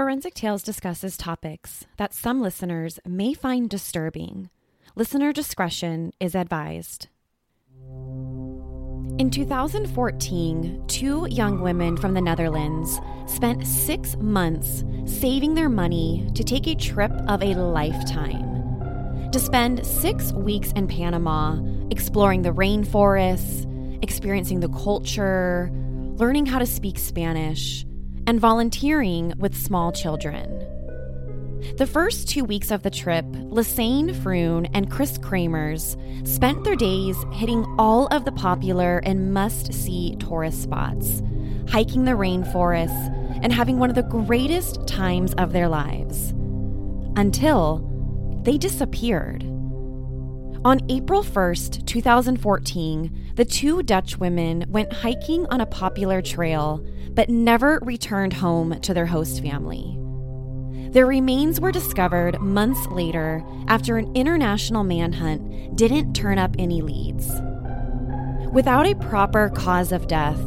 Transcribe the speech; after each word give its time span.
Forensic 0.00 0.32
Tales 0.32 0.62
discusses 0.62 1.18
topics 1.18 1.84
that 1.98 2.14
some 2.14 2.40
listeners 2.40 2.98
may 3.06 3.34
find 3.34 3.68
disturbing. 3.68 4.48
Listener 4.96 5.30
discretion 5.30 6.14
is 6.18 6.34
advised. 6.34 7.08
In 9.18 9.28
2014, 9.30 10.84
two 10.86 11.26
young 11.28 11.60
women 11.60 11.98
from 11.98 12.14
the 12.14 12.20
Netherlands 12.22 12.98
spent 13.26 13.66
six 13.66 14.16
months 14.16 14.84
saving 15.04 15.52
their 15.52 15.68
money 15.68 16.26
to 16.34 16.42
take 16.42 16.66
a 16.66 16.74
trip 16.74 17.12
of 17.28 17.42
a 17.42 17.52
lifetime. 17.52 19.30
To 19.32 19.38
spend 19.38 19.84
six 19.84 20.32
weeks 20.32 20.72
in 20.72 20.88
Panama, 20.88 21.60
exploring 21.90 22.40
the 22.40 22.54
rainforests, 22.54 23.66
experiencing 24.02 24.60
the 24.60 24.70
culture, 24.70 25.70
learning 26.14 26.46
how 26.46 26.58
to 26.58 26.64
speak 26.64 26.98
Spanish, 26.98 27.84
and 28.26 28.40
volunteering 28.40 29.34
with 29.38 29.56
small 29.56 29.92
children. 29.92 30.66
The 31.76 31.86
first 31.86 32.28
two 32.28 32.44
weeks 32.44 32.70
of 32.70 32.82
the 32.82 32.90
trip, 32.90 33.24
Lassane 33.26 34.14
Froon 34.22 34.68
and 34.72 34.90
Chris 34.90 35.18
Kremers 35.18 35.96
spent 36.26 36.64
their 36.64 36.76
days 36.76 37.16
hitting 37.32 37.64
all 37.78 38.06
of 38.06 38.24
the 38.24 38.32
popular 38.32 38.98
and 39.04 39.34
must 39.34 39.72
see 39.72 40.16
tourist 40.16 40.62
spots, 40.62 41.22
hiking 41.68 42.04
the 42.04 42.12
rainforests, 42.12 43.16
and 43.42 43.52
having 43.52 43.78
one 43.78 43.90
of 43.90 43.96
the 43.96 44.02
greatest 44.02 44.86
times 44.86 45.34
of 45.34 45.52
their 45.52 45.68
lives. 45.68 46.30
Until 47.16 47.86
they 48.42 48.56
disappeared. 48.56 49.44
On 50.62 50.80
April 50.90 51.22
1st, 51.22 51.86
2014, 51.86 53.32
the 53.34 53.44
two 53.44 53.82
Dutch 53.82 54.18
women 54.18 54.64
went 54.68 54.92
hiking 54.92 55.46
on 55.46 55.60
a 55.60 55.66
popular 55.66 56.20
trail 56.20 56.84
but 57.14 57.28
never 57.28 57.78
returned 57.82 58.32
home 58.32 58.80
to 58.80 58.94
their 58.94 59.06
host 59.06 59.42
family. 59.42 59.96
Their 60.90 61.06
remains 61.06 61.60
were 61.60 61.70
discovered 61.70 62.40
months 62.40 62.84
later 62.88 63.44
after 63.68 63.96
an 63.96 64.14
international 64.16 64.82
manhunt 64.82 65.76
didn't 65.76 66.14
turn 66.14 66.38
up 66.38 66.56
any 66.58 66.82
leads. 66.82 67.30
Without 68.52 68.86
a 68.86 68.96
proper 68.96 69.50
cause 69.50 69.92
of 69.92 70.08
death, 70.08 70.40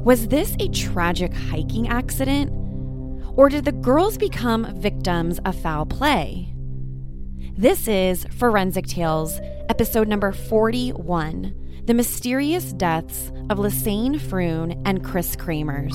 was 0.00 0.28
this 0.28 0.56
a 0.58 0.68
tragic 0.68 1.32
hiking 1.32 1.88
accident? 1.88 2.50
Or 3.36 3.48
did 3.48 3.64
the 3.64 3.72
girls 3.72 4.18
become 4.18 4.74
victims 4.80 5.38
of 5.44 5.54
foul 5.54 5.86
play? 5.86 6.52
This 7.56 7.86
is 7.86 8.24
Forensic 8.36 8.86
Tales, 8.86 9.38
episode 9.68 10.08
number 10.08 10.32
41 10.32 11.54
The 11.86 11.92
Mysterious 11.92 12.72
Deaths 12.72 13.30
of 13.50 13.58
Lassane 13.58 14.18
Froon 14.18 14.80
and 14.86 15.04
Chris 15.04 15.36
Kremers. 15.36 15.92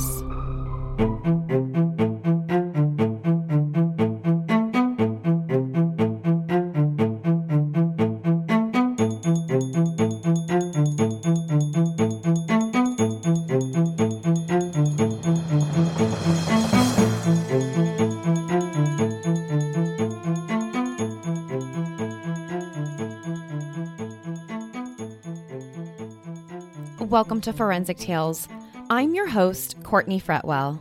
Welcome 27.40 27.54
to 27.54 27.58
Forensic 27.58 27.98
Tales. 27.98 28.50
I'm 28.90 29.16
your 29.16 29.30
host, 29.30 29.82
Courtney 29.84 30.20
Fretwell. 30.20 30.78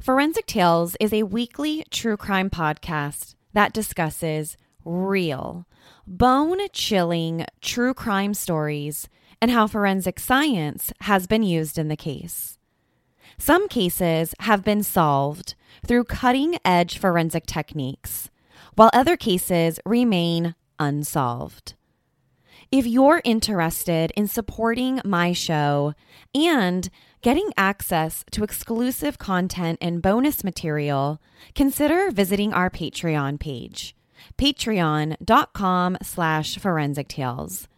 Forensic 0.00 0.46
Tales 0.46 0.96
is 0.98 1.12
a 1.12 1.24
weekly 1.24 1.84
true 1.90 2.16
crime 2.16 2.48
podcast 2.48 3.34
that 3.52 3.74
discusses 3.74 4.56
real, 4.86 5.66
bone 6.06 6.60
chilling 6.72 7.44
true 7.60 7.92
crime 7.92 8.32
stories 8.32 9.10
and 9.42 9.50
how 9.50 9.66
forensic 9.66 10.18
science 10.18 10.94
has 11.02 11.26
been 11.26 11.42
used 11.42 11.76
in 11.76 11.88
the 11.88 11.96
case. 11.96 12.56
Some 13.36 13.68
cases 13.68 14.34
have 14.40 14.64
been 14.64 14.82
solved 14.82 15.54
through 15.86 16.04
cutting 16.04 16.56
edge 16.64 16.96
forensic 16.96 17.44
techniques, 17.44 18.30
while 18.76 18.88
other 18.94 19.18
cases 19.18 19.78
remain 19.84 20.54
unsolved. 20.78 21.74
If 22.72 22.86
you're 22.86 23.20
interested 23.22 24.12
in 24.16 24.28
supporting 24.28 25.02
my 25.04 25.34
show 25.34 25.92
and 26.34 26.88
getting 27.20 27.52
access 27.54 28.24
to 28.30 28.42
exclusive 28.42 29.18
content 29.18 29.76
and 29.82 30.00
bonus 30.00 30.42
material, 30.42 31.20
consider 31.54 32.10
visiting 32.10 32.54
our 32.54 32.70
Patreon 32.70 33.38
page, 33.38 33.94
patreon.com 34.38 35.98
slash 36.02 36.56
forensic 36.56 37.08
tales. 37.08 37.68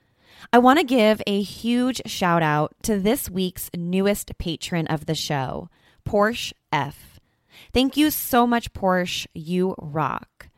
I 0.53 0.59
want 0.59 0.79
to 0.79 0.85
give 0.85 1.21
a 1.27 1.43
huge 1.43 2.01
shout 2.07 2.45
out 2.45 2.77
to 2.83 2.97
this 3.01 3.29
week's 3.29 3.71
newest 3.77 4.39
patron 4.39 4.87
of 4.87 5.07
the 5.07 5.17
show, 5.17 5.71
Porsche 6.07 6.53
F. 6.71 7.19
Thank 7.73 7.97
you 7.97 8.13
so 8.13 8.47
much, 8.47 8.73
Porsche. 8.73 9.27
You 9.35 9.75
rock. 9.77 10.51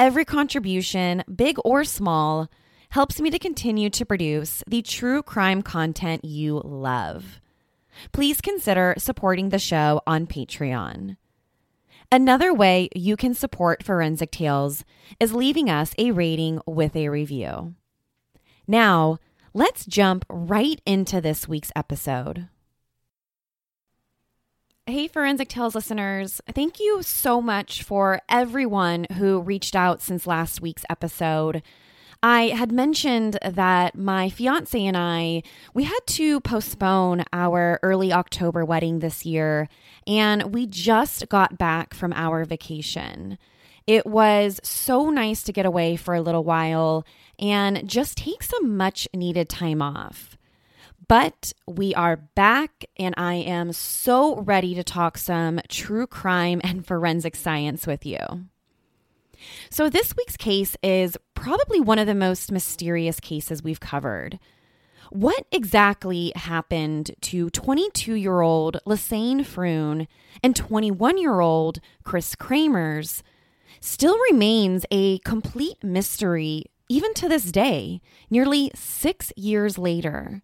Every 0.00 0.24
contribution, 0.24 1.22
big 1.32 1.58
or 1.64 1.84
small, 1.84 2.50
helps 2.90 3.20
me 3.20 3.30
to 3.30 3.38
continue 3.38 3.90
to 3.90 4.06
produce 4.06 4.62
the 4.66 4.82
true 4.82 5.22
crime 5.22 5.62
content 5.62 6.24
you 6.24 6.60
love. 6.64 7.40
Please 8.12 8.40
consider 8.40 8.94
supporting 8.98 9.48
the 9.48 9.58
show 9.58 10.00
on 10.06 10.26
Patreon. 10.26 11.16
Another 12.12 12.54
way 12.54 12.88
you 12.94 13.16
can 13.16 13.34
support 13.34 13.82
Forensic 13.82 14.30
Tales 14.30 14.84
is 15.18 15.34
leaving 15.34 15.68
us 15.68 15.92
a 15.98 16.12
rating 16.12 16.60
with 16.66 16.94
a 16.94 17.08
review. 17.08 17.74
Now, 18.66 19.18
let's 19.52 19.84
jump 19.84 20.24
right 20.28 20.80
into 20.86 21.20
this 21.20 21.48
week's 21.48 21.72
episode. 21.74 22.48
Hey, 24.86 25.08
Forensic 25.08 25.48
Tales 25.48 25.74
listeners. 25.74 26.40
Thank 26.54 26.78
you 26.78 27.02
so 27.02 27.42
much 27.42 27.82
for 27.82 28.20
everyone 28.28 29.06
who 29.16 29.40
reached 29.40 29.74
out 29.74 30.00
since 30.00 30.28
last 30.28 30.60
week's 30.60 30.84
episode. 30.88 31.60
I 32.26 32.48
had 32.48 32.72
mentioned 32.72 33.38
that 33.44 33.96
my 33.96 34.30
fiance 34.30 34.84
and 34.84 34.96
I, 34.96 35.44
we 35.74 35.84
had 35.84 36.00
to 36.08 36.40
postpone 36.40 37.22
our 37.32 37.78
early 37.84 38.12
October 38.12 38.64
wedding 38.64 38.98
this 38.98 39.24
year, 39.24 39.68
and 40.08 40.52
we 40.52 40.66
just 40.66 41.28
got 41.28 41.56
back 41.56 41.94
from 41.94 42.12
our 42.14 42.44
vacation. 42.44 43.38
It 43.86 44.06
was 44.06 44.58
so 44.64 45.08
nice 45.08 45.44
to 45.44 45.52
get 45.52 45.66
away 45.66 45.94
for 45.94 46.16
a 46.16 46.20
little 46.20 46.42
while 46.42 47.06
and 47.38 47.88
just 47.88 48.16
take 48.16 48.42
some 48.42 48.76
much 48.76 49.06
needed 49.14 49.48
time 49.48 49.80
off. 49.80 50.36
But 51.06 51.52
we 51.68 51.94
are 51.94 52.16
back, 52.16 52.86
and 52.96 53.14
I 53.16 53.34
am 53.34 53.72
so 53.72 54.40
ready 54.40 54.74
to 54.74 54.82
talk 54.82 55.16
some 55.16 55.60
true 55.68 56.08
crime 56.08 56.60
and 56.64 56.84
forensic 56.84 57.36
science 57.36 57.86
with 57.86 58.04
you. 58.04 58.18
So, 59.70 59.88
this 59.88 60.16
week's 60.16 60.36
case 60.36 60.76
is 60.82 61.16
probably 61.36 61.78
one 61.78 62.00
of 62.00 62.08
the 62.08 62.14
most 62.16 62.50
mysterious 62.50 63.20
cases 63.20 63.62
we've 63.62 63.78
covered. 63.78 64.40
What 65.10 65.46
exactly 65.52 66.32
happened 66.34 67.12
to 67.20 67.48
22 67.50 68.14
year 68.14 68.40
old 68.40 68.78
Lassane 68.84 69.46
Froon 69.46 70.08
and 70.42 70.56
21 70.56 71.18
year 71.18 71.38
old 71.38 71.78
Chris 72.02 72.34
Kremers 72.34 73.22
still 73.80 74.18
remains 74.30 74.84
a 74.90 75.18
complete 75.20 75.84
mystery 75.84 76.64
even 76.88 77.14
to 77.14 77.28
this 77.28 77.52
day, 77.52 78.00
nearly 78.30 78.70
six 78.74 79.32
years 79.36 79.78
later. 79.78 80.42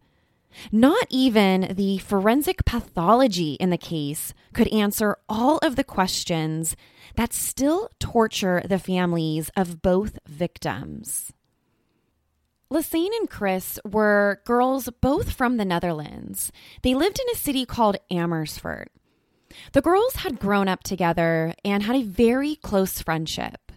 Not 0.71 1.07
even 1.11 1.75
the 1.77 1.99
forensic 1.99 2.65
pathology 2.65 3.55
in 3.55 3.71
the 3.71 3.79
case 3.79 4.35
could 4.53 4.69
answer 4.69 5.17
all 5.29 5.59
of 5.59 5.77
the 5.77 5.85
questions 5.85 6.77
that 7.17 7.33
still 7.33 7.91
torture 7.99 8.63
the 8.65 8.79
families 8.79 9.51
of 9.57 9.83
both 9.83 10.19
victims. 10.27 11.33
Lassane 12.71 13.15
and 13.21 13.29
Chris 13.29 13.79
were 13.85 14.41
girls 14.47 14.89
both 15.03 15.33
from 15.33 15.59
the 15.59 15.65
Netherlands. 15.65 16.51
They 16.83 16.95
lived 16.95 17.21
in 17.21 17.27
a 17.31 17.39
city 17.39 17.67
called 17.67 17.99
Amersfoort. 18.11 18.91
The 19.73 19.83
girls 19.83 20.17
had 20.17 20.39
grown 20.39 20.69
up 20.69 20.83
together 20.83 21.55
and 21.65 21.83
had 21.83 21.97
a 21.97 22.03
very 22.03 22.57
close 22.57 23.03
friendship. 23.03 23.73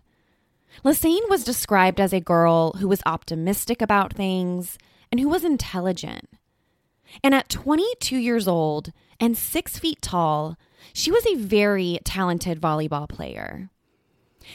Lassane 0.85 1.29
was 1.29 1.43
described 1.43 1.99
as 1.99 2.13
a 2.13 2.21
girl 2.21 2.73
who 2.73 2.87
was 2.87 3.01
optimistic 3.05 3.81
about 3.81 4.13
things 4.13 4.77
and 5.11 5.19
who 5.19 5.27
was 5.27 5.43
intelligent. 5.43 6.29
And 7.23 7.33
at 7.33 7.49
22 7.49 8.17
years 8.17 8.47
old 8.47 8.91
and 9.19 9.37
six 9.37 9.77
feet 9.77 10.01
tall, 10.01 10.57
she 10.93 11.11
was 11.11 11.25
a 11.25 11.35
very 11.35 11.99
talented 12.03 12.61
volleyball 12.61 13.07
player. 13.07 13.69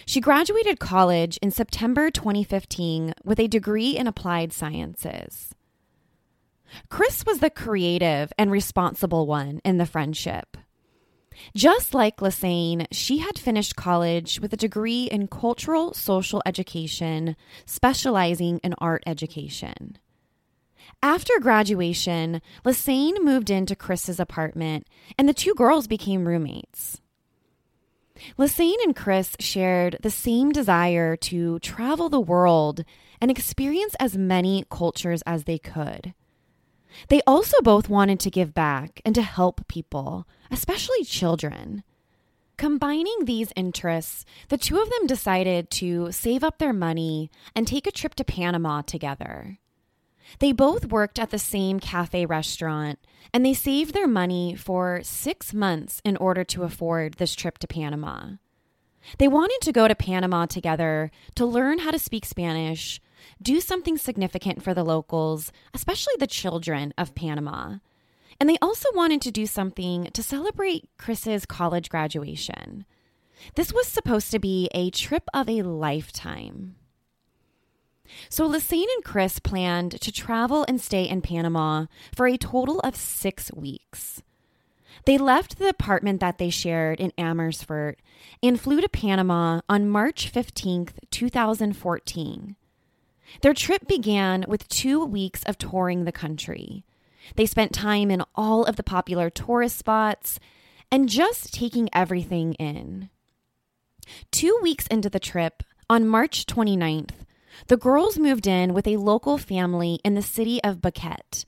She 0.06 0.20
graduated 0.20 0.79
college 0.79 1.37
in 1.38 1.50
September 1.50 2.11
2015 2.11 3.14
with 3.25 3.41
a 3.41 3.49
degree 3.49 3.97
in 3.97 4.06
applied 4.06 4.52
sciences. 4.52 5.55
Chris 6.88 7.26
was 7.26 7.41
the 7.41 7.50
creative 7.50 8.32
and 8.38 8.50
responsible 8.50 9.26
one 9.26 9.61
in 9.64 9.79
the 9.79 9.87
friendship. 9.87 10.56
Just 11.56 11.94
like 11.94 12.19
Lassane, 12.19 12.87
she 12.93 13.19
had 13.19 13.38
finished 13.38 13.76
college 13.76 14.41
with 14.41 14.52
a 14.52 14.58
degree 14.58 15.05
in 15.05 15.26
cultural 15.26 15.94
social 15.94 16.43
education, 16.44 17.37
specializing 17.67 18.58
in 18.58 18.75
art 18.79 19.02
education. 19.06 19.99
After 21.02 21.38
graduation, 21.40 22.42
Lassane 22.64 23.22
moved 23.22 23.50
into 23.50 23.76
Chris's 23.76 24.20
apartment, 24.20 24.87
and 25.19 25.28
the 25.28 25.34
two 25.34 25.54
girls 25.54 25.87
became 25.87 26.26
roommates. 26.26 27.00
Lassane 28.38 28.82
and 28.82 28.94
Chris 28.94 29.37
shared 29.40 29.96
the 30.02 30.10
same 30.10 30.52
desire 30.52 31.16
to 31.16 31.58
travel 31.60 32.08
the 32.08 32.20
world 32.20 32.84
and 33.20 33.31
experience 33.31 33.94
as 33.98 34.16
many 34.16 34.64
cultures 34.70 35.22
as 35.26 35.44
they 35.44 35.58
could. 35.58 36.14
They 37.08 37.22
also 37.26 37.60
both 37.62 37.88
wanted 37.88 38.20
to 38.20 38.31
give 38.31 38.52
back 38.52 39.00
and 39.04 39.14
to 39.14 39.22
help 39.22 39.66
people, 39.69 40.26
especially 40.50 41.04
children. 41.04 41.82
Combining 42.56 43.25
these 43.25 43.52
interests, 43.56 44.26
the 44.48 44.58
two 44.58 44.78
of 44.78 44.90
them 44.90 45.06
decided 45.06 45.70
to 45.70 46.12
save 46.12 46.44
up 46.44 46.58
their 46.58 46.75
money 46.75 47.31
and 47.54 47.66
take 47.66 47.87
a 47.87 47.92
trip 47.92 48.14
to 48.16 48.25
Panama 48.25 48.82
together. 48.82 49.59
They 50.38 50.52
both 50.52 50.86
worked 50.86 51.18
at 51.18 51.30
the 51.30 51.38
same 51.38 51.80
cafe 51.80 52.24
restaurant, 52.24 52.98
and 53.34 53.44
they 53.44 53.54
saved 53.54 53.94
their 53.94 54.06
money 54.06 54.54
for 54.54 55.00
six 55.02 55.52
months 55.52 56.00
in 56.04 56.16
order 56.16 56.44
to 56.44 56.62
afford 56.62 57.14
this 57.14 57.34
trip 57.34 57.58
to 57.58 57.66
Panama. 57.66 58.32
They 59.18 59.28
wanted 59.28 59.60
to 59.62 59.72
go 59.72 59.88
to 59.88 59.94
Panama 59.94 60.46
together 60.46 61.10
to 61.34 61.46
learn 61.46 61.80
how 61.80 61.90
to 61.90 61.98
speak 61.98 62.24
Spanish, 62.24 63.00
do 63.42 63.60
something 63.60 63.96
significant 63.96 64.62
for 64.62 64.74
the 64.74 64.84
locals, 64.84 65.52
especially 65.74 66.14
the 66.18 66.26
children 66.26 66.94
of 66.96 67.14
Panama. 67.14 67.76
And 68.38 68.48
they 68.48 68.58
also 68.62 68.88
wanted 68.94 69.20
to 69.22 69.30
do 69.30 69.46
something 69.46 70.10
to 70.12 70.22
celebrate 70.22 70.88
Chris's 70.96 71.44
college 71.44 71.90
graduation. 71.90 72.86
This 73.54 73.72
was 73.72 73.86
supposed 73.86 74.30
to 74.30 74.38
be 74.38 74.68
a 74.74 74.90
trip 74.90 75.24
of 75.34 75.48
a 75.48 75.62
lifetime. 75.62 76.76
So 78.28 78.48
Lassane 78.48 78.92
and 78.94 79.04
Chris 79.04 79.38
planned 79.38 80.00
to 80.00 80.12
travel 80.12 80.64
and 80.68 80.80
stay 80.80 81.08
in 81.08 81.22
Panama 81.22 81.86
for 82.14 82.26
a 82.26 82.36
total 82.36 82.80
of 82.80 82.96
six 82.96 83.52
weeks. 83.52 84.22
They 85.06 85.18
left 85.18 85.58
the 85.58 85.68
apartment 85.68 86.20
that 86.20 86.38
they 86.38 86.50
shared 86.50 87.00
in 87.00 87.12
Amersfoort 87.16 88.00
and 88.42 88.60
flew 88.60 88.80
to 88.80 88.88
Panama 88.88 89.60
on 89.68 89.88
March 89.88 90.32
15th, 90.32 90.92
2014. 91.10 92.56
Their 93.42 93.54
trip 93.54 93.86
began 93.86 94.44
with 94.48 94.68
two 94.68 95.04
weeks 95.04 95.42
of 95.44 95.56
touring 95.56 96.04
the 96.04 96.12
country. 96.12 96.84
They 97.36 97.46
spent 97.46 97.72
time 97.72 98.10
in 98.10 98.24
all 98.34 98.64
of 98.64 98.76
the 98.76 98.82
popular 98.82 99.30
tourist 99.30 99.78
spots 99.78 100.40
and 100.90 101.08
just 101.08 101.54
taking 101.54 101.88
everything 101.92 102.54
in. 102.54 103.08
Two 104.30 104.58
weeks 104.62 104.86
into 104.88 105.08
the 105.08 105.20
trip, 105.20 105.62
on 105.88 106.06
March 106.06 106.46
29th, 106.46 107.19
the 107.68 107.76
girls 107.76 108.18
moved 108.18 108.46
in 108.46 108.74
with 108.74 108.86
a 108.86 108.96
local 108.96 109.38
family 109.38 110.00
in 110.04 110.14
the 110.14 110.22
city 110.22 110.62
of 110.62 110.80
Boquete, 110.80 111.44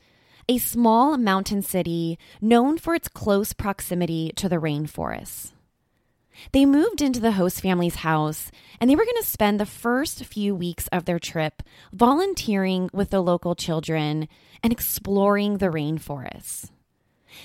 a 0.48 0.58
small 0.58 1.16
mountain 1.16 1.62
city 1.62 2.18
known 2.40 2.78
for 2.78 2.94
its 2.94 3.08
close 3.08 3.52
proximity 3.52 4.32
to 4.36 4.48
the 4.48 4.56
rainforests. 4.56 5.52
They 6.52 6.64
moved 6.64 7.02
into 7.02 7.20
the 7.20 7.32
host 7.32 7.60
family's 7.60 7.96
house 7.96 8.50
and 8.80 8.88
they 8.88 8.96
were 8.96 9.04
going 9.04 9.20
to 9.20 9.28
spend 9.28 9.60
the 9.60 9.66
first 9.66 10.24
few 10.24 10.54
weeks 10.54 10.88
of 10.88 11.04
their 11.04 11.18
trip 11.18 11.62
volunteering 11.92 12.90
with 12.92 13.10
the 13.10 13.20
local 13.20 13.54
children 13.54 14.28
and 14.62 14.72
exploring 14.72 15.58
the 15.58 15.68
rainforests. 15.68 16.70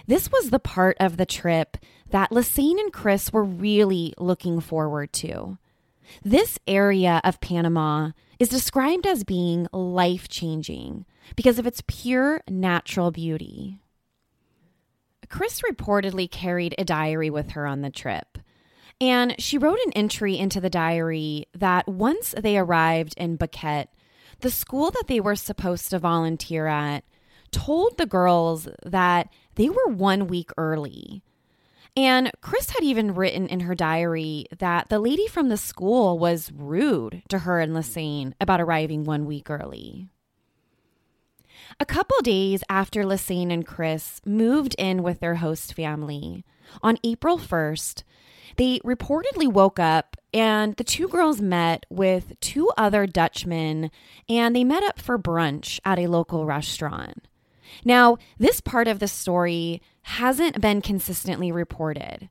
This 0.05 0.31
was 0.31 0.49
the 0.49 0.59
part 0.59 0.97
of 0.99 1.17
the 1.17 1.25
trip 1.25 1.77
that 2.09 2.31
Lassane 2.31 2.79
and 2.79 2.91
Chris 2.91 3.31
were 3.31 3.43
really 3.43 4.13
looking 4.17 4.59
forward 4.59 5.13
to. 5.13 5.57
This 6.23 6.59
area 6.67 7.21
of 7.23 7.41
Panama 7.41 8.11
is 8.39 8.49
described 8.49 9.07
as 9.07 9.23
being 9.23 9.67
life 9.71 10.27
changing 10.27 11.05
because 11.35 11.59
of 11.59 11.67
its 11.67 11.81
pure 11.87 12.41
natural 12.49 13.11
beauty. 13.11 13.79
Chris 15.29 15.61
reportedly 15.61 16.29
carried 16.29 16.73
a 16.77 16.85
diary 16.85 17.29
with 17.29 17.51
her 17.51 17.67
on 17.67 17.81
the 17.81 17.89
trip. 17.89 18.37
And 18.99 19.35
she 19.39 19.57
wrote 19.57 19.79
an 19.85 19.93
entry 19.93 20.37
into 20.37 20.59
the 20.59 20.69
diary 20.69 21.45
that 21.53 21.87
once 21.87 22.33
they 22.37 22.57
arrived 22.57 23.13
in 23.17 23.37
Boquete, 23.37 23.87
the 24.39 24.49
school 24.49 24.91
that 24.91 25.05
they 25.07 25.19
were 25.19 25.35
supposed 25.35 25.89
to 25.89 25.99
volunteer 25.99 26.67
at 26.67 27.03
told 27.51 27.97
the 27.97 28.05
girls 28.05 28.67
that 28.85 29.29
they 29.55 29.69
were 29.69 29.87
one 29.87 30.27
week 30.27 30.51
early. 30.57 31.23
And 31.97 32.29
Chris 32.41 32.69
had 32.69 32.83
even 32.83 33.15
written 33.15 33.47
in 33.47 33.61
her 33.61 33.73
diary 33.73 34.45
that 34.59 34.87
the 34.87 34.99
lady 34.99 35.25
from 35.25 35.49
the 35.49 35.57
school 35.57 36.19
was 36.19 36.51
rude 36.55 37.23
to 37.29 37.39
her 37.39 37.59
and 37.59 37.73
Lassane 37.73 38.33
about 38.39 38.61
arriving 38.61 39.03
one 39.03 39.25
week 39.25 39.49
early. 39.49 40.07
A 41.79 41.85
couple 41.85 42.21
days 42.21 42.63
after 42.69 43.03
Lassane 43.03 43.51
and 43.51 43.65
Chris 43.65 44.21
moved 44.27 44.75
in 44.77 45.01
with 45.01 45.21
their 45.21 45.35
host 45.35 45.73
family, 45.73 46.45
on 46.83 46.99
April 47.03 47.39
1st, 47.39 48.03
they 48.57 48.77
reportedly 48.79 49.51
woke 49.51 49.79
up 49.79 50.17
and 50.31 50.75
the 50.75 50.83
two 50.83 51.07
girls 51.07 51.41
met 51.41 51.87
with 51.89 52.39
two 52.41 52.69
other 52.77 53.07
Dutchmen 53.07 53.89
and 54.29 54.55
they 54.55 54.63
met 54.63 54.83
up 54.83 54.99
for 54.99 55.17
brunch 55.17 55.79
at 55.83 55.97
a 55.97 56.05
local 56.05 56.45
restaurant. 56.45 57.27
Now, 57.83 58.17
this 58.37 58.61
part 58.61 58.87
of 58.87 58.99
the 58.99 59.07
story 59.07 59.81
hasn't 60.07 60.61
been 60.61 60.81
consistently 60.81 61.51
reported, 61.51 62.29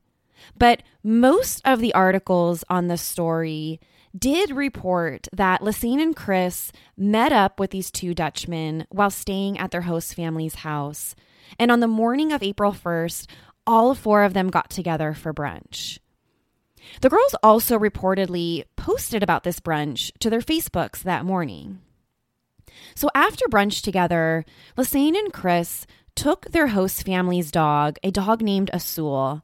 but 0.57 0.81
most 1.03 1.61
of 1.63 1.79
the 1.79 1.93
articles 1.93 2.63
on 2.71 2.87
the 2.87 2.97
story 2.97 3.79
did 4.17 4.49
report 4.49 5.27
that 5.31 5.61
Lassane 5.61 6.01
and 6.01 6.15
Chris 6.15 6.71
met 6.97 7.31
up 7.31 7.59
with 7.59 7.69
these 7.69 7.91
two 7.91 8.15
Dutchmen 8.15 8.87
while 8.89 9.11
staying 9.11 9.59
at 9.59 9.69
their 9.69 9.81
host 9.81 10.15
family's 10.15 10.55
house. 10.55 11.13
And 11.59 11.71
on 11.71 11.79
the 11.79 11.87
morning 11.87 12.31
of 12.31 12.41
April 12.41 12.71
1st, 12.71 13.27
all 13.67 13.93
four 13.93 14.23
of 14.23 14.33
them 14.33 14.49
got 14.49 14.71
together 14.71 15.13
for 15.13 15.31
brunch. 15.31 15.99
The 17.01 17.09
girls 17.09 17.35
also 17.43 17.77
reportedly 17.77 18.63
posted 18.75 19.21
about 19.21 19.43
this 19.43 19.59
brunch 19.59 20.11
to 20.19 20.31
their 20.31 20.39
Facebooks 20.39 21.03
that 21.03 21.25
morning. 21.25 21.79
So 22.95 23.09
after 23.13 23.45
brunch 23.45 23.83
together, 23.83 24.45
Lassane 24.75 25.15
and 25.15 25.31
Chris 25.31 25.85
took 26.17 26.49
their 26.49 26.67
host 26.67 27.05
family's 27.05 27.51
dog, 27.51 27.97
a 28.03 28.09
dog 28.09 28.41
named 28.41 28.71
Azul, 28.73 29.43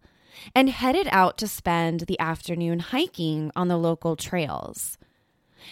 and 0.55 0.69
headed 0.69 1.07
out 1.11 1.37
to 1.37 1.47
spend 1.47 2.01
the 2.01 2.19
afternoon 2.19 2.79
hiking 2.79 3.51
on 3.55 3.67
the 3.67 3.77
local 3.77 4.15
trails. 4.15 4.97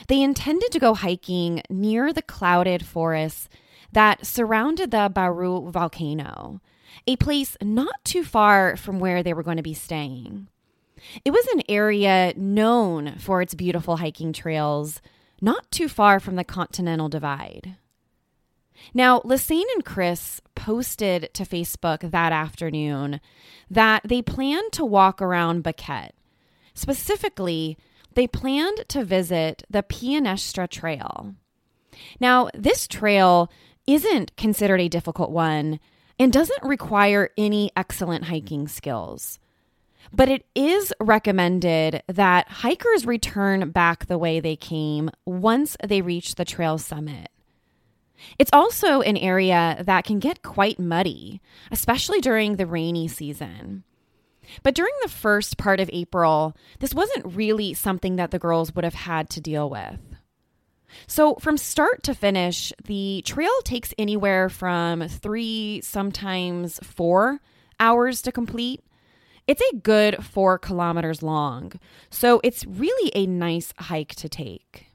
They 0.08 0.22
intended 0.22 0.72
to 0.72 0.79
go 0.79 0.93
hiking 0.93 1.63
near 1.70 2.13
the 2.13 2.22
clouded 2.22 2.86
forests 2.86 3.50
that 3.91 4.25
surrounded 4.25 4.91
the 4.91 5.12
Baru 5.13 5.72
volcano, 5.72 6.62
a 7.08 7.15
place 7.15 7.58
not 7.62 8.03
too 8.03 8.24
far 8.24 8.77
from 8.77 9.00
where 9.00 9.24
they 9.24 9.34
were 9.34 9.43
going 9.43 9.58
to 9.58 9.63
be 9.63 9.74
staying. 9.74 10.48
It 11.25 11.31
was 11.31 11.48
an 11.48 11.63
area 11.67 12.31
known 12.38 13.17
for 13.17 13.41
its 13.41 13.55
beautiful 13.55 13.98
hiking 13.98 14.34
trails 14.34 15.01
not 15.41 15.70
too 15.72 15.89
far 15.89 16.20
from 16.20 16.36
the 16.36 16.43
Continental 16.43 17.10
Divide. 17.10 17.75
Now, 18.93 19.19
Lassane 19.21 19.65
and 19.75 19.85
Chris 19.85 20.41
posted 20.55 21.33
to 21.33 21.43
Facebook 21.43 22.11
that 22.11 22.31
afternoon 22.31 23.19
that 23.69 24.03
they 24.05 24.21
planned 24.21 24.71
to 24.73 24.85
walk 24.85 25.21
around 25.21 25.63
Boquete. 25.63 26.11
Specifically, 26.73 27.77
they 28.13 28.27
planned 28.27 28.85
to 28.89 29.03
visit 29.03 29.63
the 29.69 29.83
Pianista 29.83 30.69
Trail. 30.69 31.35
Now, 32.19 32.50
this 32.53 32.88
trail 32.88 33.51
isn't 33.88 34.35
considered 34.38 34.81
a 34.81 34.89
difficult 34.89 35.31
one 35.31 35.79
and 36.19 36.31
doesn't 36.31 36.63
require 36.63 37.29
any 37.38 37.71
excellent 37.75 38.25
hiking 38.25 38.67
skills. 38.67 39.39
But 40.13 40.29
it 40.29 40.45
is 40.55 40.93
recommended 41.00 42.03
that 42.07 42.47
hikers 42.47 43.05
return 43.05 43.71
back 43.71 44.05
the 44.05 44.17
way 44.17 44.39
they 44.39 44.55
came 44.55 45.09
once 45.25 45.77
they 45.83 46.01
reach 46.01 46.35
the 46.35 46.45
trail 46.45 46.77
summit. 46.77 47.30
It's 48.40 48.51
also 48.54 49.01
an 49.01 49.18
area 49.18 49.82
that 49.86 50.06
can 50.06 50.20
get 50.20 50.44
quite 50.44 50.80
muddy, 50.80 51.42
especially 51.72 52.22
during 52.22 52.56
the 52.56 52.66
rainy 52.66 53.08
season. 53.08 53.84
But 54.63 54.75
during 54.75 54.94
the 55.01 55.10
first 55.10 55.58
part 55.58 55.80
of 55.80 55.90
April, 55.94 56.56
this 56.80 56.94
wasn't 56.94 57.36
really 57.36 57.74
something 57.74 58.18
that 58.18 58.32
the 58.32 58.40
girls 58.40 58.75
would 58.75 58.84
have 58.84 58.94
had 58.94 59.30
to 59.32 59.42
deal 59.42 59.70
with. 59.70 60.00
So, 61.08 61.36
from 61.36 61.58
start 61.58 62.04
to 62.04 62.13
finish, 62.13 62.74
the 62.84 63.22
trail 63.25 63.62
takes 63.63 63.94
anywhere 63.98 64.50
from 64.50 65.08
three, 65.08 65.80
sometimes 65.82 66.80
four 66.84 67.40
hours 67.80 68.22
to 68.24 68.32
complete, 68.32 68.84
it's 69.48 69.62
a 69.74 69.75
good 69.75 70.24
four 70.24 70.60
kilometers 70.60 71.24
long, 71.24 71.74
so 72.10 72.40
it's 72.44 72.66
really 72.66 73.12
a 73.16 73.25
nice 73.25 73.74
hike 73.78 74.16
to 74.16 74.30
take. 74.30 74.90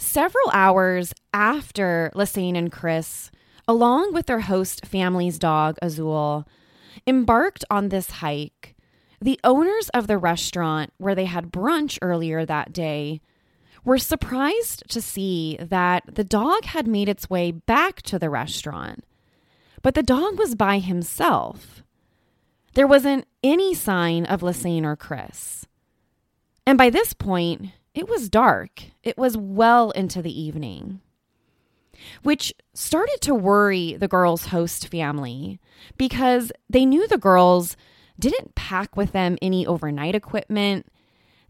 Several 0.00 0.50
hours 0.54 1.12
after 1.34 2.10
Lassane 2.14 2.56
and 2.56 2.72
Chris, 2.72 3.30
along 3.68 4.14
with 4.14 4.24
their 4.24 4.40
host 4.40 4.86
family's 4.86 5.38
dog, 5.38 5.76
Azul, 5.82 6.48
embarked 7.06 7.66
on 7.70 7.90
this 7.90 8.10
hike, 8.10 8.74
the 9.20 9.38
owners 9.44 9.90
of 9.90 10.06
the 10.06 10.16
restaurant 10.16 10.90
where 10.96 11.14
they 11.14 11.26
had 11.26 11.52
brunch 11.52 11.98
earlier 12.00 12.46
that 12.46 12.72
day 12.72 13.20
were 13.84 13.98
surprised 13.98 14.82
to 14.88 15.02
see 15.02 15.58
that 15.60 16.02
the 16.14 16.24
dog 16.24 16.64
had 16.64 16.86
made 16.86 17.08
its 17.10 17.28
way 17.28 17.50
back 17.50 18.00
to 18.02 18.18
the 18.18 18.30
restaurant, 18.30 19.04
but 19.82 19.94
the 19.94 20.02
dog 20.02 20.38
was 20.38 20.54
by 20.54 20.78
himself. 20.78 21.82
There 22.72 22.86
wasn't 22.86 23.26
any 23.44 23.74
sign 23.74 24.24
of 24.24 24.40
Lassane 24.40 24.84
or 24.84 24.96
Chris. 24.96 25.66
And 26.66 26.78
by 26.78 26.88
this 26.88 27.12
point, 27.12 27.72
it 28.00 28.08
was 28.08 28.28
dark. 28.28 28.82
It 29.02 29.16
was 29.18 29.36
well 29.36 29.90
into 29.90 30.22
the 30.22 30.40
evening, 30.40 31.00
which 32.22 32.52
started 32.72 33.18
to 33.20 33.34
worry 33.34 33.94
the 33.94 34.08
girls' 34.08 34.46
host 34.46 34.88
family 34.88 35.60
because 35.98 36.50
they 36.68 36.86
knew 36.86 37.06
the 37.06 37.18
girls 37.18 37.76
didn't 38.18 38.54
pack 38.54 38.96
with 38.96 39.12
them 39.12 39.36
any 39.40 39.66
overnight 39.66 40.14
equipment 40.14 40.86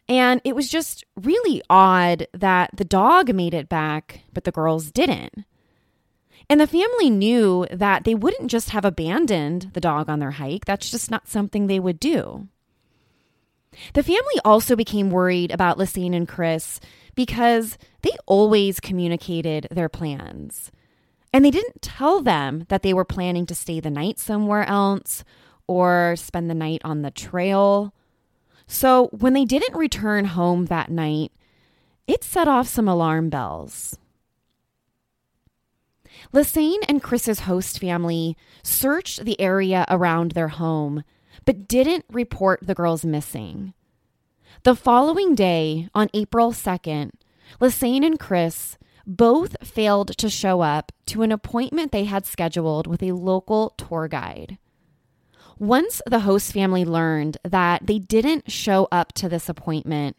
and 0.09 0.41
it 0.43 0.57
was 0.57 0.69
just 0.69 1.05
really 1.15 1.63
odd 1.71 2.27
that 2.35 2.71
the 2.77 2.85
dog 2.85 3.33
made 3.33 3.55
it 3.55 3.69
back, 3.69 4.23
but 4.33 4.43
the 4.43 4.51
girls 4.51 4.91
didn't. 4.91 5.45
And 6.49 6.61
the 6.61 6.67
family 6.67 7.11
knew 7.11 7.65
that 7.71 8.03
they 8.03 8.17
wouldn't 8.17 8.51
just 8.51 8.71
have 8.71 8.85
abandoned 8.85 9.71
the 9.73 9.81
dog 9.81 10.09
on 10.09 10.19
their 10.19 10.33
hike. 10.33 10.65
That's 10.65 10.91
just 10.91 11.13
not 11.13 11.29
something 11.29 11.69
they 11.69 11.79
would 11.79 12.01
do. 12.01 12.49
The 13.95 14.03
family 14.03 14.41
also 14.45 14.75
became 14.77 15.11
worried 15.11 15.51
about 15.51 15.79
Lassane 15.79 16.15
and 16.15 16.27
Chris 16.27 16.81
because 17.15 17.79
they 18.03 18.11
always 18.27 18.81
communicated 18.81 19.69
their 19.71 19.89
plans. 19.89 20.71
And 21.33 21.45
they 21.45 21.51
didn't 21.51 21.83
tell 21.83 22.21
them 22.23 22.67
that 22.69 22.83
they 22.83 22.93
were 22.93 23.05
planning 23.05 23.47
to 23.47 23.55
stay 23.55 23.79
the 23.79 23.91
night 23.91 24.19
somewhere 24.19 24.65
else 24.65 25.25
or 25.67 26.15
spend 26.17 26.51
the 26.51 26.55
night 26.55 26.81
on 26.85 27.03
the 27.03 27.13
trail. 27.13 27.95
So 28.67 29.09
when 29.13 29.33
they 29.33 29.45
didn't 29.45 29.77
return 29.77 30.25
home 30.27 30.67
that 30.67 30.91
night, 30.91 31.33
it 32.07 32.25
set 32.25 32.49
off 32.49 32.67
some 32.67 32.89
alarm 32.89 33.31
bells. 33.31 33.97
Lassane 36.33 36.83
and 36.89 37.03
Chris's 37.03 37.41
host 37.41 37.79
family 37.79 38.37
searched 38.63 39.25
the 39.25 39.41
area 39.41 39.85
around 39.89 40.33
their 40.33 40.49
home, 40.49 41.05
but 41.51 41.67
didn't 41.67 42.05
report 42.09 42.61
the 42.63 42.77
girls 42.77 43.05
missing. 43.05 43.75
The 44.63 44.77
following 44.77 45.35
day, 45.35 45.89
on 45.97 46.09
April 46.15 46.53
2nd, 46.53 47.11
Lassane 47.61 48.07
and 48.07 48.21
Chris 48.21 48.79
both 49.05 49.57
failed 49.67 50.17
to 50.19 50.31
show 50.31 50.61
up 50.61 50.93
to 51.07 51.23
an 51.23 51.33
appointment 51.33 51.91
they 51.91 52.05
had 52.05 52.25
scheduled 52.25 52.87
with 52.87 53.03
a 53.03 53.11
local 53.11 53.71
tour 53.71 54.07
guide. 54.07 54.59
Once 55.59 56.01
the 56.07 56.21
host 56.21 56.53
family 56.53 56.85
learned 56.85 57.37
that 57.43 57.85
they 57.85 57.99
didn't 57.99 58.53
show 58.53 58.87
up 58.93 59.13
to 59.15 59.29
this 59.29 59.49
appointment, 59.49 60.17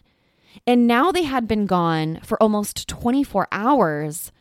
and 0.67 0.85
now 0.85 1.13
they 1.13 1.23
had 1.23 1.47
been 1.47 1.65
gone 1.65 2.19
for 2.23 2.43
almost 2.43 2.89
24 2.89 3.47
hours, 3.53 4.33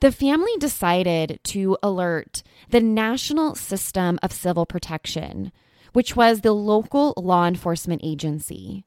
the 0.00 0.10
family 0.10 0.56
decided 0.58 1.38
to 1.44 1.78
alert 1.80 2.42
the 2.70 2.80
National 2.80 3.54
System 3.54 4.18
of 4.20 4.32
Civil 4.32 4.66
Protection, 4.66 5.52
which 5.98 6.14
was 6.14 6.42
the 6.42 6.52
local 6.52 7.12
law 7.16 7.44
enforcement 7.44 8.00
agency. 8.04 8.84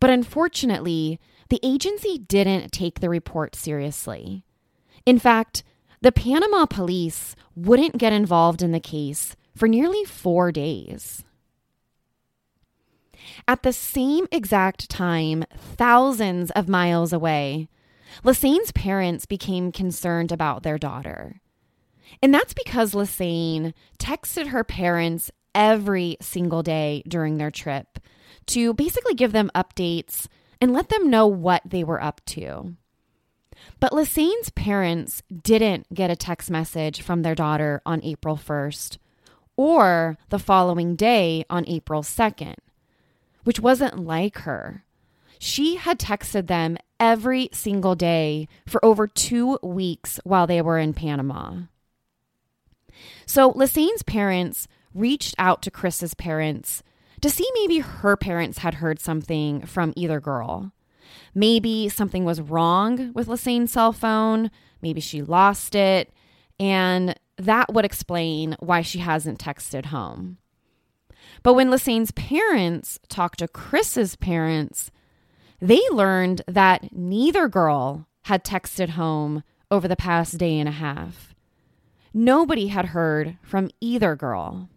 But 0.00 0.08
unfortunately, 0.08 1.20
the 1.50 1.60
agency 1.62 2.16
didn't 2.16 2.72
take 2.72 3.00
the 3.00 3.10
report 3.10 3.54
seriously. 3.54 4.42
In 5.04 5.18
fact, 5.18 5.62
the 6.00 6.10
Panama 6.10 6.64
police 6.64 7.36
wouldn't 7.54 7.98
get 7.98 8.14
involved 8.14 8.62
in 8.62 8.72
the 8.72 8.80
case 8.80 9.36
for 9.54 9.68
nearly 9.68 10.02
four 10.06 10.50
days. 10.50 11.22
At 13.46 13.62
the 13.62 13.74
same 13.74 14.26
exact 14.32 14.88
time, 14.88 15.44
thousands 15.54 16.50
of 16.52 16.66
miles 16.66 17.12
away, 17.12 17.68
Lassane's 18.24 18.72
parents 18.72 19.26
became 19.26 19.70
concerned 19.70 20.32
about 20.32 20.62
their 20.62 20.78
daughter. 20.78 21.42
And 22.22 22.32
that's 22.32 22.54
because 22.54 22.94
Lassane 22.94 23.74
texted 23.98 24.46
her 24.46 24.64
parents 24.64 25.30
every 25.54 26.16
single 26.20 26.62
day 26.62 27.02
during 27.06 27.38
their 27.38 27.50
trip 27.50 27.98
to 28.46 28.74
basically 28.74 29.14
give 29.14 29.32
them 29.32 29.50
updates 29.54 30.26
and 30.60 30.72
let 30.72 30.88
them 30.88 31.10
know 31.10 31.26
what 31.26 31.62
they 31.64 31.84
were 31.84 32.02
up 32.02 32.20
to. 32.26 32.74
But 33.78 33.92
Lassane's 33.92 34.50
parents 34.50 35.22
didn't 35.30 35.92
get 35.92 36.10
a 36.10 36.16
text 36.16 36.50
message 36.50 37.02
from 37.02 37.22
their 37.22 37.34
daughter 37.34 37.82
on 37.84 38.02
April 38.02 38.36
1st 38.36 38.98
or 39.56 40.16
the 40.30 40.38
following 40.38 40.96
day 40.96 41.44
on 41.50 41.66
April 41.66 42.02
2nd, 42.02 42.56
which 43.44 43.60
wasn't 43.60 44.04
like 44.04 44.38
her. 44.38 44.84
She 45.38 45.76
had 45.76 45.98
texted 45.98 46.46
them 46.46 46.76
every 46.98 47.48
single 47.52 47.94
day 47.94 48.48
for 48.66 48.84
over 48.84 49.06
two 49.06 49.58
weeks 49.62 50.20
while 50.24 50.46
they 50.46 50.60
were 50.60 50.78
in 50.78 50.92
Panama. 50.92 51.62
So 53.24 53.48
Lassane's 53.50 54.02
parents 54.02 54.68
reached 54.94 55.34
out 55.38 55.62
to 55.62 55.70
Chris's 55.70 56.14
parents 56.14 56.82
to 57.20 57.30
see 57.30 57.48
maybe 57.54 57.78
her 57.80 58.16
parents 58.16 58.58
had 58.58 58.74
heard 58.74 58.98
something 58.98 59.66
from 59.66 59.92
either 59.96 60.20
girl. 60.20 60.72
Maybe 61.34 61.88
something 61.88 62.24
was 62.24 62.40
wrong 62.40 63.12
with 63.14 63.28
Lassane's 63.28 63.72
cell 63.72 63.92
phone. 63.92 64.50
Maybe 64.82 65.00
she 65.00 65.22
lost 65.22 65.74
it. 65.74 66.12
And 66.58 67.18
that 67.36 67.72
would 67.72 67.84
explain 67.84 68.56
why 68.60 68.82
she 68.82 68.98
hasn't 68.98 69.38
texted 69.38 69.86
home. 69.86 70.38
But 71.42 71.54
when 71.54 71.70
Lassane's 71.70 72.10
parents 72.10 72.98
talked 73.08 73.38
to 73.38 73.48
Chris's 73.48 74.16
parents, 74.16 74.90
they 75.60 75.80
learned 75.90 76.42
that 76.46 76.94
neither 76.94 77.48
girl 77.48 78.06
had 78.22 78.44
texted 78.44 78.90
home 78.90 79.42
over 79.70 79.88
the 79.88 79.96
past 79.96 80.38
day 80.38 80.58
and 80.58 80.68
a 80.68 80.72
half. 80.72 81.34
Nobody 82.12 82.68
had 82.68 82.86
heard 82.86 83.38
from 83.42 83.70
either 83.80 84.16
girl. 84.16 84.68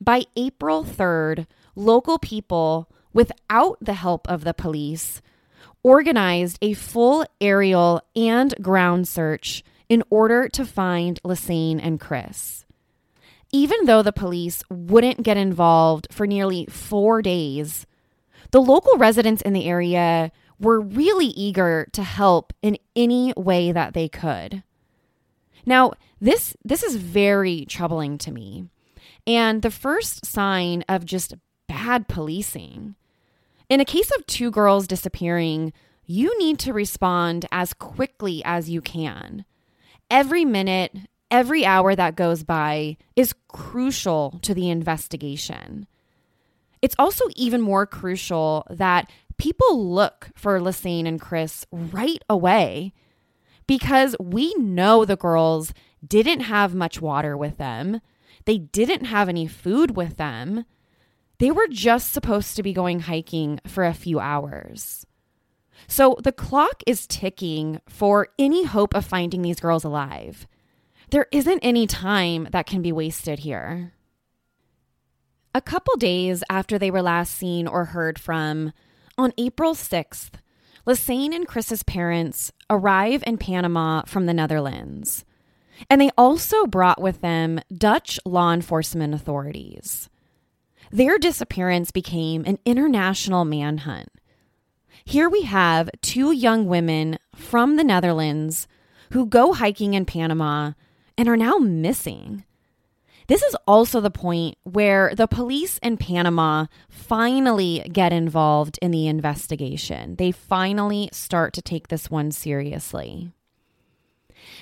By 0.00 0.24
April 0.36 0.84
3rd, 0.84 1.46
local 1.74 2.18
people, 2.18 2.88
without 3.12 3.78
the 3.80 3.94
help 3.94 4.28
of 4.28 4.44
the 4.44 4.54
police, 4.54 5.22
organized 5.82 6.58
a 6.60 6.74
full 6.74 7.24
aerial 7.40 8.02
and 8.14 8.54
ground 8.60 9.08
search 9.08 9.64
in 9.88 10.02
order 10.10 10.48
to 10.48 10.64
find 10.64 11.20
Lassane 11.22 11.80
and 11.82 12.00
Chris. 12.00 12.66
Even 13.52 13.86
though 13.86 14.02
the 14.02 14.12
police 14.12 14.62
wouldn't 14.68 15.22
get 15.22 15.36
involved 15.36 16.08
for 16.10 16.26
nearly 16.26 16.66
four 16.66 17.22
days, 17.22 17.86
the 18.50 18.60
local 18.60 18.98
residents 18.98 19.42
in 19.42 19.52
the 19.52 19.66
area 19.66 20.30
were 20.58 20.80
really 20.80 21.26
eager 21.26 21.86
to 21.92 22.02
help 22.02 22.52
in 22.62 22.76
any 22.94 23.32
way 23.36 23.72
that 23.72 23.94
they 23.94 24.08
could. 24.08 24.62
Now, 25.64 25.92
this 26.20 26.56
this 26.64 26.82
is 26.82 26.96
very 26.96 27.64
troubling 27.64 28.18
to 28.18 28.30
me. 28.30 28.66
And 29.26 29.62
the 29.62 29.70
first 29.70 30.24
sign 30.24 30.84
of 30.88 31.04
just 31.04 31.34
bad 31.66 32.08
policing. 32.08 32.94
In 33.68 33.80
a 33.80 33.84
case 33.84 34.10
of 34.16 34.26
two 34.26 34.50
girls 34.50 34.86
disappearing, 34.86 35.72
you 36.04 36.38
need 36.38 36.58
to 36.60 36.72
respond 36.72 37.46
as 37.50 37.74
quickly 37.74 38.42
as 38.44 38.70
you 38.70 38.80
can 38.80 39.44
every 40.10 40.44
minute, 40.44 40.96
every 41.30 41.64
hour 41.64 41.94
that 41.94 42.16
goes 42.16 42.42
by 42.44 42.96
is 43.14 43.34
crucial 43.48 44.38
to 44.42 44.54
the 44.54 44.70
investigation. 44.70 45.86
It's 46.82 46.96
also 46.98 47.24
even 47.34 47.60
more 47.60 47.86
crucial 47.86 48.66
that 48.70 49.10
people 49.38 49.92
look 49.92 50.30
for 50.34 50.60
Lassane 50.60 51.06
and 51.06 51.20
Chris 51.20 51.66
right 51.72 52.22
away 52.28 52.92
because 53.66 54.14
we 54.20 54.54
know 54.54 55.04
the 55.04 55.16
girls 55.16 55.72
didn't 56.06 56.40
have 56.40 56.74
much 56.74 57.00
water 57.00 57.36
with 57.36 57.58
them. 57.58 58.00
They 58.46 58.58
didn't 58.58 59.04
have 59.04 59.28
any 59.28 59.46
food 59.46 59.96
with 59.96 60.16
them. 60.16 60.64
They 61.38 61.50
were 61.50 61.68
just 61.68 62.12
supposed 62.12 62.56
to 62.56 62.62
be 62.62 62.72
going 62.72 63.00
hiking 63.00 63.60
for 63.66 63.84
a 63.84 63.92
few 63.92 64.18
hours. 64.18 65.04
So 65.88 66.16
the 66.22 66.32
clock 66.32 66.82
is 66.86 67.06
ticking 67.06 67.80
for 67.88 68.28
any 68.38 68.64
hope 68.64 68.94
of 68.94 69.04
finding 69.04 69.42
these 69.42 69.60
girls 69.60 69.84
alive. 69.84 70.46
There 71.10 71.26
isn't 71.30 71.60
any 71.60 71.86
time 71.86 72.48
that 72.52 72.66
can 72.66 72.80
be 72.80 72.92
wasted 72.92 73.40
here. 73.40 73.92
A 75.54 75.60
couple 75.60 75.96
days 75.96 76.42
after 76.48 76.78
they 76.78 76.90
were 76.90 77.02
last 77.02 77.34
seen 77.34 77.66
or 77.66 77.86
heard 77.86 78.18
from, 78.18 78.72
on 79.18 79.32
April 79.38 79.74
6th, 79.74 80.32
Lassane 80.86 81.34
and 81.34 81.46
Chris's 81.48 81.82
parents 81.82 82.52
arrive 82.70 83.22
in 83.26 83.38
Panama 83.38 84.02
from 84.06 84.26
the 84.26 84.34
Netherlands. 84.34 85.24
And 85.90 86.00
they 86.00 86.10
also 86.16 86.66
brought 86.66 87.00
with 87.00 87.20
them 87.20 87.60
Dutch 87.76 88.18
law 88.24 88.52
enforcement 88.52 89.14
authorities. 89.14 90.08
Their 90.90 91.18
disappearance 91.18 91.90
became 91.90 92.44
an 92.46 92.58
international 92.64 93.44
manhunt 93.44 94.08
here 95.06 95.30
we 95.30 95.42
have 95.42 95.88
two 96.02 96.32
young 96.32 96.66
women 96.66 97.18
from 97.32 97.76
the 97.76 97.84
Netherlands 97.84 98.66
who 99.12 99.24
go 99.24 99.52
hiking 99.52 99.94
in 99.94 100.04
Panama 100.04 100.72
and 101.16 101.28
are 101.28 101.36
now 101.36 101.58
missing. 101.58 102.44
This 103.28 103.40
is 103.42 103.56
also 103.68 104.00
the 104.00 104.10
point 104.10 104.58
where 104.64 105.14
the 105.14 105.28
police 105.28 105.78
in 105.78 105.96
Panama 105.96 106.66
finally 106.88 107.88
get 107.92 108.12
involved 108.12 108.80
in 108.82 108.90
the 108.90 109.06
investigation. 109.06 110.16
They 110.16 110.32
finally 110.32 111.08
start 111.12 111.52
to 111.54 111.62
take 111.62 111.86
this 111.86 112.10
one 112.10 112.32
seriously. 112.32 113.32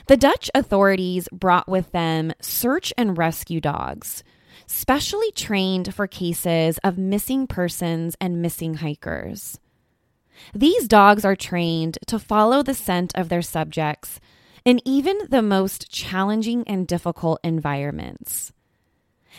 The 0.07 0.17
Dutch 0.19 0.51
authorities 0.55 1.29
brought 1.33 1.67
with 1.67 1.91
them 1.93 2.33
search 2.41 2.93
and 2.99 3.17
rescue 3.17 3.61
dogs, 3.61 4.23
specially 4.67 5.33
trained 5.33 5.95
for 5.95 6.07
cases 6.07 6.79
of 6.85 6.99
missing 6.99 7.47
persons 7.47 8.15
and 8.21 8.43
missing 8.43 8.75
hikers. 8.75 9.59
These 10.55 10.89
dogs 10.89 11.25
are 11.25 11.37
trained 11.37 11.99
to 12.07 12.19
follow 12.19 12.63
the 12.63 12.75
scent 12.75 13.13
of 13.15 13.31
their 13.31 13.41
subjects 13.41 14.21
in 14.65 14.81
even 14.85 15.19
the 15.31 15.43
most 15.43 15.91
challenging 15.91 16.65
and 16.67 16.87
difficult 16.87 17.41
environments. 17.43 18.53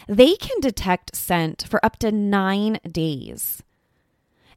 They 0.07 0.35
can 0.35 0.59
detect 0.61 1.15
scent 1.15 1.65
for 1.67 1.83
up 1.85 1.97
to 1.99 2.11
nine 2.11 2.79
days. 2.91 3.61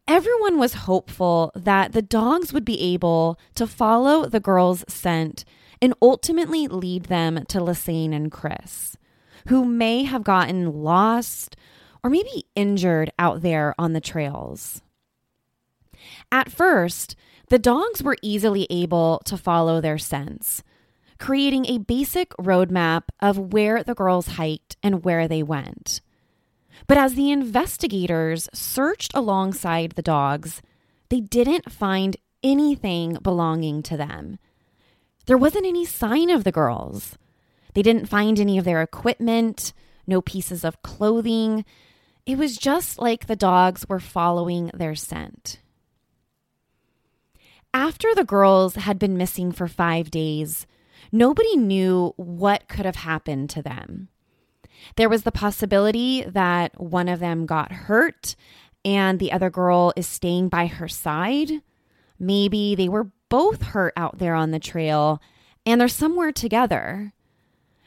Everyone 0.07 0.59
was 0.59 0.73
hopeful 0.73 1.53
that 1.55 1.93
the 1.93 2.01
dogs 2.01 2.51
would 2.53 2.65
be 2.65 2.81
able 2.95 3.39
to 3.57 3.67
follow 3.67 4.25
the 4.25 4.41
girls' 4.41 4.85
scent 4.89 5.45
and 5.81 5.95
ultimately 6.03 6.67
lead 6.67 7.05
them 7.05 7.45
to 7.49 7.59
Lassane 7.59 8.15
and 8.15 8.31
Chris, 8.31 8.97
who 9.49 9.65
may 9.65 10.05
have 10.05 10.25
gotten 10.25 10.83
lost 10.83 11.57
or 12.03 12.11
maybe 12.11 12.45
injured 12.55 13.13
out 13.19 13.43
there 13.43 13.75
on 13.79 13.93
the 13.93 14.01
trails. 14.01 14.83
At 16.31 16.51
first, 16.51 17.17
the 17.49 17.59
dogs 17.59 18.03
were 18.03 18.17
easily 18.23 18.67
able 18.71 19.21
to 19.25 19.37
follow 19.37 19.81
their 19.81 19.99
scents, 19.99 20.63
creating 21.19 21.67
a 21.67 21.79
basic 21.79 22.31
roadmap 22.37 23.05
of 23.21 23.53
where 23.53 23.83
the 23.83 23.95
girls 23.95 24.29
hiked 24.29 24.77
and 24.83 25.05
where 25.05 25.27
they 25.27 25.43
went. 25.43 26.01
But 26.87 26.99
as 26.99 27.15
the 27.15 27.31
investigators 27.31 28.49
searched 28.53 29.13
alongside 29.15 29.93
the 29.93 30.03
dogs, 30.03 30.63
they 31.09 31.21
didn't 31.21 31.73
find 31.73 32.17
anything 32.43 33.15
belonging 33.23 33.83
to 33.85 33.97
them. 33.97 34.39
There 35.29 35.37
wasn't 35.37 35.67
any 35.67 35.85
sign 35.85 36.31
of 36.31 36.45
the 36.45 36.51
girls. 36.51 37.19
They 37.75 37.83
didn't 37.83 38.07
find 38.07 38.41
any 38.41 38.57
of 38.57 38.65
their 38.65 38.81
equipment, 38.81 39.75
no 40.07 40.23
pieces 40.23 40.65
of 40.65 40.81
clothing. 40.81 41.67
It 42.25 42.39
was 42.39 42.57
just 42.57 42.99
like 42.99 43.27
the 43.27 43.37
dogs 43.37 43.87
were 43.91 44.01
following 44.01 44.71
their 44.73 44.95
scent. 44.95 45.61
After 47.75 48.15
the 48.15 48.25
girls 48.25 48.77
had 48.77 48.99
been 48.99 49.19
missing 49.19 49.53
for 49.53 49.69
five 49.69 50.11
days, 50.11 50.67
nobody 51.13 51.59
knew 51.59 52.15
what 52.17 52.67
could 52.67 52.87
have 52.87 52.97
happened 52.97 53.51
to 53.51 53.61
them. 53.61 54.09
There 54.97 55.11
was 55.11 55.25
the 55.25 55.31
possibility 55.31 56.23
that 56.23 56.81
one 56.81 57.07
of 57.07 57.21
them 57.21 57.45
got 57.45 57.71
hurt 57.71 58.35
and 58.83 59.19
the 59.19 59.33
other 59.33 59.51
girl 59.51 59.93
is 59.95 60.07
staying 60.07 60.49
by 60.49 60.69
her 60.69 60.89
side. 60.89 61.51
Maybe 62.19 62.75
they 62.75 62.89
were 62.89 63.11
both 63.29 63.63
hurt 63.63 63.93
out 63.97 64.19
there 64.19 64.35
on 64.35 64.51
the 64.51 64.59
trail 64.59 65.21
and 65.67 65.81
they're 65.81 65.89
somewhere 65.89 66.33
together. 66.33 67.13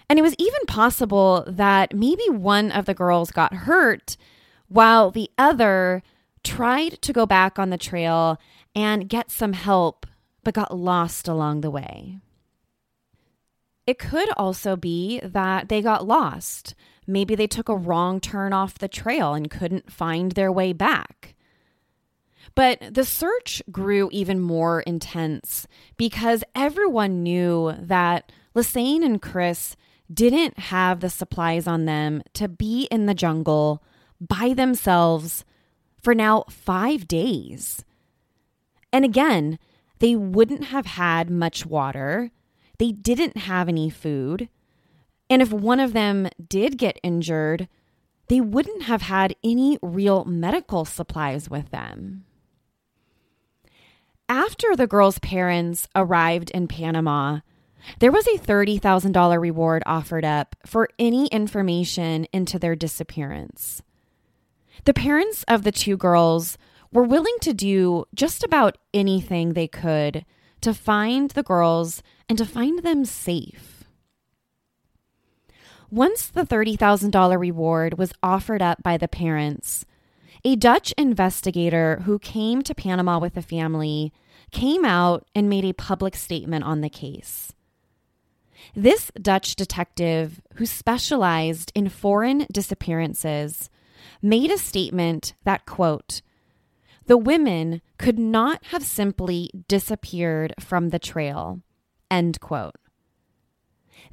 And 0.09 0.19
it 0.19 0.23
was 0.23 0.35
even 0.37 0.61
possible 0.67 1.43
that 1.47 1.95
maybe 1.95 2.29
one 2.29 2.71
of 2.71 2.85
the 2.85 2.93
girls 2.93 3.31
got 3.31 3.53
hurt 3.53 4.17
while 4.67 5.09
the 5.09 5.29
other 5.37 6.03
tried 6.43 7.01
to 7.01 7.13
go 7.13 7.25
back 7.25 7.57
on 7.57 7.69
the 7.69 7.77
trail 7.77 8.39
and 8.75 9.09
get 9.09 9.31
some 9.31 9.53
help, 9.53 10.05
but 10.43 10.53
got 10.53 10.75
lost 10.75 11.27
along 11.27 11.61
the 11.61 11.71
way. 11.71 12.19
It 13.87 13.99
could 13.99 14.29
also 14.37 14.75
be 14.75 15.19
that 15.23 15.69
they 15.69 15.81
got 15.81 16.05
lost. 16.05 16.75
Maybe 17.07 17.35
they 17.35 17.47
took 17.47 17.67
a 17.67 17.75
wrong 17.75 18.19
turn 18.19 18.53
off 18.53 18.77
the 18.77 18.87
trail 18.87 19.33
and 19.33 19.49
couldn't 19.49 19.91
find 19.91 20.33
their 20.33 20.51
way 20.51 20.71
back. 20.71 21.35
But 22.55 22.93
the 22.93 23.05
search 23.05 23.61
grew 23.71 24.09
even 24.11 24.39
more 24.39 24.81
intense 24.81 25.67
because 25.97 26.43
everyone 26.55 27.23
knew 27.23 27.73
that 27.79 28.31
Lassane 28.55 29.03
and 29.03 29.21
Chris 29.21 29.75
didn't 30.13 30.59
have 30.59 30.99
the 30.99 31.09
supplies 31.09 31.67
on 31.67 31.85
them 31.85 32.21
to 32.33 32.47
be 32.47 32.87
in 32.91 33.05
the 33.05 33.13
jungle 33.13 33.83
by 34.19 34.53
themselves 34.53 35.45
for 36.01 36.13
now 36.13 36.43
five 36.49 37.07
days. 37.07 37.85
And 38.91 39.05
again, 39.05 39.57
they 39.99 40.15
wouldn't 40.15 40.65
have 40.65 40.85
had 40.85 41.29
much 41.29 41.65
water. 41.65 42.31
They 42.77 42.91
didn't 42.91 43.37
have 43.37 43.69
any 43.69 43.89
food. 43.89 44.49
And 45.29 45.41
if 45.41 45.53
one 45.53 45.79
of 45.79 45.93
them 45.93 46.27
did 46.49 46.77
get 46.77 46.99
injured, 47.03 47.69
they 48.27 48.41
wouldn't 48.41 48.83
have 48.83 49.03
had 49.03 49.35
any 49.43 49.77
real 49.81 50.25
medical 50.25 50.85
supplies 50.85 51.49
with 51.49 51.69
them. 51.69 52.25
After 54.31 54.77
the 54.77 54.87
girls' 54.87 55.19
parents 55.19 55.89
arrived 55.93 56.51
in 56.51 56.69
Panama, 56.69 57.41
there 57.99 58.13
was 58.13 58.25
a 58.27 58.37
$30,000 58.37 59.37
reward 59.37 59.83
offered 59.85 60.23
up 60.23 60.55
for 60.65 60.87
any 60.97 61.27
information 61.27 62.25
into 62.31 62.57
their 62.57 62.73
disappearance. 62.73 63.81
The 64.85 64.93
parents 64.93 65.43
of 65.49 65.63
the 65.63 65.71
two 65.73 65.97
girls 65.97 66.57
were 66.93 67.03
willing 67.03 67.35
to 67.41 67.53
do 67.53 68.05
just 68.15 68.41
about 68.41 68.77
anything 68.93 69.51
they 69.51 69.67
could 69.67 70.23
to 70.61 70.73
find 70.73 71.31
the 71.31 71.43
girls 71.43 72.01
and 72.29 72.37
to 72.37 72.45
find 72.45 72.83
them 72.83 73.03
safe. 73.03 73.83
Once 75.89 76.29
the 76.29 76.45
$30,000 76.45 77.37
reward 77.37 77.97
was 77.97 78.13
offered 78.23 78.61
up 78.61 78.81
by 78.81 78.95
the 78.95 79.09
parents, 79.09 79.85
a 80.43 80.55
Dutch 80.55 80.93
investigator 80.97 82.01
who 82.05 82.19
came 82.19 82.61
to 82.63 82.75
Panama 82.75 83.19
with 83.19 83.35
the 83.35 83.41
family 83.41 84.11
came 84.51 84.83
out 84.83 85.27
and 85.35 85.49
made 85.49 85.65
a 85.65 85.73
public 85.73 86.15
statement 86.15 86.63
on 86.63 86.81
the 86.81 86.89
case. 86.89 87.53
This 88.75 89.11
Dutch 89.19 89.55
detective, 89.55 90.41
who 90.55 90.65
specialized 90.65 91.71
in 91.73 91.89
foreign 91.89 92.45
disappearances, 92.51 93.69
made 94.21 94.51
a 94.51 94.57
statement 94.57 95.33
that, 95.43 95.65
quote, 95.65 96.21
the 97.07 97.17
women 97.17 97.81
could 97.97 98.19
not 98.19 98.63
have 98.65 98.83
simply 98.83 99.49
disappeared 99.67 100.53
from 100.59 100.89
the 100.89 100.99
trail. 100.99 101.61
End 102.09 102.39
quote. 102.39 102.75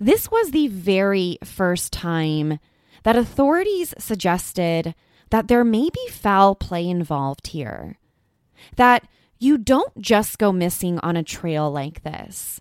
This 0.01 0.31
was 0.31 0.51
the 0.51 0.69
very 0.69 1.39
first 1.45 1.93
time 1.93 2.59
that 3.03 3.17
authorities 3.17 3.95
suggested 3.99 4.95
that 5.31 5.49
there 5.49 5.65
may 5.65 5.91
be 5.91 6.09
foul 6.11 6.55
play 6.55 6.89
involved 6.89 7.49
here. 7.49 7.99
That 8.77 9.07
you 9.39 9.59
don't 9.59 10.01
just 10.01 10.39
go 10.39 10.53
missing 10.53 10.99
on 11.01 11.17
a 11.17 11.23
trail 11.23 11.71
like 11.71 12.03
this, 12.03 12.61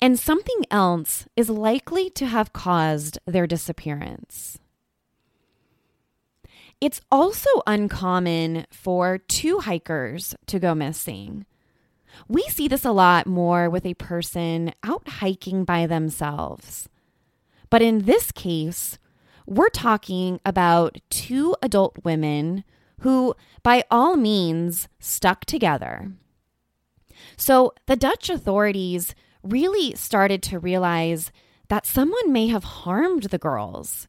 and 0.00 0.18
something 0.18 0.64
else 0.70 1.26
is 1.36 1.48
likely 1.50 2.10
to 2.10 2.26
have 2.26 2.52
caused 2.52 3.18
their 3.26 3.46
disappearance. 3.46 4.58
It's 6.80 7.00
also 7.10 7.48
uncommon 7.66 8.66
for 8.70 9.18
two 9.18 9.60
hikers 9.60 10.34
to 10.46 10.58
go 10.58 10.74
missing. 10.74 11.46
We 12.28 12.42
see 12.42 12.68
this 12.68 12.84
a 12.84 12.92
lot 12.92 13.26
more 13.26 13.70
with 13.70 13.86
a 13.86 13.94
person 13.94 14.72
out 14.82 15.08
hiking 15.08 15.64
by 15.64 15.86
themselves. 15.86 16.88
But 17.70 17.82
in 17.82 18.00
this 18.00 18.30
case, 18.30 18.98
we're 19.46 19.68
talking 19.68 20.40
about 20.44 20.98
two 21.10 21.54
adult 21.62 22.04
women 22.04 22.64
who, 23.00 23.34
by 23.62 23.84
all 23.90 24.16
means, 24.16 24.88
stuck 24.98 25.44
together. 25.44 26.12
So 27.36 27.74
the 27.86 27.96
Dutch 27.96 28.30
authorities 28.30 29.14
really 29.42 29.94
started 29.94 30.42
to 30.44 30.58
realize 30.58 31.30
that 31.68 31.86
someone 31.86 32.32
may 32.32 32.48
have 32.48 32.64
harmed 32.64 33.24
the 33.24 33.38
girls 33.38 34.08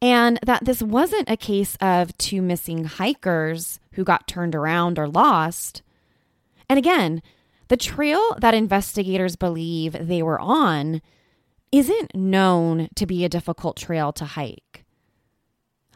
and 0.00 0.38
that 0.44 0.64
this 0.64 0.82
wasn't 0.82 1.28
a 1.28 1.36
case 1.36 1.76
of 1.80 2.16
two 2.18 2.40
missing 2.40 2.84
hikers 2.84 3.80
who 3.92 4.04
got 4.04 4.28
turned 4.28 4.54
around 4.54 4.98
or 4.98 5.08
lost. 5.08 5.82
And 6.68 6.78
again, 6.78 7.22
the 7.68 7.76
trail 7.76 8.36
that 8.38 8.54
investigators 8.54 9.36
believe 9.36 9.96
they 10.00 10.22
were 10.22 10.40
on 10.40 11.02
isn't 11.72 12.14
known 12.14 12.88
to 12.94 13.06
be 13.06 13.24
a 13.24 13.28
difficult 13.28 13.76
trail 13.76 14.12
to 14.12 14.24
hike. 14.24 14.84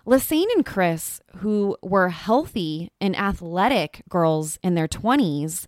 Lassane 0.07 0.53
and 0.55 0.67
Chris, 0.67 1.21
who 1.37 1.77
were 1.83 2.09
healthy 2.09 2.91
and 3.01 3.17
athletic 3.17 4.03
girls 4.09 4.59
in 4.63 4.75
their 4.75 4.89
20s, 4.89 5.67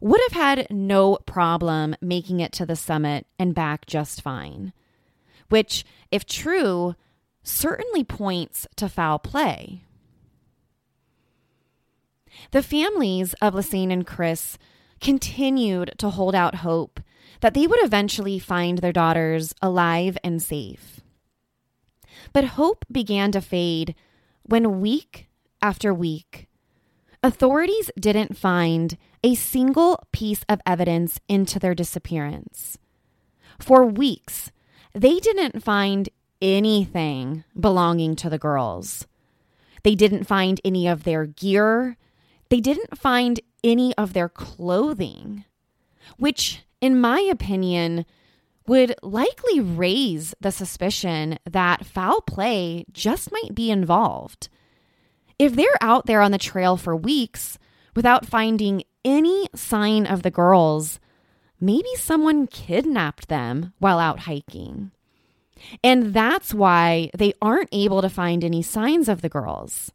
would 0.00 0.20
have 0.28 0.32
had 0.32 0.66
no 0.70 1.18
problem 1.26 1.94
making 2.00 2.40
it 2.40 2.52
to 2.52 2.66
the 2.66 2.74
summit 2.74 3.26
and 3.38 3.54
back 3.54 3.86
just 3.86 4.22
fine. 4.22 4.72
Which, 5.48 5.84
if 6.10 6.26
true, 6.26 6.94
certainly 7.42 8.02
points 8.02 8.66
to 8.76 8.88
foul 8.88 9.18
play. 9.18 9.84
The 12.52 12.62
families 12.62 13.34
of 13.34 13.54
Lassane 13.54 13.92
and 13.92 14.06
Chris 14.06 14.58
continued 15.00 15.94
to 15.98 16.10
hold 16.10 16.34
out 16.34 16.56
hope 16.56 17.00
that 17.40 17.54
they 17.54 17.66
would 17.66 17.82
eventually 17.84 18.38
find 18.38 18.78
their 18.78 18.92
daughters 18.92 19.54
alive 19.62 20.16
and 20.22 20.42
safe. 20.42 21.00
But 22.32 22.44
hope 22.44 22.84
began 22.90 23.32
to 23.32 23.40
fade 23.40 23.94
when 24.42 24.80
week 24.80 25.28
after 25.62 25.92
week, 25.92 26.48
authorities 27.22 27.90
didn't 27.98 28.36
find 28.36 28.96
a 29.22 29.34
single 29.34 30.02
piece 30.12 30.44
of 30.48 30.60
evidence 30.64 31.20
into 31.28 31.58
their 31.58 31.74
disappearance. 31.74 32.78
For 33.58 33.84
weeks, 33.84 34.50
they 34.94 35.18
didn't 35.18 35.62
find 35.62 36.08
anything 36.40 37.44
belonging 37.58 38.16
to 38.16 38.30
the 38.30 38.38
girls. 38.38 39.06
They 39.82 39.94
didn't 39.94 40.24
find 40.24 40.60
any 40.64 40.88
of 40.88 41.04
their 41.04 41.26
gear. 41.26 41.96
They 42.48 42.60
didn't 42.60 42.98
find 42.98 43.40
any 43.62 43.94
of 43.96 44.14
their 44.14 44.28
clothing, 44.28 45.44
which, 46.16 46.62
in 46.80 47.00
my 47.00 47.20
opinion, 47.20 48.04
would 48.66 48.94
likely 49.02 49.60
raise 49.60 50.34
the 50.40 50.52
suspicion 50.52 51.38
that 51.50 51.84
foul 51.84 52.20
play 52.20 52.84
just 52.92 53.32
might 53.32 53.54
be 53.54 53.70
involved. 53.70 54.48
If 55.38 55.56
they're 55.56 55.66
out 55.80 56.06
there 56.06 56.20
on 56.20 56.32
the 56.32 56.38
trail 56.38 56.76
for 56.76 56.94
weeks 56.94 57.58
without 57.96 58.26
finding 58.26 58.84
any 59.04 59.48
sign 59.54 60.06
of 60.06 60.22
the 60.22 60.30
girls, 60.30 61.00
maybe 61.60 61.88
someone 61.96 62.46
kidnapped 62.46 63.28
them 63.28 63.72
while 63.78 63.98
out 63.98 64.20
hiking. 64.20 64.92
And 65.82 66.14
that's 66.14 66.54
why 66.54 67.10
they 67.16 67.32
aren't 67.42 67.68
able 67.72 68.02
to 68.02 68.08
find 68.08 68.44
any 68.44 68.62
signs 68.62 69.08
of 69.08 69.20
the 69.20 69.28
girls. 69.28 69.92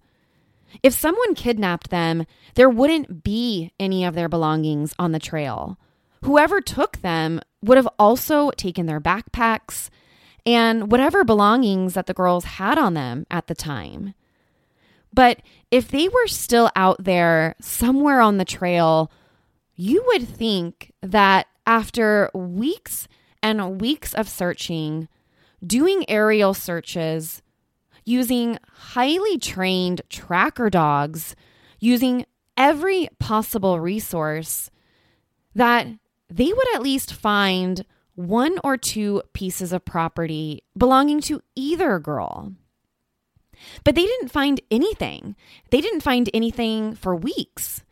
If 0.83 0.93
someone 0.93 1.35
kidnapped 1.35 1.89
them, 1.89 2.25
there 2.55 2.69
wouldn't 2.69 3.23
be 3.23 3.71
any 3.79 4.03
of 4.03 4.15
their 4.15 4.29
belongings 4.29 4.93
on 4.99 5.11
the 5.11 5.19
trail. 5.19 5.77
Whoever 6.25 6.59
took 6.59 6.97
them 7.01 7.39
would 7.61 7.77
have 7.77 7.87
also 7.99 8.49
taken 8.49 8.87
their 8.87 8.99
backpacks 8.99 9.91
and 10.43 10.91
whatever 10.91 11.23
belongings 11.23 11.93
that 11.93 12.07
the 12.07 12.15
girls 12.15 12.45
had 12.45 12.79
on 12.79 12.95
them 12.95 13.27
at 13.29 13.45
the 13.45 13.53
time. 13.53 14.15
But 15.13 15.43
if 15.69 15.87
they 15.89 16.07
were 16.07 16.25
still 16.25 16.71
out 16.75 17.03
there 17.03 17.55
somewhere 17.61 18.21
on 18.21 18.37
the 18.37 18.43
trail, 18.43 19.11
you 19.75 20.03
would 20.07 20.27
think 20.27 20.91
that 21.03 21.45
after 21.67 22.31
weeks 22.33 23.07
and 23.43 23.79
weeks 23.79 24.15
of 24.15 24.27
searching, 24.27 25.07
doing 25.63 26.09
aerial 26.09 26.55
searches, 26.55 27.43
using 28.03 28.57
highly 28.73 29.37
trained 29.37 30.01
tracker 30.09 30.71
dogs, 30.71 31.35
using 31.79 32.25
every 32.57 33.09
possible 33.19 33.79
resource, 33.79 34.71
that 35.53 35.87
they 36.29 36.51
would 36.51 36.75
at 36.75 36.81
least 36.81 37.13
find 37.13 37.85
one 38.15 38.57
or 38.63 38.77
two 38.77 39.21
pieces 39.33 39.73
of 39.73 39.85
property 39.85 40.63
belonging 40.77 41.21
to 41.21 41.41
either 41.55 41.99
girl. 41.99 42.53
But 43.83 43.95
they 43.95 44.05
didn't 44.05 44.29
find 44.31 44.61
anything. 44.69 45.35
They 45.69 45.81
didn't 45.81 46.01
find 46.01 46.29
anything 46.33 46.95
for 46.95 47.15
weeks. 47.15 47.83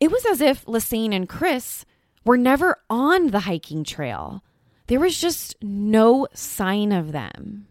It 0.00 0.10
was 0.10 0.24
as 0.26 0.40
if 0.40 0.64
Lassane 0.66 1.14
and 1.14 1.28
Chris 1.28 1.84
were 2.24 2.36
never 2.36 2.78
on 2.90 3.28
the 3.28 3.40
hiking 3.40 3.84
trail. 3.84 4.42
There 4.86 5.00
was 5.00 5.18
just 5.18 5.56
no 5.62 6.26
sign 6.34 6.92
of 6.92 7.12
them. 7.12 7.66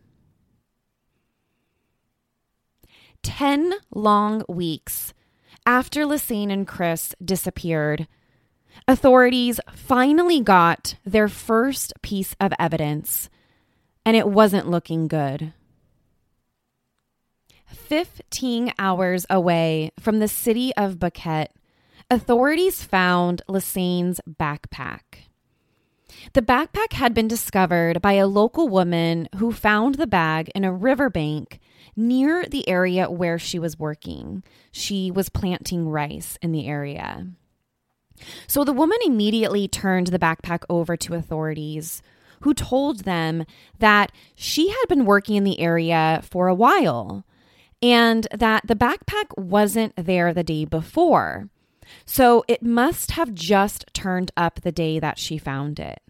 10 3.22 3.74
long 3.94 4.44
weeks 4.50 5.14
after 5.66 6.06
Lassane 6.06 6.52
and 6.52 6.68
Chris 6.68 7.16
disappeared, 7.24 8.08
authorities 8.88 9.60
finally 9.74 10.42
got 10.42 10.96
their 11.06 11.28
first 11.28 11.94
piece 12.02 12.36
of 12.40 12.54
evidence, 12.60 13.30
and 14.06 14.18
it 14.18 14.28
wasn't 14.28 14.70
looking 14.70 15.08
good. 15.08 15.54
15 17.68 18.74
hours 18.80 19.26
away 19.30 19.92
from 20.00 20.20
the 20.20 20.28
city 20.28 20.74
of 20.76 20.96
Boquete, 20.96 21.50
authorities 22.10 22.84
found 22.84 23.42
Lassane's 23.48 24.20
backpack. 24.28 25.02
The 26.34 26.42
backpack 26.42 26.94
had 26.94 27.14
been 27.14 27.28
discovered 27.28 28.02
by 28.02 28.14
a 28.14 28.28
local 28.28 28.70
woman 28.70 29.28
who 29.38 29.52
found 29.52 29.96
the 29.96 30.08
bag 30.08 30.50
in 30.56 30.64
a 30.64 30.74
riverbank 30.74 31.60
near 31.96 32.46
the 32.46 32.68
area 32.68 33.10
where 33.10 33.38
she 33.38 33.60
was 33.60 33.80
working. 33.80 34.44
She 34.72 35.12
was 35.12 35.30
planting 35.30 35.90
rice 35.90 36.38
in 36.42 36.52
the 36.52 36.68
area. 36.68 37.28
So 38.48 38.64
the 38.64 38.74
woman 38.74 38.98
immediately 39.06 39.68
turned 39.68 40.08
the 40.08 40.20
backpack 40.20 40.64
over 40.70 40.96
to 40.98 41.16
authorities, 41.16 42.02
who 42.42 42.54
told 42.54 43.06
them 43.06 43.46
that 43.80 44.12
she 44.36 44.70
had 44.70 44.86
been 44.90 45.06
working 45.06 45.36
in 45.36 45.46
the 45.46 45.60
area 45.60 46.22
for 46.30 46.48
a 46.48 46.56
while 46.56 47.26
and 47.82 48.28
that 48.34 48.68
the 48.68 48.76
backpack 48.76 49.38
wasn't 49.38 49.94
there 49.96 50.34
the 50.34 50.44
day 50.44 50.66
before. 50.66 51.50
So 52.06 52.44
it 52.48 52.64
must 52.64 53.12
have 53.12 53.34
just 53.34 53.86
turned 53.94 54.32
up 54.36 54.62
the 54.62 54.72
day 54.72 55.00
that 55.00 55.18
she 55.18 55.38
found 55.38 55.80
it. 55.80 56.02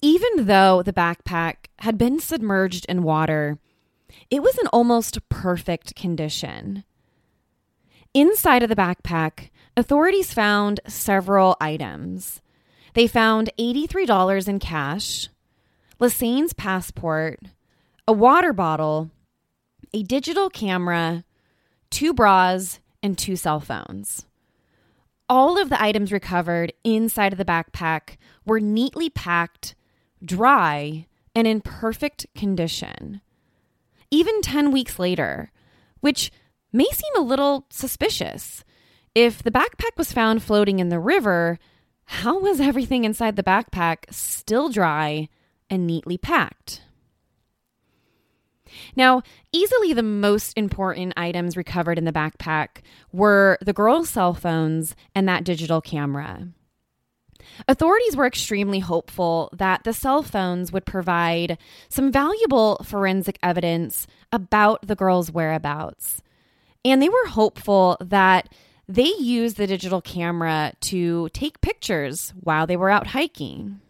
Even 0.00 0.46
though 0.46 0.82
the 0.82 0.92
backpack 0.92 1.66
had 1.80 1.98
been 1.98 2.20
submerged 2.20 2.86
in 2.88 3.02
water, 3.02 3.58
it 4.30 4.42
was 4.42 4.58
in 4.58 4.66
almost 4.68 5.28
perfect 5.28 5.94
condition. 5.94 6.84
Inside 8.14 8.62
of 8.62 8.68
the 8.68 8.76
backpack, 8.76 9.50
authorities 9.76 10.32
found 10.32 10.80
several 10.86 11.56
items. 11.60 12.40
They 12.94 13.06
found 13.06 13.50
$83 13.58 14.48
in 14.48 14.58
cash, 14.58 15.28
Lassane's 15.98 16.52
passport, 16.52 17.40
a 18.06 18.12
water 18.12 18.52
bottle, 18.52 19.10
a 19.94 20.02
digital 20.02 20.50
camera, 20.50 21.24
two 21.90 22.12
bras, 22.12 22.80
and 23.02 23.16
two 23.16 23.36
cell 23.36 23.60
phones. 23.60 24.26
All 25.28 25.60
of 25.60 25.70
the 25.70 25.82
items 25.82 26.12
recovered 26.12 26.72
inside 26.84 27.32
of 27.32 27.38
the 27.38 27.44
backpack 27.44 28.16
were 28.44 28.60
neatly 28.60 29.08
packed, 29.08 29.74
dry, 30.22 31.06
and 31.34 31.46
in 31.46 31.60
perfect 31.60 32.26
condition. 32.34 33.20
Even 34.10 34.42
10 34.42 34.70
weeks 34.72 34.98
later, 34.98 35.50
which 36.00 36.30
may 36.72 36.86
seem 36.92 37.12
a 37.16 37.26
little 37.26 37.66
suspicious. 37.70 38.64
If 39.14 39.42
the 39.42 39.50
backpack 39.50 39.96
was 39.98 40.12
found 40.12 40.42
floating 40.42 40.78
in 40.78 40.88
the 40.88 40.98
river, 41.00 41.58
how 42.04 42.38
was 42.38 42.60
everything 42.60 43.04
inside 43.04 43.36
the 43.36 43.42
backpack 43.42 44.10
still 44.10 44.70
dry 44.70 45.28
and 45.68 45.86
neatly 45.86 46.16
packed? 46.16 46.82
Now, 48.96 49.22
easily 49.52 49.92
the 49.92 50.02
most 50.02 50.56
important 50.56 51.12
items 51.14 51.58
recovered 51.58 51.98
in 51.98 52.06
the 52.06 52.12
backpack 52.12 52.82
were 53.12 53.58
the 53.60 53.74
girls' 53.74 54.08
cell 54.08 54.32
phones 54.32 54.96
and 55.14 55.28
that 55.28 55.44
digital 55.44 55.82
camera. 55.82 56.48
Authorities 57.68 58.16
were 58.16 58.26
extremely 58.26 58.78
hopeful 58.78 59.50
that 59.52 59.84
the 59.84 59.92
cell 59.92 60.22
phones 60.22 60.72
would 60.72 60.86
provide 60.86 61.58
some 61.90 62.10
valuable 62.10 62.80
forensic 62.82 63.38
evidence 63.42 64.06
about 64.30 64.86
the 64.86 64.96
girls' 64.96 65.30
whereabouts. 65.30 66.22
And 66.82 67.02
they 67.02 67.10
were 67.10 67.26
hopeful 67.26 67.98
that 68.00 68.48
they 68.92 69.14
used 69.18 69.56
the 69.56 69.66
digital 69.66 70.02
camera 70.02 70.74
to 70.78 71.30
take 71.30 71.62
pictures 71.62 72.34
while 72.38 72.66
they 72.66 72.76
were 72.76 72.90
out 72.90 73.08
hiking. 73.08 73.80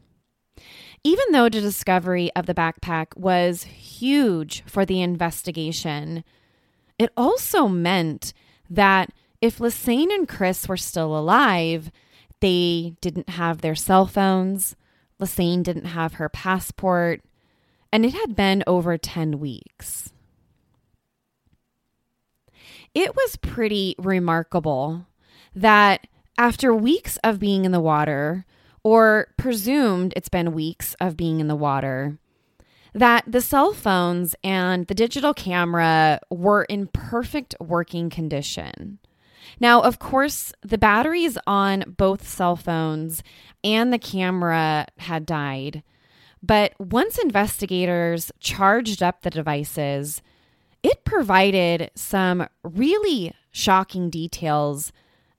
Even 1.03 1.25
though 1.33 1.49
the 1.49 1.61
discovery 1.61 2.31
of 2.37 2.47
the 2.47 2.55
backpack 2.55 3.17
was 3.17 3.65
huge 3.65 4.63
for 4.65 4.87
the 4.87 5.03
investigation, 5.03 6.23
it 7.01 7.11
also 7.17 7.67
meant 7.67 8.33
that 8.71 9.11
if 9.41 9.59
Lassane 9.59 10.15
and 10.15 10.29
Chris 10.29 10.69
were 10.69 10.77
still 10.77 11.19
alive, 11.19 11.91
they 12.39 12.95
didn't 13.01 13.31
have 13.31 13.61
their 13.61 13.75
cell 13.75 14.07
phones. 14.07 14.77
Lassane 15.21 15.65
didn't 15.65 15.87
have 15.87 16.15
her 16.15 16.29
passport, 16.29 17.23
and 17.93 18.07
it 18.07 18.15
had 18.15 18.37
been 18.37 18.63
over 18.69 18.97
10 18.97 19.41
weeks. 19.41 20.12
It 22.95 23.17
was 23.17 23.37
pretty 23.37 23.95
remarkable 23.99 25.07
that 25.55 26.07
after 26.37 26.75
weeks 26.75 27.19
of 27.25 27.39
being 27.39 27.65
in 27.65 27.73
the 27.73 27.81
water, 27.81 28.45
or 28.85 29.29
presumed 29.37 30.13
it's 30.17 30.29
been 30.29 30.53
weeks 30.53 30.95
of 31.01 31.17
being 31.17 31.41
in 31.41 31.49
the 31.49 31.57
water, 31.57 32.19
that 32.93 33.25
the 33.27 33.41
cell 33.41 33.73
phones 33.73 34.35
and 34.45 34.87
the 34.87 34.95
digital 34.95 35.33
camera 35.33 36.21
were 36.31 36.65
in 36.65 36.89
perfect 36.89 37.55
working 37.61 38.11
condition. 38.11 38.99
Now, 39.59 39.81
of 39.81 39.99
course, 39.99 40.53
the 40.63 40.79
batteries 40.79 41.39
on 41.47 41.95
both 41.97 42.27
cell 42.29 42.57
phones 42.57 43.23
and 43.65 43.93
the 43.93 43.99
camera 43.99 44.87
had 44.99 45.25
died. 45.25 45.83
But 46.43 46.75
once 46.79 47.19
investigators 47.19 48.33
charged 48.41 49.03
up 49.03 49.23
the 49.23 49.31
devices, 49.31 50.21
it 50.83 51.05
provided 51.05 51.91
some 51.95 52.49
really 52.63 53.35
shocking 53.51 54.11
details 54.11 54.93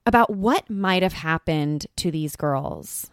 about 0.06 0.30
what 0.30 0.70
might 0.70 1.02
have 1.02 1.14
happened 1.14 1.86
to 1.96 2.10
these 2.10 2.36
girls. 2.36 3.10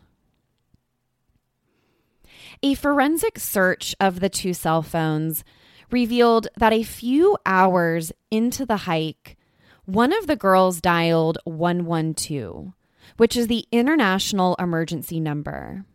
A 2.63 2.75
forensic 2.75 3.39
search 3.39 3.95
of 3.99 4.19
the 4.19 4.29
two 4.29 4.53
cell 4.53 4.81
phones 4.81 5.43
revealed 5.89 6.47
that 6.57 6.73
a 6.73 6.83
few 6.83 7.37
hours 7.45 8.11
into 8.29 8.65
the 8.65 8.77
hike, 8.77 9.37
one 9.85 10.13
of 10.13 10.27
the 10.27 10.35
girls 10.35 10.79
dialed 10.79 11.37
112, 11.45 12.73
which 13.17 13.35
is 13.35 13.47
the 13.47 13.65
international 13.71 14.55
emergency 14.59 15.19
number. 15.19 15.85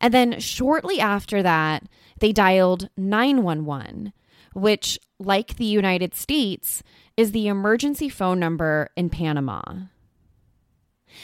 And 0.00 0.12
then 0.12 0.38
shortly 0.40 1.00
after 1.00 1.42
that, 1.42 1.84
they 2.18 2.32
dialed 2.32 2.88
911, 2.96 4.12
which, 4.54 4.98
like 5.18 5.56
the 5.56 5.64
United 5.64 6.14
States, 6.14 6.82
is 7.16 7.32
the 7.32 7.48
emergency 7.48 8.08
phone 8.08 8.38
number 8.38 8.90
in 8.96 9.08
Panama. 9.08 9.62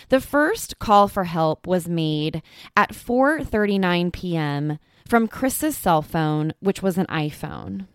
The 0.09 0.21
first 0.21 0.79
call 0.79 1.09
for 1.09 1.25
help 1.25 1.67
was 1.67 1.89
made 1.89 2.43
at 2.77 2.93
4:39 2.93 4.13
p.m. 4.13 4.79
from 5.07 5.29
Chris's 5.29 5.77
cell 5.77 6.03
phone, 6.03 6.55
which 6.61 6.83
was 6.83 6.97
an 6.97 7.07
iPhone. 7.07 7.87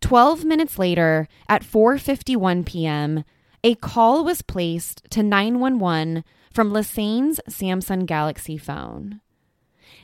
12 0.00 0.44
minutes 0.44 0.78
later, 0.78 1.28
at 1.48 1.62
4:51 1.62 2.64
p.m., 2.64 3.24
a 3.64 3.74
call 3.74 4.24
was 4.24 4.42
placed 4.42 5.02
to 5.10 5.22
911 5.22 6.24
from 6.52 6.72
Lassaine's 6.72 7.40
Samsung 7.50 8.06
Galaxy 8.06 8.56
phone. 8.56 9.20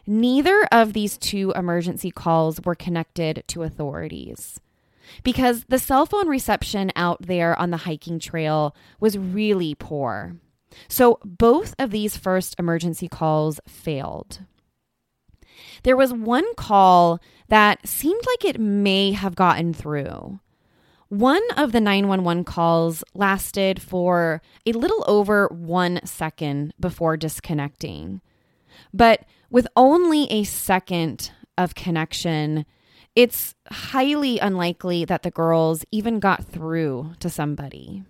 Neither 0.06 0.66
of 0.72 0.92
these 0.92 1.16
two 1.16 1.52
emergency 1.54 2.10
calls 2.10 2.60
were 2.64 2.74
connected 2.74 3.44
to 3.46 3.62
authorities 3.62 4.58
because 5.22 5.64
the 5.68 5.78
cell 5.78 6.06
phone 6.06 6.28
reception 6.28 6.90
out 6.96 7.22
there 7.22 7.58
on 7.58 7.70
the 7.70 7.78
hiking 7.78 8.18
trail 8.18 8.74
was 9.00 9.18
really 9.18 9.74
poor. 9.74 10.36
So 10.88 11.18
both 11.24 11.74
of 11.78 11.90
these 11.90 12.16
first 12.16 12.54
emergency 12.58 13.08
calls 13.08 13.60
failed. 13.68 14.40
There 15.82 15.96
was 15.96 16.12
one 16.12 16.54
call 16.54 17.20
that 17.48 17.86
seemed 17.86 18.22
like 18.26 18.44
it 18.44 18.60
may 18.60 19.12
have 19.12 19.34
gotten 19.34 19.74
through. 19.74 20.40
One 21.08 21.42
of 21.58 21.72
the 21.72 21.80
911 21.80 22.44
calls 22.44 23.04
lasted 23.14 23.82
for 23.82 24.40
a 24.64 24.72
little 24.72 25.04
over 25.06 25.46
one 25.48 26.00
second 26.06 26.72
before 26.80 27.18
disconnecting. 27.18 28.22
But 28.94 29.26
with 29.50 29.68
only 29.76 30.24
a 30.30 30.44
second 30.44 31.30
of 31.58 31.74
connection, 31.74 32.64
it's 33.14 33.54
highly 33.70 34.38
unlikely 34.38 35.04
that 35.04 35.22
the 35.22 35.30
girls 35.30 35.84
even 35.90 36.18
got 36.18 36.44
through 36.44 37.12
to 37.20 37.28
somebody. 37.28 38.04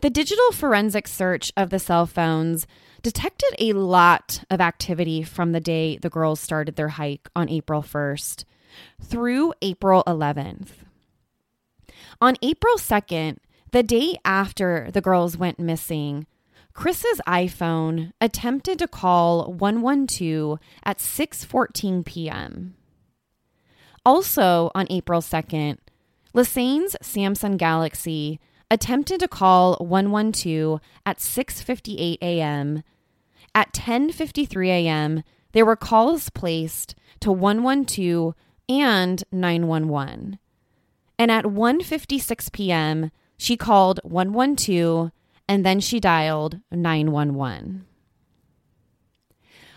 The 0.00 0.10
digital 0.10 0.52
forensic 0.52 1.08
search 1.08 1.52
of 1.56 1.70
the 1.70 1.78
cell 1.78 2.06
phones 2.06 2.66
detected 3.02 3.54
a 3.58 3.72
lot 3.72 4.44
of 4.50 4.60
activity 4.60 5.22
from 5.22 5.52
the 5.52 5.60
day 5.60 5.98
the 5.98 6.10
girls 6.10 6.40
started 6.40 6.76
their 6.76 6.88
hike 6.88 7.28
on 7.34 7.48
April 7.48 7.82
1st 7.82 8.44
through 9.02 9.54
April 9.62 10.02
11th. 10.06 10.68
On 12.20 12.36
April 12.42 12.76
2nd, 12.76 13.38
the 13.70 13.82
day 13.82 14.16
after 14.24 14.90
the 14.92 15.00
girls 15.00 15.36
went 15.36 15.58
missing, 15.58 16.26
Chris's 16.78 17.20
iPhone 17.26 18.12
attempted 18.20 18.78
to 18.78 18.86
call 18.86 19.52
112 19.52 20.60
at 20.84 20.98
6:14 20.98 22.04
p.m. 22.06 22.76
Also 24.06 24.70
on 24.76 24.86
April 24.88 25.20
2nd, 25.20 25.78
Lassaine's 26.32 26.94
Samsung 27.02 27.56
Galaxy 27.56 28.38
attempted 28.70 29.18
to 29.18 29.26
call 29.26 29.74
112 29.80 30.80
at 31.04 31.18
6:58 31.18 32.18
a.m. 32.22 32.84
At 33.56 33.72
10:53 33.72 34.68
a.m., 34.68 35.24
there 35.50 35.66
were 35.66 35.74
calls 35.74 36.30
placed 36.30 36.94
to 37.18 37.32
112 37.32 38.36
and 38.68 39.24
911. 39.32 40.38
And 41.18 41.30
at 41.32 41.44
1:56 41.44 42.52
p.m., 42.52 43.10
she 43.36 43.56
called 43.56 43.98
112 44.04 45.10
and 45.48 45.64
then 45.64 45.80
she 45.80 45.98
dialed 45.98 46.60
911. 46.70 47.86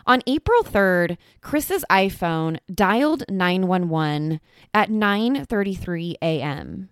On 0.06 0.22
April 0.28 0.64
3rd, 0.64 1.18
Chris's 1.42 1.86
iPhone 1.90 2.58
dialed 2.74 3.24
911 3.30 4.42
at 4.74 4.90
9:33 4.90 6.16
a.m. 6.22 6.90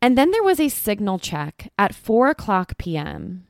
And 0.00 0.16
then 0.16 0.30
there 0.30 0.42
was 0.42 0.58
a 0.58 0.68
signal 0.68 1.18
check 1.18 1.70
at 1.78 1.94
4 1.94 2.30
o'clock 2.30 2.78
p.m. 2.78 3.46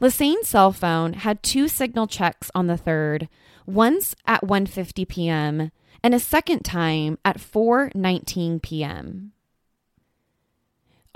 Lassaine's 0.00 0.48
cell 0.48 0.72
phone 0.72 1.12
had 1.12 1.42
two 1.42 1.68
signal 1.68 2.06
checks 2.06 2.50
on 2.54 2.68
the 2.68 2.78
3rd, 2.78 3.28
once 3.66 4.16
at 4.26 4.42
1:50 4.42 5.06
p.m. 5.06 5.70
and 6.02 6.14
a 6.14 6.18
second 6.18 6.64
time 6.64 7.18
at 7.24 7.38
4:19 7.38 8.62
p.m. 8.62 9.33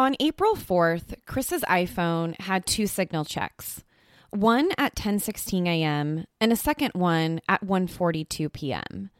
On 0.00 0.14
April 0.20 0.54
4th, 0.54 1.16
Chris's 1.26 1.62
iPhone 1.62 2.40
had 2.42 2.66
two 2.66 2.86
signal 2.86 3.24
checks. 3.24 3.82
One 4.30 4.70
at 4.78 4.94
10:16 4.94 5.66
a.m. 5.66 6.24
and 6.40 6.52
a 6.52 6.56
second 6.56 6.92
one 6.94 7.40
at 7.48 7.66
1:42 7.66 8.52
p.m. 8.52 9.10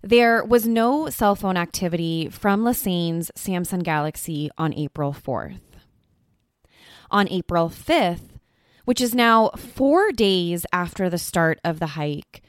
There 0.00 0.44
was 0.44 0.64
no 0.64 1.10
cell 1.10 1.34
phone 1.34 1.56
activity 1.56 2.28
from 2.28 2.62
Lassaine's 2.62 3.32
Samsung 3.36 3.82
Galaxy 3.82 4.48
on 4.56 4.72
April 4.74 5.12
4th. 5.12 5.58
On 7.10 7.26
April 7.28 7.68
5th, 7.68 8.38
which 8.84 9.00
is 9.00 9.16
now 9.16 9.50
4 9.56 10.12
days 10.12 10.64
after 10.72 11.10
the 11.10 11.18
start 11.18 11.58
of 11.64 11.80
the 11.80 11.98
hike, 11.98 12.42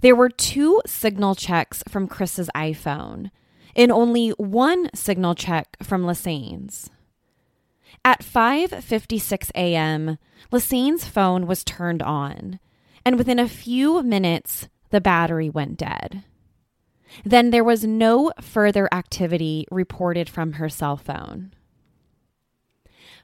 there 0.00 0.16
were 0.16 0.30
two 0.30 0.80
signal 0.86 1.34
checks 1.34 1.82
from 1.90 2.08
Chris's 2.08 2.48
iPhone 2.56 3.30
and 3.76 3.92
only 3.92 4.30
one 4.30 4.88
signal 4.94 5.34
check 5.34 5.76
from 5.82 6.06
Lassaine's. 6.06 6.88
At 8.08 8.22
5:56 8.22 9.50
a.m., 9.54 10.16
Lassaine's 10.50 11.04
phone 11.04 11.46
was 11.46 11.62
turned 11.62 12.02
on, 12.02 12.58
and 13.04 13.18
within 13.18 13.38
a 13.38 13.46
few 13.46 14.02
minutes, 14.02 14.70
the 14.88 14.98
battery 15.02 15.50
went 15.50 15.76
dead. 15.76 16.24
Then 17.22 17.50
there 17.50 17.62
was 17.62 17.84
no 17.84 18.32
further 18.40 18.88
activity 18.94 19.66
reported 19.70 20.30
from 20.30 20.52
her 20.52 20.70
cell 20.70 20.96
phone. 20.96 21.52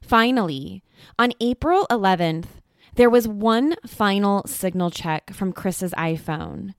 Finally, 0.02 0.82
on 1.18 1.32
April 1.40 1.86
11th, 1.90 2.60
there 2.96 3.08
was 3.08 3.26
one 3.26 3.76
final 3.86 4.46
signal 4.46 4.90
check 4.90 5.32
from 5.32 5.54
Chris's 5.54 5.92
iPhone. 5.92 6.74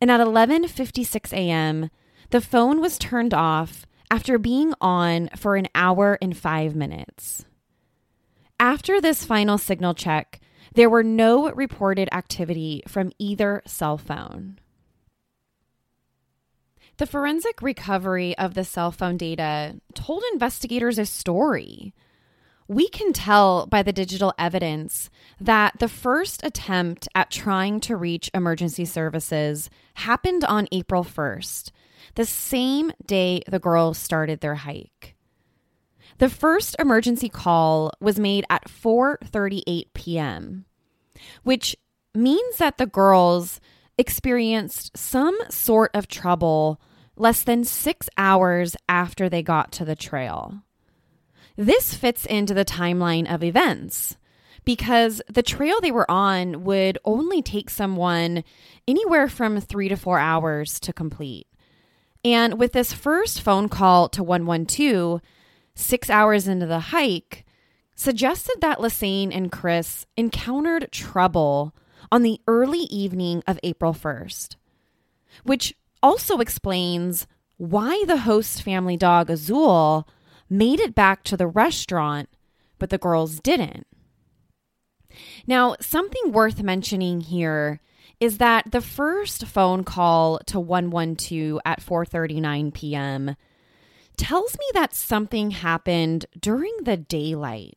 And 0.00 0.10
at 0.10 0.26
11:56 0.26 1.34
a.m., 1.34 1.90
the 2.30 2.40
phone 2.40 2.80
was 2.80 2.96
turned 2.96 3.34
off 3.34 3.84
after 4.12 4.36
being 4.36 4.74
on 4.78 5.30
for 5.34 5.56
an 5.56 5.66
hour 5.74 6.18
and 6.20 6.36
five 6.36 6.76
minutes. 6.76 7.46
After 8.60 9.00
this 9.00 9.24
final 9.24 9.56
signal 9.56 9.94
check, 9.94 10.38
there 10.74 10.90
were 10.90 11.02
no 11.02 11.50
reported 11.52 12.10
activity 12.12 12.82
from 12.86 13.12
either 13.18 13.62
cell 13.64 13.96
phone. 13.96 14.58
The 16.98 17.06
forensic 17.06 17.62
recovery 17.62 18.36
of 18.36 18.52
the 18.52 18.64
cell 18.64 18.92
phone 18.92 19.16
data 19.16 19.80
told 19.94 20.22
investigators 20.34 20.98
a 20.98 21.06
story. 21.06 21.94
We 22.68 22.90
can 22.90 23.14
tell 23.14 23.66
by 23.66 23.82
the 23.82 23.94
digital 23.94 24.34
evidence 24.38 25.08
that 25.40 25.78
the 25.78 25.88
first 25.88 26.44
attempt 26.44 27.08
at 27.14 27.30
trying 27.30 27.80
to 27.80 27.96
reach 27.96 28.30
emergency 28.34 28.84
services 28.84 29.70
happened 29.94 30.44
on 30.44 30.68
April 30.70 31.02
1st, 31.02 31.70
the 32.14 32.26
same 32.26 32.92
day 33.06 33.42
the 33.48 33.58
girls 33.58 33.98
started 33.98 34.40
their 34.40 34.56
hike. 34.56 35.16
The 36.18 36.28
first 36.28 36.76
emergency 36.78 37.28
call 37.28 37.92
was 38.00 38.20
made 38.20 38.44
at 38.50 38.68
4:38 38.68 39.86
p.m., 39.94 40.66
which 41.42 41.76
means 42.14 42.56
that 42.58 42.78
the 42.78 42.86
girls 42.86 43.60
experienced 43.98 44.96
some 44.96 45.36
sort 45.50 45.90
of 45.94 46.08
trouble 46.08 46.80
less 47.16 47.42
than 47.42 47.64
6 47.64 48.08
hours 48.16 48.76
after 48.88 49.28
they 49.28 49.42
got 49.42 49.72
to 49.72 49.84
the 49.84 49.96
trail. 49.96 50.62
This 51.56 51.94
fits 51.94 52.24
into 52.24 52.54
the 52.54 52.64
timeline 52.64 53.32
of 53.32 53.44
events 53.44 54.16
because 54.64 55.20
the 55.28 55.42
trail 55.42 55.80
they 55.80 55.92
were 55.92 56.10
on 56.10 56.64
would 56.64 56.98
only 57.04 57.42
take 57.42 57.68
someone 57.68 58.44
anywhere 58.88 59.28
from 59.28 59.60
3 59.60 59.88
to 59.88 59.96
4 59.96 60.18
hours 60.18 60.80
to 60.80 60.92
complete. 60.92 61.46
And 62.24 62.58
with 62.58 62.72
this 62.72 62.92
first 62.92 63.40
phone 63.40 63.68
call 63.68 64.08
to 64.10 64.22
112, 64.22 65.20
six 65.74 66.08
hours 66.08 66.46
into 66.46 66.66
the 66.66 66.78
hike, 66.78 67.44
suggested 67.96 68.56
that 68.60 68.80
Lassaine 68.80 69.32
and 69.34 69.50
Chris 69.50 70.06
encountered 70.16 70.90
trouble 70.92 71.74
on 72.10 72.22
the 72.22 72.40
early 72.46 72.80
evening 72.90 73.42
of 73.46 73.58
April 73.62 73.92
1st, 73.92 74.56
which 75.44 75.74
also 76.02 76.38
explains 76.38 77.26
why 77.56 78.04
the 78.06 78.18
host 78.18 78.62
family 78.62 78.96
dog 78.96 79.30
Azul 79.30 80.08
made 80.48 80.80
it 80.80 80.94
back 80.94 81.22
to 81.24 81.36
the 81.36 81.46
restaurant, 81.46 82.28
but 82.78 82.90
the 82.90 82.98
girls 82.98 83.40
didn't. 83.40 83.86
Now, 85.46 85.76
something 85.80 86.32
worth 86.32 86.62
mentioning 86.62 87.20
here 87.20 87.80
is 88.22 88.38
that 88.38 88.70
the 88.70 88.80
first 88.80 89.46
phone 89.46 89.82
call 89.82 90.38
to 90.46 90.60
112 90.60 91.58
at 91.64 91.80
4:39 91.80 92.72
p.m. 92.72 93.34
tells 94.16 94.56
me 94.56 94.64
that 94.74 94.94
something 94.94 95.50
happened 95.50 96.26
during 96.38 96.72
the 96.84 96.96
daylight. 96.96 97.76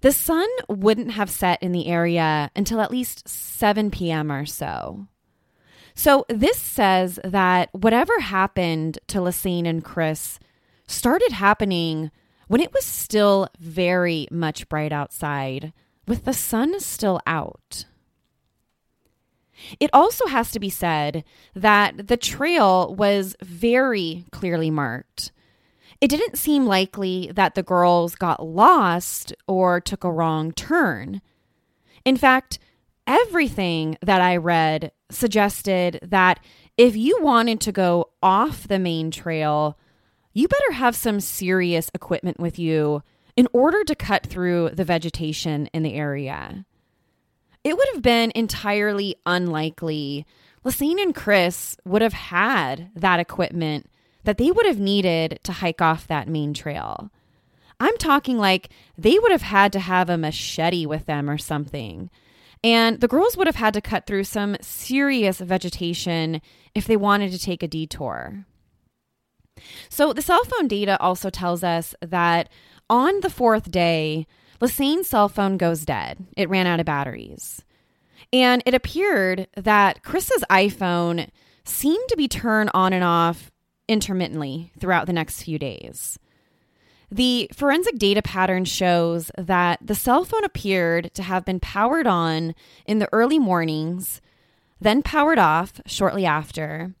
The 0.00 0.10
sun 0.10 0.48
wouldn't 0.68 1.12
have 1.12 1.30
set 1.30 1.62
in 1.62 1.70
the 1.70 1.86
area 1.86 2.50
until 2.56 2.80
at 2.80 2.90
least 2.90 3.28
7 3.28 3.92
p.m. 3.92 4.32
or 4.32 4.44
so. 4.44 5.06
So, 5.94 6.26
this 6.28 6.58
says 6.58 7.20
that 7.22 7.72
whatever 7.72 8.18
happened 8.18 8.98
to 9.06 9.18
Lassane 9.18 9.68
and 9.68 9.84
Chris 9.84 10.40
started 10.88 11.30
happening 11.30 12.10
when 12.48 12.60
it 12.60 12.72
was 12.72 12.84
still 12.84 13.46
very 13.60 14.26
much 14.32 14.68
bright 14.68 14.90
outside, 14.90 15.72
with 16.08 16.24
the 16.24 16.34
sun 16.34 16.80
still 16.80 17.20
out. 17.24 17.84
It 19.80 19.90
also 19.92 20.26
has 20.26 20.50
to 20.52 20.60
be 20.60 20.70
said 20.70 21.24
that 21.54 22.08
the 22.08 22.16
trail 22.16 22.94
was 22.94 23.36
very 23.42 24.24
clearly 24.30 24.70
marked. 24.70 25.32
It 26.00 26.08
didn't 26.08 26.38
seem 26.38 26.66
likely 26.66 27.30
that 27.34 27.54
the 27.54 27.62
girls 27.62 28.14
got 28.14 28.44
lost 28.44 29.32
or 29.46 29.80
took 29.80 30.04
a 30.04 30.12
wrong 30.12 30.52
turn. 30.52 31.20
In 32.04 32.16
fact, 32.16 32.58
everything 33.06 33.98
that 34.02 34.20
I 34.20 34.36
read 34.36 34.92
suggested 35.10 35.98
that 36.02 36.38
if 36.76 36.94
you 36.94 37.18
wanted 37.20 37.60
to 37.62 37.72
go 37.72 38.10
off 38.22 38.68
the 38.68 38.78
main 38.78 39.10
trail, 39.10 39.76
you 40.32 40.46
better 40.46 40.72
have 40.72 40.94
some 40.94 41.18
serious 41.18 41.90
equipment 41.94 42.38
with 42.38 42.58
you 42.58 43.02
in 43.36 43.48
order 43.52 43.82
to 43.84 43.94
cut 43.94 44.26
through 44.26 44.70
the 44.70 44.84
vegetation 44.84 45.66
in 45.72 45.82
the 45.82 45.94
area. 45.94 46.64
It 47.68 47.76
would 47.76 47.88
have 47.92 48.00
been 48.00 48.32
entirely 48.34 49.16
unlikely 49.26 50.24
Lisanne 50.64 51.02
and 51.02 51.14
Kris 51.14 51.76
would 51.84 52.00
have 52.00 52.14
had 52.14 52.90
that 52.96 53.20
equipment 53.20 53.90
that 54.24 54.38
they 54.38 54.50
would 54.50 54.64
have 54.64 54.80
needed 54.80 55.38
to 55.42 55.52
hike 55.52 55.82
off 55.82 56.06
that 56.06 56.28
main 56.28 56.54
trail. 56.54 57.10
I'm 57.78 57.98
talking 57.98 58.38
like 58.38 58.70
they 58.96 59.18
would 59.18 59.32
have 59.32 59.42
had 59.42 59.74
to 59.74 59.80
have 59.80 60.08
a 60.08 60.16
machete 60.16 60.86
with 60.86 61.04
them 61.04 61.28
or 61.28 61.36
something. 61.36 62.08
And 62.64 63.02
the 63.02 63.06
girls 63.06 63.36
would 63.36 63.46
have 63.46 63.56
had 63.56 63.74
to 63.74 63.82
cut 63.82 64.06
through 64.06 64.24
some 64.24 64.56
serious 64.62 65.38
vegetation 65.38 66.40
if 66.74 66.86
they 66.86 66.96
wanted 66.96 67.32
to 67.32 67.38
take 67.38 67.62
a 67.62 67.68
detour. 67.68 68.46
So, 69.90 70.14
the 70.14 70.22
cell 70.22 70.42
phone 70.44 70.68
data 70.68 70.98
also 71.00 71.28
tells 71.28 71.62
us 71.62 71.94
that 72.00 72.48
on 72.88 73.20
the 73.20 73.28
fourth 73.28 73.70
day, 73.70 74.26
Lisanne's 74.60 75.08
cell 75.08 75.28
phone 75.28 75.56
goes 75.56 75.84
dead. 75.84 76.26
It 76.36 76.48
ran 76.48 76.66
out 76.66 76.80
of 76.80 76.86
batteries. 76.86 77.62
And 78.32 78.62
it 78.66 78.74
appeared 78.74 79.46
that 79.56 80.02
Kris's 80.02 80.44
iPhone 80.50 81.28
seemed 81.64 82.08
to 82.08 82.16
be 82.16 82.28
turned 82.28 82.70
on 82.74 82.92
and 82.92 83.04
off 83.04 83.50
intermittently 83.86 84.72
throughout 84.78 85.06
the 85.06 85.12
next 85.12 85.42
few 85.42 85.58
days. 85.58 86.18
The 87.10 87.50
forensic 87.54 87.96
data 87.98 88.20
pattern 88.20 88.66
shows 88.66 89.30
that 89.38 89.78
the 89.82 89.94
cell 89.94 90.24
phone 90.24 90.44
appeared 90.44 91.14
to 91.14 91.22
have 91.22 91.44
been 91.44 91.60
powered 91.60 92.06
on 92.06 92.54
in 92.86 92.98
the 92.98 93.08
early 93.12 93.38
mornings, 93.38 94.20
then 94.78 95.02
powered 95.02 95.38
off 95.38 95.80
shortly 95.86 96.26
after, 96.26 96.94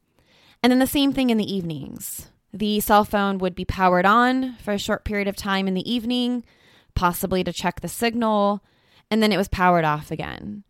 and 0.62 0.70
then 0.70 0.78
the 0.78 0.86
same 0.86 1.12
thing 1.12 1.28
in 1.28 1.36
the 1.36 1.52
evenings. 1.52 2.30
The 2.54 2.80
cell 2.80 3.04
phone 3.04 3.36
would 3.38 3.54
be 3.54 3.66
powered 3.66 4.06
on 4.06 4.56
for 4.56 4.72
a 4.72 4.78
short 4.78 5.04
period 5.04 5.28
of 5.28 5.36
time 5.36 5.68
in 5.68 5.74
the 5.74 5.90
evening, 5.90 6.42
possibly 6.98 7.44
to 7.44 7.52
check 7.52 7.80
the 7.80 7.88
signal, 7.88 8.60
and 9.08 9.22
then 9.22 9.30
it 9.32 9.36
was 9.36 9.46
powered 9.46 9.84
off 9.84 10.10
again. 10.10 10.64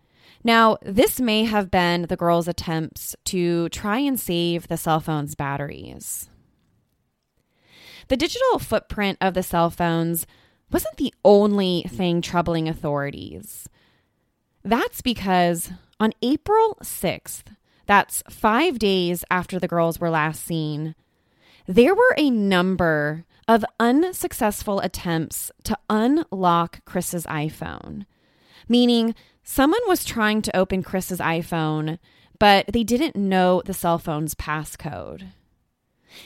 Now, 0.44 0.76
this 0.82 1.18
may 1.18 1.44
have 1.44 1.70
been 1.70 2.02
the 2.02 2.16
girls' 2.16 2.46
attempts 2.46 3.16
to 3.24 3.70
try 3.70 3.98
and 3.98 4.20
save 4.20 4.68
the 4.68 4.76
cell 4.76 5.00
phone's 5.00 5.34
batteries. 5.34 6.28
The 8.08 8.16
digital 8.16 8.58
footprint 8.58 9.16
of 9.22 9.32
the 9.32 9.42
cell 9.42 9.70
phones 9.70 10.26
wasn't 10.70 10.98
the 10.98 11.14
only 11.24 11.86
thing 11.88 12.20
troubling 12.20 12.68
authorities. 12.68 13.66
That's 14.62 15.00
because 15.00 15.70
on 15.98 16.12
April 16.20 16.76
6th, 16.82 17.44
that's 17.86 18.22
five 18.28 18.78
days 18.78 19.24
after 19.30 19.58
the 19.58 19.66
girls 19.66 19.98
were 19.98 20.10
last 20.10 20.44
seen, 20.44 20.94
there 21.66 21.94
were 21.94 22.14
a 22.18 22.30
number 22.30 23.24
of 23.48 23.64
unsuccessful 23.80 24.78
attempts 24.80 25.50
to 25.64 25.76
unlock 25.88 26.84
Kris's 26.84 27.24
iPhone, 27.24 28.04
meaning 28.68 29.14
someone 29.42 29.80
was 29.88 30.04
trying 30.04 30.42
to 30.42 30.56
open 30.56 30.82
Kris's 30.82 31.18
iPhone, 31.18 31.98
but 32.38 32.66
they 32.70 32.84
didn't 32.84 33.16
know 33.16 33.62
the 33.64 33.72
cell 33.74 33.98
phone's 33.98 34.34
passcode. 34.34 35.28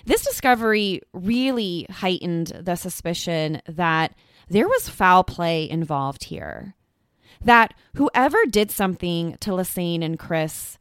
This 0.05 0.25
discovery 0.25 1.01
really 1.13 1.87
heightened 1.89 2.49
the 2.61 2.77
suspicion 2.77 3.63
that 3.69 4.15
there 4.49 4.69
was 4.69 4.89
foul 4.89 5.25
play 5.25 5.69
involved 5.71 6.25
here. 6.25 6.75
That 7.45 7.75
whoever 7.95 8.39
did 8.47 8.71
something 8.71 9.37
to 9.41 9.51
Lisanne 9.51 10.05
and 10.05 10.19
Kris 10.19 10.77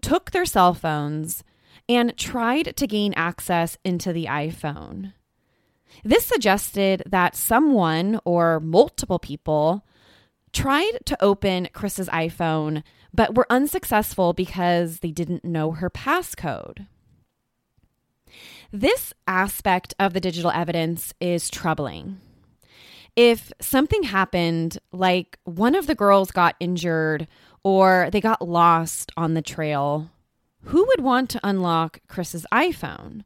took 0.00 0.30
their 0.30 0.44
cell 0.44 0.74
phones 0.74 1.44
and 1.88 2.16
tried 2.16 2.76
to 2.76 2.86
gain 2.86 3.14
access 3.14 3.78
into 3.84 4.12
the 4.12 4.26
iPhone. 4.26 5.12
This 6.04 6.26
suggested 6.26 7.02
that 7.06 7.36
someone 7.36 8.20
or 8.24 8.60
multiple 8.60 9.18
people 9.18 9.84
tried 10.52 10.98
to 11.06 11.22
open 11.22 11.68
Kris's 11.72 12.08
iPhone, 12.08 12.82
but 13.14 13.34
were 13.34 13.46
unsuccessful 13.50 14.32
because 14.32 15.00
they 15.00 15.10
didn't 15.10 15.44
know 15.44 15.72
her 15.72 15.90
passcode. 15.90 16.86
This 18.72 19.12
aspect 19.26 19.94
of 19.98 20.14
the 20.14 20.20
digital 20.20 20.50
evidence 20.50 21.12
is 21.20 21.50
troubling. 21.50 22.20
If 23.14 23.52
something 23.60 24.04
happened, 24.04 24.78
like 24.92 25.38
one 25.44 25.74
of 25.74 25.86
the 25.86 25.94
girls 25.94 26.30
got 26.30 26.56
injured 26.58 27.28
or 27.62 28.08
they 28.10 28.20
got 28.20 28.46
lost 28.46 29.12
on 29.16 29.34
the 29.34 29.42
trail, 29.42 30.10
who 30.64 30.86
would 30.86 31.00
want 31.00 31.28
to 31.30 31.40
unlock 31.42 32.00
Kris's 32.08 32.46
iPhone? 32.52 33.24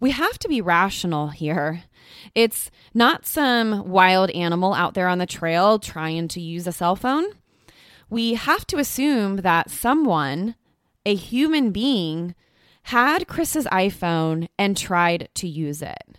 We 0.00 0.10
have 0.10 0.38
to 0.40 0.48
be 0.48 0.60
rational 0.60 1.28
here. 1.28 1.84
It's 2.34 2.70
not 2.92 3.26
some 3.26 3.88
wild 3.88 4.30
animal 4.30 4.74
out 4.74 4.94
there 4.94 5.08
on 5.08 5.18
the 5.18 5.26
trail 5.26 5.78
trying 5.78 6.28
to 6.28 6.40
use 6.40 6.66
a 6.66 6.72
cell 6.72 6.96
phone. 6.96 7.26
We 8.10 8.34
have 8.34 8.66
to 8.68 8.78
assume 8.78 9.36
that 9.36 9.70
someone, 9.70 10.56
a 11.06 11.14
human 11.14 11.70
being, 11.70 12.34
had 12.84 13.26
Kris's 13.26 13.66
iPhone 13.66 14.48
and 14.58 14.76
tried 14.76 15.28
to 15.36 15.48
use 15.48 15.80
it. 15.80 16.18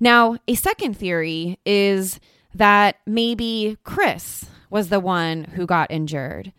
Now, 0.00 0.36
a 0.48 0.54
second 0.54 0.96
theory 0.96 1.58
is 1.64 2.18
that 2.54 2.96
maybe 3.06 3.78
Kris 3.84 4.46
was 4.68 4.88
the 4.88 5.00
one 5.00 5.44
who 5.44 5.64
got 5.64 5.90
injured. 5.90 6.52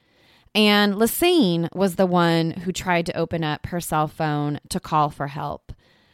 And 0.55 0.95
Lisanne 0.95 1.67
was 1.75 1.95
the 1.95 2.05
one 2.05 2.51
who 2.51 2.71
tried 2.71 3.05
to 3.07 3.17
open 3.17 3.43
up 3.43 3.67
her 3.67 3.81
cell 3.81 4.07
phone 4.07 4.59
to 4.69 4.79
call 4.79 5.09
for 5.09 5.27
help, 5.27 5.66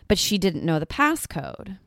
but 0.08 0.18
she 0.18 0.38
didn't 0.38 0.66
know 0.66 0.80
the 0.80 0.86
passcode. 0.86 1.78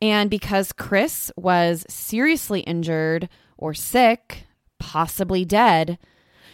And 0.00 0.28
because 0.28 0.72
Kris 0.72 1.30
was 1.36 1.86
seriously 1.88 2.60
injured 2.60 3.28
or 3.56 3.72
sick, 3.72 4.46
possibly 4.80 5.44
dead, 5.44 5.98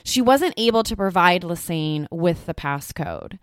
she 0.05 0.21
wasn't 0.21 0.55
able 0.57 0.83
to 0.83 0.97
provide 0.97 1.43
Lisanne 1.43 2.07
with 2.11 2.47
the 2.47 2.55
passcode. 2.55 3.39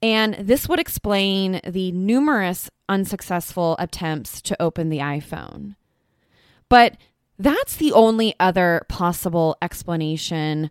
And 0.00 0.34
this 0.34 0.68
would 0.68 0.78
explain 0.78 1.60
the 1.66 1.90
numerous 1.92 2.70
unsuccessful 2.88 3.74
attempts 3.78 4.40
to 4.42 4.62
open 4.62 4.88
the 4.88 4.98
iPhone. 4.98 5.76
But 6.68 6.96
that's 7.38 7.76
the 7.76 7.92
only 7.92 8.34
other 8.38 8.86
possible 8.88 9.56
explanation, 9.60 10.70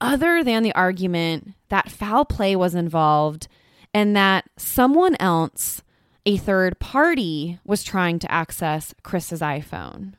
other 0.00 0.44
than 0.44 0.62
the 0.62 0.74
argument 0.74 1.54
that 1.70 1.90
foul 1.90 2.24
play 2.24 2.54
was 2.54 2.74
involved 2.74 3.48
and 3.96 4.14
that 4.14 4.44
someone 4.58 5.16
else, 5.18 5.80
a 6.26 6.36
third 6.36 6.78
party, 6.78 7.58
was 7.64 7.82
trying 7.82 8.18
to 8.18 8.30
access 8.30 8.94
Kris's 9.02 9.40
iPhone. 9.40 10.12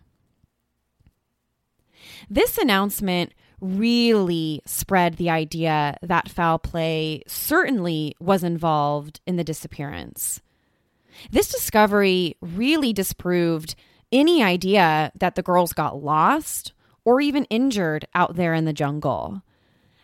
This 2.28 2.58
announcement 2.58 3.34
really 3.62 4.64
spread 4.66 5.18
the 5.18 5.30
idea 5.30 5.96
that 6.02 6.28
foul 6.28 6.58
play 6.58 7.22
certainly 7.28 8.16
was 8.20 8.44
involved 8.44 9.22
in 9.28 9.36
the 9.36 9.44
disappearance. 9.44 10.42
This 11.30 11.48
discovery 11.48 12.36
really 12.42 12.94
disproved 12.94 13.76
any 14.12 14.42
idea 14.42 15.12
that 15.20 15.36
the 15.36 15.44
girls 15.44 15.74
got 15.74 16.04
lost 16.04 16.74
or 17.06 17.22
even 17.22 17.44
injured 17.52 18.08
out 18.16 18.38
there 18.38 18.56
in 18.56 18.66
the 18.66 18.74
jungle. 18.74 19.44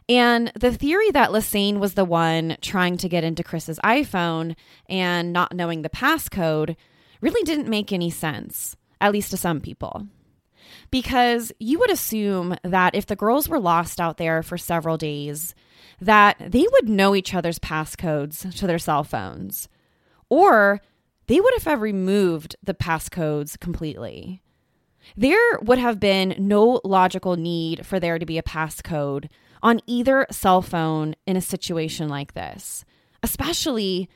And 0.10 0.51
the 0.60 0.74
theory 0.74 1.12
that 1.12 1.32
Lisanne 1.32 1.80
was 1.80 1.93
the 1.93 2.06
one 2.06 2.58
trying 2.62 2.97
to 2.97 3.10
get 3.10 3.24
into 3.24 3.43
Kris's 3.43 3.80
iPhone 3.84 4.56
and 4.89 5.32
not 5.32 5.56
knowing 5.56 5.82
the 5.82 5.89
passcode 5.89 6.76
really 7.22 7.43
didn't 7.43 7.70
make 7.70 7.91
any 7.93 8.10
sense, 8.10 8.76
at 8.99 9.14
least 9.14 9.32
to 9.32 9.38
some 9.38 9.62
people. 9.62 10.08
because 10.91 11.51
you 11.60 11.80
would 11.80 11.91
assume 11.91 12.56
that 12.64 12.95
if 12.95 13.06
the 13.06 13.16
girls 13.16 13.49
were 13.49 13.60
lost 13.60 13.99
out 13.99 14.18
there 14.18 14.43
for 14.43 14.58
several 14.58 14.97
days, 14.97 15.56
that 15.99 16.38
they 16.39 16.66
would 16.72 16.89
know 16.89 17.16
each 17.16 17.34
other's 17.34 17.60
passcodes 17.60 18.56
to 18.58 18.68
their 18.68 18.80
cell 18.80 19.04
phones, 19.04 19.68
or 20.30 20.82
they 21.28 21.39
would 21.39 21.54
have 21.64 21.82
removed 21.82 22.56
the 22.62 22.74
passcodes 22.74 23.60
completely. 23.60 24.41
There 25.18 25.60
would 25.60 25.80
have 25.80 25.99
been 25.99 26.36
no 26.38 26.80
logical 26.84 27.36
need 27.36 27.86
for 27.86 27.99
there 27.99 28.20
to 28.20 28.26
be 28.26 28.38
a 28.38 28.43
passcode 28.43 29.30
on 29.64 29.80
either 29.88 30.28
cell 30.30 30.61
phone 30.61 31.16
in 31.26 31.36
a 31.36 31.41
situation 31.41 32.09
like 32.09 32.34
this, 32.34 32.86
especially 33.24 34.09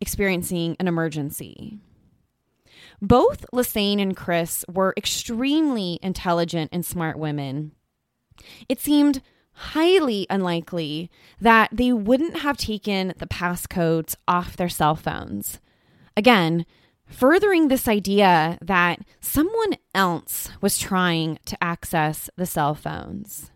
experiencing 0.00 0.76
an 0.80 0.88
emergency. 0.88 1.78
Both 3.02 3.44
Lisanne 3.52 4.00
and 4.00 4.16
Kris 4.16 4.64
were 4.72 4.94
extremely 4.96 5.98
intelligent 6.02 6.70
and 6.72 6.86
smart 6.86 7.18
women. 7.18 7.72
It 8.68 8.80
seemed 8.80 9.20
highly 9.54 10.26
unlikely 10.30 11.10
that 11.40 11.68
they 11.72 11.92
wouldn't 11.92 12.38
have 12.38 12.56
taken 12.56 13.12
the 13.18 13.26
passcodes 13.26 14.14
off 14.26 14.56
their 14.56 14.68
cell 14.68 14.96
phones. 14.96 15.60
Again, 16.16 16.64
furthering 17.06 17.68
this 17.68 17.88
idea 17.88 18.58
that 18.62 19.00
someone 19.20 19.76
else 19.94 20.50
was 20.60 20.78
trying 20.78 21.38
to 21.46 21.62
access 21.62 22.30
the 22.36 22.46
cell 22.46 22.74
phones. 22.74 23.50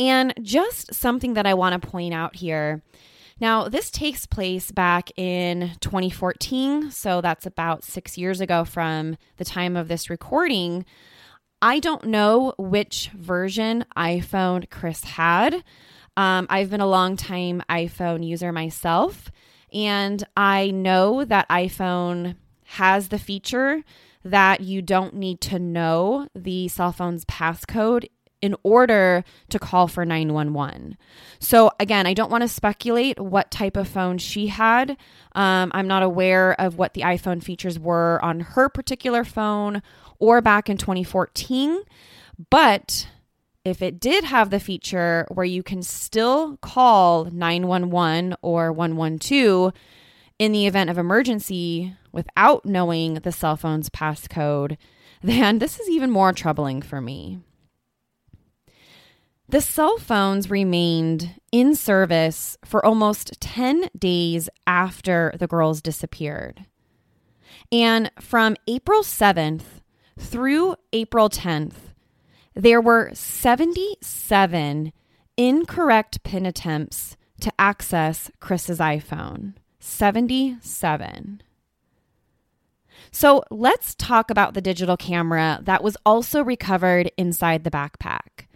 And 0.00 0.32
just 0.40 0.94
something 0.94 1.34
that 1.34 1.44
I 1.46 1.52
want 1.52 1.80
to 1.80 1.88
point 1.88 2.14
out 2.14 2.34
here. 2.34 2.82
Now, 3.38 3.68
this 3.68 3.90
takes 3.90 4.24
place 4.24 4.70
back 4.70 5.10
in 5.18 5.72
2014, 5.80 6.90
so 6.90 7.20
that's 7.20 7.44
about 7.44 7.84
six 7.84 8.16
years 8.16 8.40
ago 8.40 8.64
from 8.64 9.18
the 9.36 9.44
time 9.44 9.76
of 9.76 9.88
this 9.88 10.08
recording. 10.08 10.86
I 11.60 11.80
don't 11.80 12.06
know 12.06 12.54
which 12.58 13.10
version 13.14 13.84
iPhone 13.94 14.68
Kris 14.70 15.04
had. 15.04 15.62
Um, 16.16 16.46
I've 16.48 16.70
been 16.70 16.80
a 16.80 16.86
long 16.86 17.16
time 17.16 17.62
iPhone 17.68 18.26
user 18.26 18.52
myself, 18.52 19.30
and 19.70 20.26
I 20.34 20.70
know 20.70 21.26
that 21.26 21.48
iPhone 21.50 22.36
has 22.64 23.08
the 23.08 23.18
feature 23.18 23.82
that 24.24 24.60
you 24.60 24.80
don't 24.80 25.14
need 25.14 25.40
to 25.42 25.58
know 25.58 26.26
the 26.34 26.68
cell 26.68 26.92
phone's 26.92 27.26
passcode 27.26 28.06
in 28.42 28.56
order 28.62 29.24
to 29.48 29.58
call 29.58 29.88
for 29.88 30.04
911. 30.04 30.96
So, 31.38 31.70
again, 31.78 32.06
I 32.06 32.14
don't 32.14 32.30
want 32.30 32.42
to 32.42 32.48
speculate 32.48 33.20
what 33.20 33.50
type 33.50 33.76
of 33.76 33.88
phone 33.88 34.18
she 34.18 34.48
had. 34.48 34.96
Um, 35.32 35.70
I'm 35.74 35.86
not 35.86 36.02
aware 36.02 36.58
of 36.60 36.76
what 36.76 36.94
the 36.94 37.02
iPhone 37.02 37.42
features 37.42 37.78
were 37.78 38.18
on 38.22 38.40
her 38.40 38.68
particular 38.68 39.24
phone 39.24 39.82
or 40.18 40.40
back 40.40 40.68
in 40.68 40.76
2014. 40.76 41.82
But 42.50 43.08
if 43.64 43.82
it 43.82 44.00
did 44.00 44.24
have 44.24 44.50
the 44.50 44.60
feature 44.60 45.26
where 45.30 45.44
you 45.44 45.62
can 45.62 45.82
still 45.82 46.56
call 46.58 47.26
911 47.26 48.36
or 48.42 48.72
112 48.72 49.72
in 50.38 50.52
the 50.52 50.66
event 50.66 50.88
of 50.88 50.96
emergency 50.96 51.94
without 52.12 52.64
knowing 52.64 53.14
the 53.14 53.32
cell 53.32 53.56
phone's 53.56 53.90
passcode, 53.90 54.76
then 55.22 55.58
this 55.58 55.78
is 55.78 55.88
even 55.90 56.10
more 56.10 56.32
troubling 56.32 56.80
for 56.80 57.00
me. 57.00 57.40
The 59.50 59.60
cell 59.60 59.98
phones 59.98 60.48
remained 60.48 61.40
in 61.50 61.74
service 61.74 62.56
for 62.64 62.86
almost 62.86 63.40
10 63.40 63.88
days 63.98 64.48
after 64.64 65.34
the 65.36 65.48
girls 65.48 65.82
disappeared. 65.82 66.66
And 67.72 68.12
from 68.20 68.54
April 68.68 69.02
7th 69.02 69.82
through 70.16 70.76
April 70.92 71.28
10th, 71.28 71.74
there 72.54 72.80
were 72.80 73.10
77 73.12 74.92
incorrect 75.36 76.22
PIN 76.22 76.46
attempts 76.46 77.16
to 77.40 77.52
access 77.58 78.30
Kris's 78.38 78.78
iPhone. 78.78 79.54
77. 79.80 81.42
So 83.10 83.42
let's 83.50 83.96
talk 83.96 84.30
about 84.30 84.54
the 84.54 84.60
digital 84.60 84.96
camera 84.96 85.58
that 85.64 85.82
was 85.82 85.96
also 86.06 86.44
recovered 86.44 87.10
inside 87.16 87.64
the 87.64 87.70
backpack. 87.72 88.46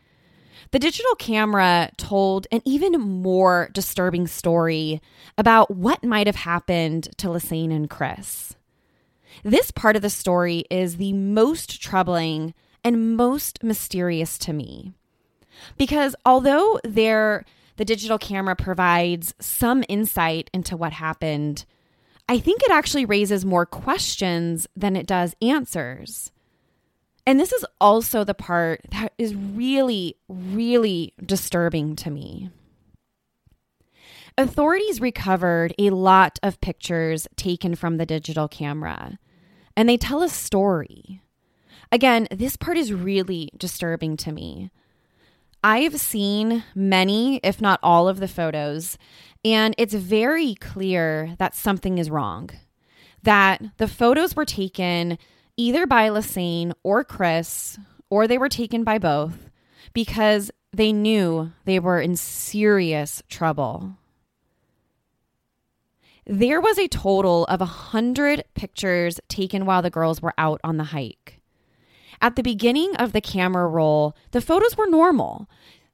The 0.75 0.81
digital 0.81 1.15
camera 1.15 1.93
told 1.97 2.49
an 2.51 2.61
even 2.65 3.01
more 3.01 3.71
disturbing 3.73 4.27
story 4.27 5.01
about 5.39 5.71
what 5.71 6.03
might 6.03 6.27
have 6.27 6.35
happened 6.35 7.17
to 7.19 7.29
Lisanne 7.29 7.71
and 7.71 7.89
Kris. 7.89 8.57
This 9.45 9.71
part 9.71 9.95
of 9.95 10.03
the 10.03 10.11
story 10.11 10.65
is 10.73 10.97
the 10.97 11.13
most 11.13 11.81
troubling 11.81 12.55
and 12.83 13.17
most 13.17 13.63
mysterious 13.63 14.37
to 14.39 14.53
me. 14.53 14.93
Because 15.79 16.17
although 16.27 16.81
there 16.83 17.45
the 17.77 17.85
digital 17.85 18.19
camera 18.19 18.57
provides 18.57 19.33
some 19.39 19.85
insight 19.89 20.51
into 20.53 20.77
what 20.77 20.95
happened, 20.95 21.67
I 22.29 22.41
think 22.41 22.65
it 22.65 22.73
actually 22.73 23.05
raises 23.05 23.45
more 23.45 23.65
questions 23.65 24.67
than 24.75 24.97
it 24.97 25.07
does 25.07 25.37
answers. 25.41 26.33
And 27.27 27.41
this 27.41 27.53
is 27.53 27.65
also 27.81 28.23
the 28.23 28.35
part 28.35 28.83
that 28.91 29.13
is 29.17 29.35
really, 29.35 30.17
really 30.29 31.15
disturbing 31.25 31.97
to 31.97 32.11
me. 32.11 32.51
Authorities 34.37 35.01
recovered 35.01 35.75
a 35.79 35.91
lot 35.91 36.39
of 36.43 36.61
pictures 36.61 37.29
taken 37.37 37.77
from 37.77 37.97
the 37.97 38.07
digital 38.07 38.49
camera, 38.49 39.19
and 39.77 39.89
they 39.89 39.97
tell 39.97 40.23
a 40.23 40.29
story. 40.29 41.23
Again, 41.93 42.27
this 42.31 42.57
part 42.57 42.77
is 42.77 42.93
really 42.93 43.51
disturbing 43.57 44.17
to 44.19 44.33
me. 44.33 44.71
I've 45.63 45.99
seen 46.01 46.65
many, 46.75 47.39
if 47.39 47.61
not 47.61 47.79
all, 47.83 48.09
of 48.09 48.19
the 48.19 48.29
photos, 48.29 48.99
and 49.45 49.75
it's 49.79 49.95
very 49.95 50.57
clear 50.57 51.37
that 51.39 51.55
something 51.55 51.99
is 51.99 52.11
wrong. 52.11 52.51
That 53.23 53.63
the 53.79 53.89
photos 53.89 54.35
were 54.35 54.45
taken 54.45 55.17
either 55.57 55.87
by 55.87 56.09
Lisanne 56.09 56.73
or 56.83 57.05
Kris, 57.05 57.79
or 58.11 58.27
they 58.27 58.39
were 58.39 58.49
taken 58.49 58.85
by 58.85 58.99
both 58.99 59.51
because 59.93 60.51
they 60.73 60.93
knew 60.93 61.53
they 61.65 61.79
were 61.79 62.01
in 62.01 62.17
serious 62.17 63.23
trouble. 63.29 63.97
There 66.27 66.61
was 66.61 66.79
a 66.79 66.89
total 66.89 67.45
of 67.47 67.61
a 67.61 67.65
100 67.65 68.45
pictures 68.55 69.21
taken 69.29 69.67
while 69.67 69.83
the 69.83 69.91
girls 69.91 70.23
were 70.23 70.35
out 70.39 70.61
on 70.65 70.79
the 70.79 70.85
hike. 70.85 71.41
At 72.21 72.37
the 72.37 72.43
beginning 72.43 72.97
of 72.97 73.13
the 73.13 73.21
camera 73.21 73.69
roll, 73.69 74.17
the 74.31 74.41
photos 74.41 74.77
were 74.77 74.87
normal. 74.87 75.49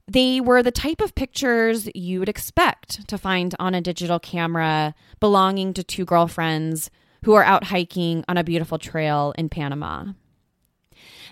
They 0.07 0.39
were 0.39 0.63
the 0.63 0.71
type 0.71 1.01
of 1.01 1.15
pictures 1.15 1.89
you 1.93 2.19
would 2.19 2.29
expect 2.29 3.07
to 3.09 3.17
find 3.17 3.53
on 3.59 3.75
a 3.75 3.81
digital 3.81 4.19
camera 4.19 4.95
belonging 5.19 5.73
to 5.73 5.83
two 5.83 6.05
girlfriends 6.05 6.89
who 7.23 7.33
are 7.33 7.43
out 7.43 7.65
hiking 7.65 8.23
on 8.27 8.37
a 8.37 8.43
beautiful 8.43 8.77
trail 8.77 9.33
in 9.37 9.49
Panama. 9.49 10.05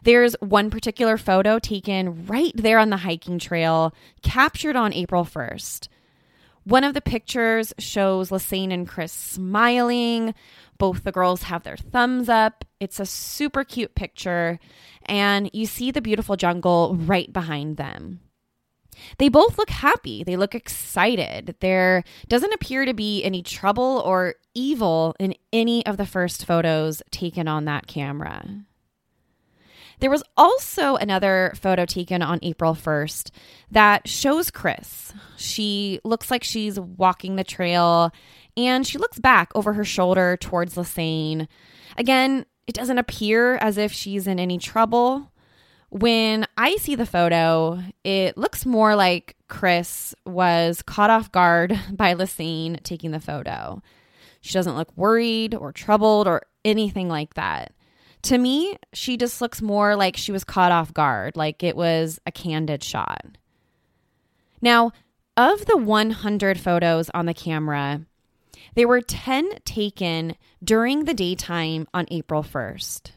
There's 0.04 0.36
one 0.40 0.70
particular 0.70 1.18
photo 1.18 1.60
taken 1.60 2.26
right 2.26 2.54
there 2.56 2.80
on 2.80 2.90
the 2.90 2.98
hiking 2.98 3.40
trail, 3.40 3.94
captured 4.22 4.76
on 4.76 4.94
April 4.94 5.26
1st. 5.26 5.88
One 6.64 6.84
of 6.84 6.94
the 6.94 7.02
pictures 7.02 7.74
shows 7.80 8.30
Lisanne 8.30 8.72
and 8.72 8.88
Kris 8.88 9.12
smiling. 9.12 10.36
Both 10.78 11.04
the 11.04 11.12
girls 11.12 11.44
have 11.44 11.64
their 11.64 11.78
thumbs 11.78 12.30
up. 12.30 12.64
It's 12.80 13.00
a 13.00 13.06
super 13.06 13.64
cute 13.64 13.96
picture, 13.96 14.60
and 15.06 15.50
you 15.52 15.66
see 15.66 15.92
the 15.92 16.02
beautiful 16.02 16.36
jungle 16.36 16.96
right 16.96 17.32
behind 17.34 17.78
them. 17.78 18.20
They 19.18 19.30
both 19.30 19.58
look 19.58 19.70
happy. 19.70 20.24
They 20.24 20.38
look 20.38 20.56
excited. 20.56 21.56
There 21.60 22.04
doesn't 22.28 22.54
appear 22.54 22.86
to 22.86 22.94
be 22.94 23.24
any 23.24 23.42
trouble 23.42 24.02
or 24.06 24.36
evil 24.54 25.16
in 25.20 25.36
any 25.54 25.86
of 25.86 25.98
the 25.98 26.06
first 26.06 26.46
photos 26.46 27.02
taken 27.12 27.48
on 27.48 27.66
that 27.66 27.88
camera. 27.88 28.66
There 30.00 30.10
was 30.10 30.24
also 30.38 30.96
another 30.96 31.54
photo 31.60 31.86
taken 31.86 32.22
on 32.22 32.40
April 32.42 32.74
1st 32.74 33.32
that 33.72 34.08
shows 34.08 34.50
Kris. 34.50 35.14
She 35.36 36.00
looks 36.04 36.32
like 36.32 36.44
she's 36.44 36.80
walking 36.80 37.36
the 37.36 37.44
trail 37.44 38.12
and 38.56 38.88
she 38.88 38.98
looks 38.98 39.20
back 39.20 39.52
over 39.56 39.74
her 39.74 39.84
shoulder 39.84 40.38
towards 40.38 40.76
Lisanne. 40.76 41.48
Again, 41.98 42.46
it 42.66 42.76
doesn't 42.76 42.98
appear 42.98 43.56
as 43.56 43.78
if 43.78 43.92
she's 43.92 44.28
in 44.28 44.40
any 44.40 44.58
trouble. 44.58 45.32
When 45.90 46.46
I 46.56 46.76
see 46.76 46.96
the 46.96 47.06
photo, 47.06 47.82
it 48.04 48.38
looks 48.38 48.66
more 48.66 48.96
like 48.96 49.36
Kris 49.48 50.14
was 50.26 50.82
caught 50.84 51.10
off 51.10 51.32
guard 51.32 51.80
by 51.92 52.14
Lisanne 52.14 52.82
taking 52.84 53.12
the 53.12 53.20
photo. 53.20 53.82
She 54.42 54.54
doesn't 54.54 54.76
look 54.76 54.96
worried 54.96 55.56
or 55.56 55.72
troubled 55.72 56.28
or 56.28 56.44
anything 56.64 57.10
like 57.10 57.34
that. 57.34 57.74
To 58.24 58.38
me, 58.38 58.78
she 58.94 59.18
just 59.18 59.42
looks 59.42 59.62
more 59.62 59.96
like 59.96 60.16
she 60.16 60.32
was 60.32 60.44
caught 60.44 60.72
off 60.72 60.94
guard, 60.94 61.36
like 61.36 61.64
it 61.64 61.76
was 61.76 62.20
a 62.26 62.32
candid 62.32 62.84
shot. 62.84 63.26
Now, 64.62 64.92
of 65.38 65.66
the 65.66 65.78
100 65.78 66.60
photos 66.60 67.10
on 67.12 67.26
the 67.26 67.34
camera, 67.34 68.02
there 68.76 68.88
were 68.88 69.02
10 69.02 69.60
taken 69.64 70.36
during 70.62 71.06
the 71.06 71.14
daytime 71.14 71.88
on 71.94 72.08
April 72.12 72.44
1st. 72.44 73.12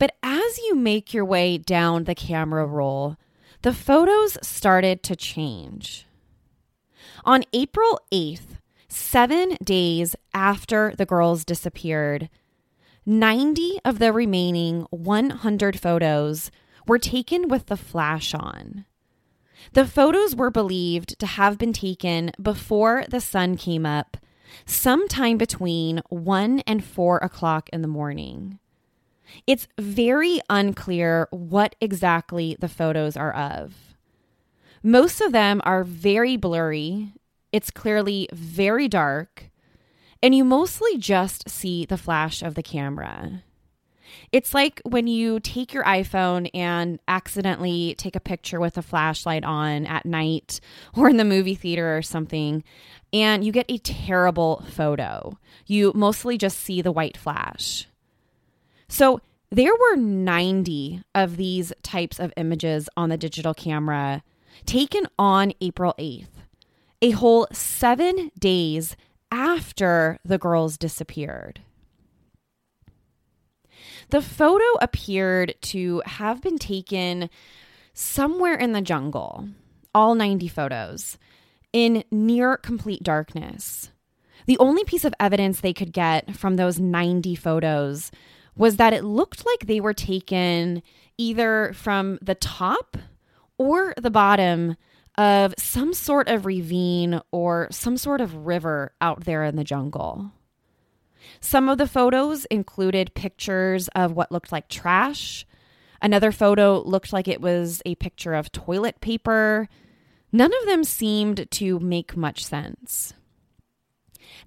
But 0.00 0.16
as 0.22 0.58
you 0.58 0.74
make 0.74 1.12
your 1.12 1.26
way 1.26 1.58
down 1.58 2.04
the 2.04 2.14
camera 2.14 2.64
roll, 2.64 3.16
the 3.60 3.74
photos 3.74 4.38
started 4.40 5.02
to 5.04 5.14
change. 5.14 6.06
On 7.26 7.44
April 7.52 8.00
8th, 8.10 8.56
seven 8.88 9.58
days 9.62 10.16
after 10.32 10.94
the 10.96 11.04
girls 11.04 11.44
disappeared, 11.44 12.30
90 13.04 13.78
of 13.84 13.98
the 13.98 14.10
remaining 14.10 14.86
100 14.88 15.78
photos 15.78 16.50
were 16.86 16.98
taken 16.98 17.48
with 17.48 17.66
the 17.66 17.76
flash 17.76 18.32
on. 18.32 18.86
The 19.74 19.86
photos 19.86 20.34
were 20.34 20.50
believed 20.50 21.18
to 21.18 21.26
have 21.26 21.58
been 21.58 21.74
taken 21.74 22.30
before 22.40 23.04
the 23.06 23.20
sun 23.20 23.58
came 23.58 23.84
up, 23.84 24.16
sometime 24.64 25.36
between 25.36 26.00
1 26.08 26.60
and 26.60 26.82
4 26.82 27.18
o'clock 27.18 27.68
in 27.70 27.82
the 27.82 27.88
morning. 27.88 28.58
It's 29.46 29.68
very 29.78 30.40
unclear 30.48 31.28
what 31.30 31.74
exactly 31.80 32.56
the 32.58 32.68
photos 32.68 33.16
are 33.16 33.32
of. 33.32 33.94
Most 34.82 35.20
of 35.20 35.32
them 35.32 35.60
are 35.64 35.84
very 35.84 36.36
blurry. 36.36 37.12
It's 37.52 37.70
clearly 37.70 38.28
very 38.32 38.88
dark. 38.88 39.50
And 40.22 40.34
you 40.34 40.44
mostly 40.44 40.98
just 40.98 41.48
see 41.48 41.84
the 41.84 41.98
flash 41.98 42.42
of 42.42 42.54
the 42.54 42.62
camera. 42.62 43.42
It's 44.32 44.54
like 44.54 44.80
when 44.84 45.06
you 45.06 45.40
take 45.40 45.72
your 45.72 45.84
iPhone 45.84 46.50
and 46.54 46.98
accidentally 47.08 47.94
take 47.96 48.16
a 48.16 48.20
picture 48.20 48.60
with 48.60 48.76
a 48.76 48.82
flashlight 48.82 49.44
on 49.44 49.86
at 49.86 50.06
night 50.06 50.60
or 50.96 51.08
in 51.08 51.16
the 51.16 51.24
movie 51.24 51.54
theater 51.54 51.96
or 51.96 52.02
something, 52.02 52.64
and 53.12 53.44
you 53.44 53.52
get 53.52 53.66
a 53.68 53.78
terrible 53.78 54.64
photo. 54.70 55.38
You 55.66 55.92
mostly 55.94 56.38
just 56.38 56.58
see 56.58 56.82
the 56.82 56.92
white 56.92 57.16
flash. 57.16 57.86
So 58.90 59.20
there 59.50 59.72
were 59.72 59.96
90 59.96 61.04
of 61.14 61.36
these 61.36 61.72
types 61.82 62.18
of 62.18 62.32
images 62.36 62.88
on 62.96 63.08
the 63.08 63.16
digital 63.16 63.54
camera 63.54 64.24
taken 64.66 65.06
on 65.16 65.52
April 65.60 65.94
8th, 65.96 66.26
a 67.00 67.12
whole 67.12 67.46
seven 67.52 68.32
days 68.36 68.96
after 69.30 70.18
the 70.24 70.38
girls 70.38 70.76
disappeared. 70.76 71.60
The 74.10 74.20
photo 74.20 74.64
appeared 74.82 75.54
to 75.62 76.02
have 76.04 76.42
been 76.42 76.58
taken 76.58 77.30
somewhere 77.94 78.56
in 78.56 78.72
the 78.72 78.82
jungle, 78.82 79.48
all 79.94 80.16
90 80.16 80.48
photos, 80.48 81.16
in 81.72 82.02
near 82.10 82.56
complete 82.56 83.04
darkness. 83.04 83.92
The 84.46 84.58
only 84.58 84.82
piece 84.82 85.04
of 85.04 85.14
evidence 85.20 85.60
they 85.60 85.72
could 85.72 85.92
get 85.92 86.34
from 86.34 86.56
those 86.56 86.80
90 86.80 87.36
photos 87.36 88.10
was 88.56 88.76
that 88.76 88.92
it 88.92 89.04
looked 89.04 89.46
like 89.46 89.66
they 89.66 89.80
were 89.80 89.94
taken 89.94 90.82
either 91.18 91.72
from 91.74 92.18
the 92.22 92.34
top 92.34 92.96
or 93.58 93.94
the 93.96 94.10
bottom 94.10 94.76
of 95.18 95.54
some 95.58 95.92
sort 95.92 96.28
of 96.28 96.46
ravine 96.46 97.20
or 97.30 97.68
some 97.70 97.96
sort 97.96 98.20
of 98.20 98.46
river 98.46 98.92
out 99.00 99.24
there 99.24 99.44
in 99.44 99.56
the 99.56 99.64
jungle. 99.64 100.32
Some 101.40 101.68
of 101.68 101.78
the 101.78 101.86
photos 101.86 102.46
included 102.46 103.14
pictures 103.14 103.88
of 103.88 104.12
what 104.12 104.32
looked 104.32 104.52
like 104.52 104.68
trash. 104.68 105.46
Another 106.02 106.32
photo 106.32 106.80
looked 106.80 107.12
like 107.12 107.28
it 107.28 107.40
was 107.40 107.82
a 107.84 107.94
picture 107.96 108.34
of 108.34 108.50
toilet 108.52 109.00
paper. 109.00 109.68
None 110.32 110.52
of 110.62 110.66
them 110.66 110.84
seemed 110.84 111.50
to 111.50 111.78
make 111.80 112.16
much 112.16 112.44
sense. 112.44 113.12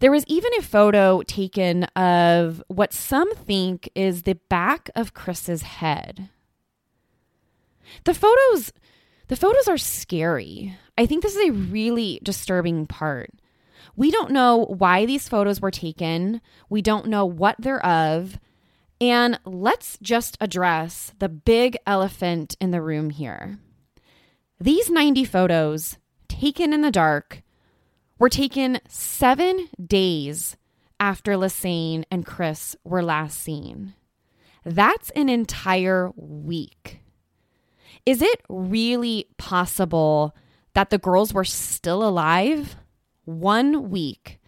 There 0.03 0.11
was 0.11 0.25
even 0.27 0.51
a 0.57 0.61
photo 0.61 1.21
taken 1.21 1.85
of 1.95 2.61
what 2.67 2.91
some 2.91 3.33
think 3.35 3.89
is 3.95 4.23
the 4.23 4.37
back 4.49 4.89
of 4.95 5.13
Kris's 5.13 5.61
head. 5.61 6.27
The 8.03 8.13
photos 8.13 8.73
the 9.29 9.37
photos 9.37 9.69
are 9.69 9.77
scary. 9.77 10.77
I 10.97 11.05
think 11.05 11.23
this 11.23 11.37
is 11.37 11.47
a 11.47 11.53
really 11.53 12.19
disturbing 12.21 12.85
part. 12.85 13.29
We 13.95 14.11
don't 14.11 14.31
know 14.31 14.65
why 14.65 15.05
these 15.05 15.29
photos 15.29 15.61
were 15.61 15.71
taken. 15.71 16.41
We 16.69 16.81
don't 16.81 17.07
know 17.07 17.25
what 17.25 17.55
they're 17.57 17.85
of. 17.85 18.41
And 18.99 19.39
let's 19.45 19.97
just 20.01 20.35
address 20.41 21.13
the 21.19 21.29
big 21.29 21.77
elephant 21.87 22.57
in 22.59 22.71
the 22.71 22.81
room 22.81 23.09
here. 23.09 23.57
These 24.59 24.89
90 24.89 25.23
photos, 25.23 25.97
taken 26.27 26.73
in 26.73 26.81
the 26.81 26.91
dark, 26.91 27.42
were 28.23 28.29
taken 28.29 28.79
seven 28.87 29.67
days 29.85 30.55
after 30.97 31.33
Lisanne 31.33 32.05
and 32.09 32.25
Kris 32.25 32.73
were 32.85 33.03
last 33.03 33.37
seen. 33.37 33.95
That's 34.63 35.09
an 35.09 35.27
entire 35.27 36.09
week. 36.15 37.01
Is 38.05 38.21
it 38.21 38.41
really 38.47 39.27
possible 39.37 40.33
that 40.73 40.89
the 40.89 40.97
girls 40.97 41.33
were 41.33 41.43
still 41.43 42.01
alive 42.01 42.77
one 43.25 43.89
week 43.89 44.39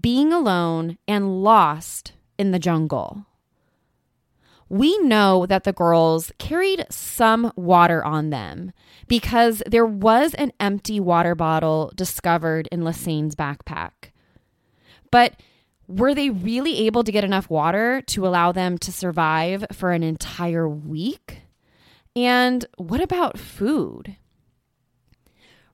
being 0.00 0.32
alone 0.32 0.98
and 1.06 1.44
lost 1.44 2.14
in 2.36 2.50
the 2.50 2.58
jungle. 2.58 3.26
We 4.70 4.96
know 4.98 5.46
that 5.46 5.64
the 5.64 5.72
girls 5.72 6.30
carried 6.38 6.86
some 6.90 7.52
water 7.56 8.04
on 8.04 8.30
them 8.30 8.72
because 9.08 9.64
there 9.66 9.84
was 9.84 10.32
an 10.34 10.52
empty 10.60 11.00
water 11.00 11.34
bottle 11.34 11.92
discovered 11.96 12.68
in 12.70 12.82
Lisanne's 12.82 13.34
backpack. 13.34 14.12
But 15.10 15.34
were 15.88 16.14
they 16.14 16.30
really 16.30 16.86
able 16.86 17.02
to 17.02 17.10
get 17.10 17.24
enough 17.24 17.50
water 17.50 18.00
to 18.02 18.24
allow 18.24 18.52
them 18.52 18.78
to 18.78 18.92
survive 18.92 19.66
for 19.72 19.90
an 19.90 20.04
entire 20.04 20.68
week? 20.68 21.42
And 22.14 22.64
what 22.76 23.00
about 23.00 23.40
food? 23.40 24.16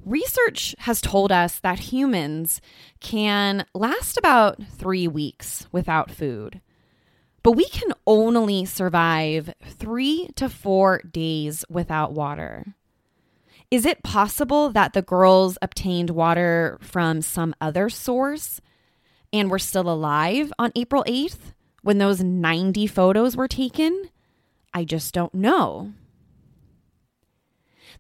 Research 0.07 0.75
has 0.81 1.03
told 1.03 1.31
us 1.31 1.59
that 1.59 1.81
humans 1.81 2.63
can 3.01 3.67
last 3.75 4.17
about 4.17 4.63
three 4.71 5.07
weeks 5.07 5.67
without 5.71 6.11
food, 6.11 6.63
but 7.47 7.53
we 7.53 7.69
can 7.69 7.93
only 8.09 8.65
survive 8.65 9.55
three 9.63 10.29
to 10.35 10.49
four 10.49 11.01
days 11.09 11.65
without 11.71 12.13
water. 12.13 12.75
Is 13.71 13.87
it 13.87 14.03
possible 14.03 14.71
that 14.71 14.95
the 14.95 15.03
girls 15.03 15.57
obtained 15.63 16.11
water 16.11 16.77
from 16.81 17.23
some 17.23 17.55
other 17.61 17.89
source 17.89 18.61
and 19.33 19.49
were 19.49 19.61
still 19.61 19.89
alive 19.89 20.53
on 20.59 20.73
April 20.75 21.05
8th 21.07 21.55
when 21.83 21.99
those 21.99 22.21
90 22.21 22.89
photos 22.89 23.37
were 23.37 23.47
taken? 23.47 24.11
I 24.75 24.83
just 24.83 25.15
don't 25.15 25.33
know. 25.33 25.93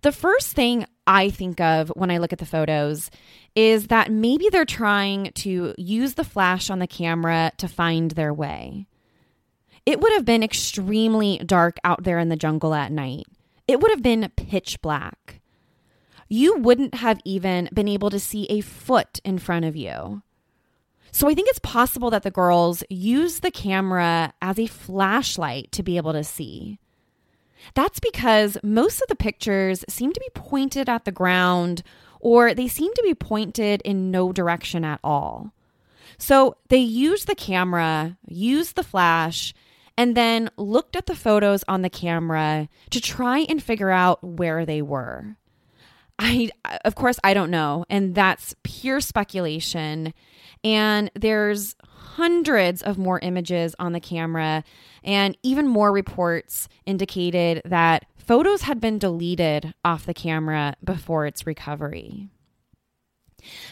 The 0.02 0.10
first 0.10 0.56
thing 0.56 0.86
I 1.06 1.30
think 1.30 1.60
of 1.60 1.90
when 1.90 2.10
I 2.10 2.18
look 2.18 2.32
at 2.32 2.40
the 2.40 2.46
photos 2.46 3.12
is 3.54 3.86
that 3.86 4.10
maybe 4.10 4.48
they're 4.48 4.64
trying 4.64 5.30
to 5.34 5.72
use 5.78 6.14
the 6.14 6.24
flash 6.24 6.68
on 6.68 6.80
the 6.80 6.88
camera 6.88 7.52
to 7.58 7.68
find 7.68 8.10
their 8.10 8.34
way. 8.34 8.88
It 9.86 10.00
would 10.00 10.12
have 10.12 10.24
been 10.24 10.42
extremely 10.42 11.38
dark 11.38 11.78
out 11.84 12.02
there 12.02 12.18
in 12.18 12.28
the 12.28 12.36
jungle 12.36 12.74
at 12.74 12.90
night. 12.90 13.26
It 13.68 13.80
would 13.80 13.92
have 13.92 14.02
been 14.02 14.30
pitch 14.36 14.80
black. 14.82 15.40
You 16.28 16.58
wouldn't 16.58 16.96
have 16.96 17.20
even 17.24 17.68
been 17.72 17.86
able 17.86 18.10
to 18.10 18.18
see 18.18 18.46
a 18.46 18.60
foot 18.60 19.20
in 19.24 19.38
front 19.38 19.64
of 19.64 19.76
you. 19.76 20.22
So 21.12 21.28
I 21.28 21.34
think 21.34 21.48
it's 21.48 21.60
possible 21.60 22.10
that 22.10 22.24
the 22.24 22.30
girls 22.32 22.82
used 22.90 23.42
the 23.42 23.50
camera 23.52 24.34
as 24.42 24.58
a 24.58 24.66
flashlight 24.66 25.70
to 25.72 25.82
be 25.82 25.96
able 25.96 26.12
to 26.12 26.24
see. 26.24 26.78
That's 27.74 28.00
because 28.00 28.58
most 28.62 29.00
of 29.00 29.08
the 29.08 29.16
pictures 29.16 29.84
seem 29.88 30.12
to 30.12 30.20
be 30.20 30.28
pointed 30.34 30.88
at 30.88 31.04
the 31.04 31.12
ground 31.12 31.82
or 32.20 32.54
they 32.54 32.68
seem 32.68 32.92
to 32.92 33.02
be 33.02 33.14
pointed 33.14 33.82
in 33.82 34.10
no 34.10 34.32
direction 34.32 34.84
at 34.84 35.00
all. 35.02 35.52
So 36.18 36.56
they 36.68 36.78
used 36.78 37.26
the 37.26 37.34
camera, 37.34 38.18
used 38.26 38.74
the 38.76 38.82
flash, 38.82 39.54
and 39.96 40.16
then 40.16 40.50
looked 40.56 40.96
at 40.96 41.06
the 41.06 41.16
photos 41.16 41.64
on 41.68 41.82
the 41.82 41.90
camera 41.90 42.68
to 42.90 43.00
try 43.00 43.40
and 43.48 43.62
figure 43.62 43.90
out 43.90 44.22
where 44.22 44.66
they 44.66 44.82
were. 44.82 45.36
I 46.18 46.50
of 46.84 46.94
course 46.94 47.18
I 47.22 47.34
don't 47.34 47.50
know 47.50 47.84
and 47.90 48.14
that's 48.14 48.54
pure 48.62 49.02
speculation 49.02 50.14
and 50.64 51.10
there's 51.14 51.76
hundreds 52.16 52.82
of 52.82 52.98
more 52.98 53.20
images 53.20 53.74
on 53.78 53.92
the 53.92 54.00
camera, 54.00 54.64
and 55.04 55.36
even 55.42 55.68
more 55.68 55.92
reports 55.92 56.68
indicated 56.86 57.60
that 57.64 58.06
photos 58.16 58.62
had 58.62 58.80
been 58.80 58.98
deleted 58.98 59.74
off 59.84 60.06
the 60.06 60.14
camera 60.14 60.74
before 60.82 61.26
its 61.26 61.46
recovery. 61.46 62.28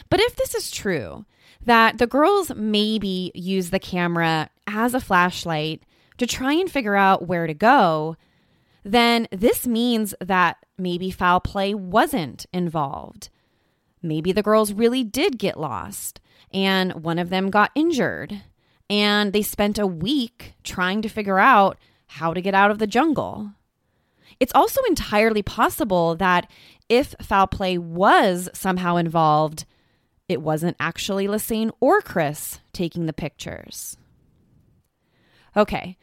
But 0.09 0.19
if 0.19 0.35
this 0.35 0.53
is 0.55 0.71
true, 0.71 1.25
that 1.65 1.97
the 1.97 2.07
girls 2.07 2.53
maybe 2.55 3.31
used 3.33 3.71
the 3.71 3.79
camera 3.79 4.49
as 4.67 4.93
a 4.93 5.01
flashlight 5.01 5.83
to 6.17 6.27
try 6.27 6.53
and 6.53 6.69
figure 6.69 6.95
out 6.95 7.27
where 7.27 7.47
to 7.47 7.53
go, 7.53 8.15
then 8.83 9.27
this 9.31 9.65
means 9.65 10.13
that 10.21 10.57
maybe 10.77 11.11
foul 11.11 11.39
play 11.39 11.73
wasn't 11.73 12.45
involved. 12.53 13.29
Maybe 14.01 14.31
the 14.31 14.43
girls 14.43 14.73
really 14.73 15.03
did 15.03 15.39
get 15.39 15.59
lost 15.59 16.21
and 16.53 17.03
one 17.03 17.19
of 17.19 17.29
them 17.29 17.49
got 17.49 17.71
injured. 17.75 18.43
And 18.89 19.33
they 19.33 19.41
spent 19.41 19.79
a 19.79 19.87
week 19.87 20.53
trying 20.63 21.01
to 21.01 21.09
figure 21.09 21.39
out 21.39 21.77
how 22.07 22.33
to 22.33 22.41
get 22.41 22.53
out 22.53 22.69
of 22.69 22.77
the 22.77 22.87
jungle. 22.87 23.51
It's 24.39 24.53
also 24.53 24.81
entirely 24.83 25.41
possible 25.41 26.15
that 26.15 26.49
if 26.87 27.15
foul 27.21 27.47
play 27.47 27.77
was 27.77 28.49
somehow 28.53 28.97
involved, 28.97 29.65
it 30.29 30.41
wasn't 30.41 30.77
actually 30.79 31.27
Lisanne 31.27 31.71
or 31.79 32.01
Kris 32.01 32.59
taking 32.73 33.05
the 33.05 33.13
pictures. 33.13 33.97
Okay, 35.57 35.97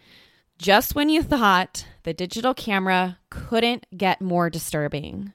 just 0.58 0.94
when 0.94 1.08
you 1.08 1.22
thought 1.22 1.86
the 2.04 2.14
digital 2.14 2.54
camera 2.54 3.18
couldn't 3.28 3.86
get 3.96 4.20
more 4.22 4.48
disturbing, 4.48 5.32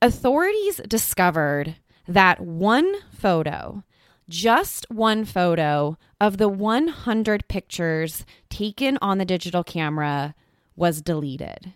authorities 0.00 0.80
discovered 0.88 1.76
that 2.08 2.40
one 2.40 2.92
photo, 3.12 3.84
just 4.28 4.86
one 4.90 5.24
photo 5.24 5.96
of 6.20 6.38
the 6.38 6.48
100 6.48 7.46
pictures 7.46 8.24
taken 8.50 8.98
on 9.00 9.18
the 9.18 9.24
digital 9.24 9.62
camera 9.62 10.34
was 10.74 11.00
deleted. 11.00 11.74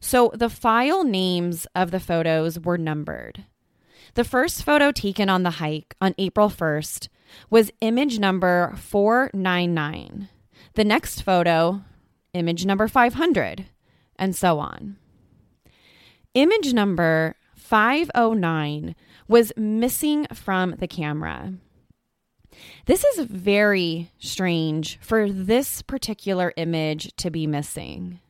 So 0.00 0.32
the 0.34 0.50
file 0.50 1.04
names 1.04 1.66
of 1.74 1.90
the 1.90 2.00
photos 2.00 2.60
were 2.60 2.76
numbered. 2.76 3.44
The 4.14 4.24
first 4.24 4.64
photo 4.64 4.92
taken 4.92 5.30
on 5.30 5.42
the 5.42 5.52
hike 5.52 5.94
on 6.00 6.14
April 6.18 6.50
1st 6.50 7.08
was 7.50 7.70
image 7.80 8.18
number 8.18 8.74
499. 8.76 10.28
The 10.74 10.84
next 10.84 11.22
photo, 11.22 11.82
image 12.34 12.66
number 12.66 12.88
500, 12.88 13.66
and 14.16 14.34
so 14.34 14.58
on. 14.58 14.96
Image 16.34 16.74
number 16.74 17.36
509 17.54 18.94
was 19.28 19.52
missing 19.56 20.26
from 20.32 20.76
the 20.78 20.86
camera. 20.86 21.54
This 22.86 23.04
is 23.04 23.26
very 23.26 24.10
strange 24.18 24.98
for 25.00 25.30
this 25.30 25.82
particular 25.82 26.52
image 26.56 27.14
to 27.16 27.30
be 27.30 27.46
missing. 27.46 28.20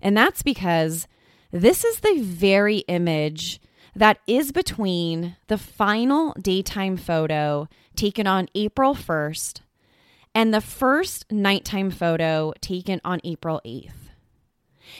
And 0.00 0.16
that's 0.16 0.42
because 0.42 1.08
this 1.50 1.84
is 1.84 2.00
the 2.00 2.20
very 2.20 2.78
image 2.88 3.60
that 3.96 4.18
is 4.26 4.52
between 4.52 5.36
the 5.46 5.58
final 5.58 6.34
daytime 6.40 6.96
photo 6.96 7.68
taken 7.96 8.26
on 8.26 8.48
April 8.54 8.94
1st 8.94 9.60
and 10.34 10.52
the 10.52 10.60
first 10.60 11.30
nighttime 11.30 11.90
photo 11.90 12.52
taken 12.60 13.00
on 13.04 13.20
April 13.24 13.60
8th. 13.64 13.92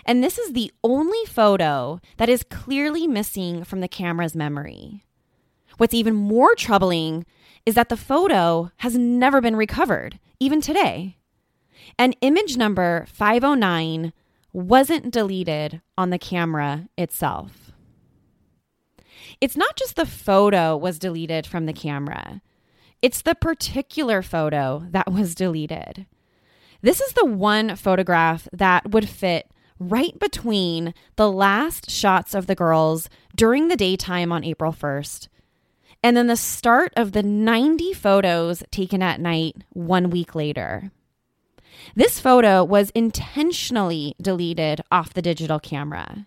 And 0.07 0.23
this 0.23 0.39
is 0.39 0.53
the 0.53 0.73
only 0.83 1.25
photo 1.27 2.01
that 2.17 2.29
is 2.29 2.45
clearly 2.45 3.07
missing 3.07 3.65
from 3.65 3.81
the 3.81 3.89
camera's 3.89 4.37
memory. 4.37 5.05
What's 5.77 5.95
even 5.95 6.15
more 6.15 6.55
troubling 6.55 7.27
is 7.67 7.75
that 7.75 7.89
the 7.89 7.97
photo 7.97 8.71
has 8.79 8.97
never 8.97 9.41
been 9.41 9.57
recovered, 9.57 10.19
even 10.39 10.61
today. 10.61 11.17
And 11.99 12.17
image 12.21 12.57
number 12.57 13.07
509 13.09 14.13
wasn't 14.53 15.11
deleted 15.11 15.83
on 15.99 16.11
the 16.11 16.19
camera 16.19 16.89
itself. 16.97 17.64
It's 19.41 19.57
not 19.57 19.77
just 19.77 19.97
the 19.97 20.07
photo 20.07 20.77
was 20.77 20.99
deleted 20.99 21.47
from 21.47 21.67
the 21.67 21.73
camera. 21.73 22.41
It's 23.03 23.23
the 23.23 23.35
particular 23.35 24.23
photo 24.23 24.87
that 24.91 25.13
was 25.13 25.35
deleted. 25.35 26.07
This 26.81 27.01
is 27.01 27.13
the 27.13 27.27
one 27.27 27.77
photograph 27.77 28.49
that 28.53 28.91
would 28.91 29.09
fit 29.09 29.51
right 29.79 30.19
between 30.19 30.95
the 31.17 31.31
last 31.31 31.91
shots 31.91 32.35
of 32.35 32.47
the 32.47 32.55
girls 32.55 33.09
during 33.35 33.69
the 33.69 33.77
daytime 33.77 34.33
on 34.33 34.45
April 34.45 34.73
1st 34.73 35.29
and 36.05 36.19
then 36.19 36.27
the 36.27 36.37
start 36.37 36.93
of 36.99 37.13
the 37.13 37.23
90 37.23 37.95
photos 37.95 38.63
taken 38.71 39.03
at 39.03 39.23
night 39.23 39.57
one 39.71 40.11
week 40.11 40.35
later. 40.35 40.93
This 41.97 42.21
photo 42.21 42.63
was 42.63 42.91
intentionally 42.91 44.15
deleted 44.21 44.83
off 44.93 45.15
the 45.15 45.23
digital 45.23 45.59
camera. 45.59 46.27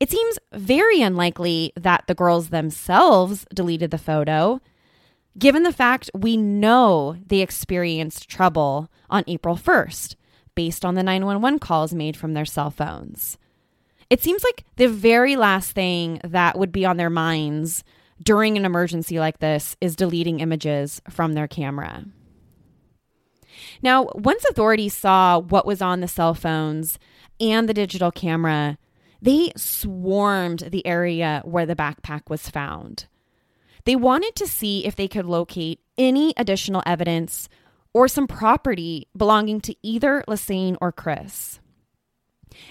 It 0.00 0.10
seems 0.10 0.38
very 0.52 1.00
unlikely 1.02 1.72
that 1.76 2.04
the 2.06 2.14
girls 2.14 2.48
themselves 2.48 3.46
deleted 3.54 3.90
the 3.90 3.98
photo, 3.98 4.60
given 5.38 5.62
the 5.62 5.72
fact 5.72 6.10
we 6.14 6.36
know 6.36 7.16
they 7.26 7.40
experienced 7.40 8.28
trouble 8.28 8.90
on 9.10 9.24
April 9.26 9.56
1st 9.56 10.16
based 10.54 10.84
on 10.84 10.94
the 10.94 11.02
911 11.02 11.58
calls 11.58 11.94
made 11.94 12.16
from 12.16 12.34
their 12.34 12.44
cell 12.44 12.70
phones. 12.70 13.38
It 14.10 14.22
seems 14.22 14.44
like 14.44 14.64
the 14.76 14.88
very 14.88 15.36
last 15.36 15.72
thing 15.72 16.20
that 16.22 16.58
would 16.58 16.72
be 16.72 16.84
on 16.84 16.98
their 16.98 17.10
minds 17.10 17.82
during 18.22 18.56
an 18.56 18.64
emergency 18.64 19.18
like 19.18 19.38
this 19.38 19.76
is 19.80 19.96
deleting 19.96 20.40
images 20.40 21.00
from 21.08 21.32
their 21.32 21.48
camera. 21.48 22.04
Now, 23.80 24.08
once 24.14 24.44
authorities 24.44 24.94
saw 24.94 25.38
what 25.38 25.66
was 25.66 25.80
on 25.80 26.00
the 26.00 26.08
cell 26.08 26.34
phones 26.34 26.98
and 27.40 27.68
the 27.68 27.74
digital 27.74 28.10
camera, 28.10 28.78
they 29.22 29.52
swarmed 29.56 30.68
the 30.72 30.84
area 30.84 31.40
where 31.44 31.64
the 31.64 31.76
backpack 31.76 32.28
was 32.28 32.50
found. 32.50 33.06
They 33.84 33.94
wanted 33.94 34.34
to 34.36 34.48
see 34.48 34.84
if 34.84 34.96
they 34.96 35.06
could 35.06 35.26
locate 35.26 35.80
any 35.96 36.34
additional 36.36 36.82
evidence 36.84 37.48
or 37.94 38.08
some 38.08 38.26
property 38.26 39.06
belonging 39.16 39.60
to 39.62 39.76
either 39.82 40.24
Lisanne 40.26 40.76
or 40.80 40.90
Kris. 40.90 41.60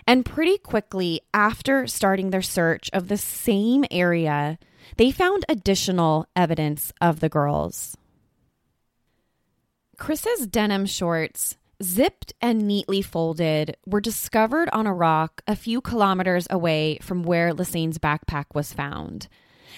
And 0.05 0.25
pretty 0.25 0.57
quickly 0.57 1.21
after 1.33 1.87
starting 1.87 2.29
their 2.29 2.41
search 2.41 2.89
of 2.91 3.07
the 3.07 3.17
same 3.17 3.85
area, 3.89 4.59
they 4.97 5.11
found 5.11 5.45
additional 5.47 6.27
evidence 6.35 6.91
of 6.99 7.21
the 7.21 7.29
girls. 7.29 7.97
Kris's 9.97 10.47
denim 10.47 10.85
shorts, 10.85 11.57
zipped 11.82 12.34
and 12.41 12.67
neatly 12.67 13.01
folded, 13.01 13.75
were 13.86 14.01
discovered 14.01 14.69
on 14.71 14.88
a 14.88 14.93
rock 14.93 15.41
a 15.47 15.55
few 15.55 15.82
kilometers 15.82 16.47
away 16.49 16.99
from 17.01 17.23
where 17.23 17.53
Lisanne's 17.53 17.97
backpack 17.97 18.45
was 18.53 18.73
found. 18.73 19.27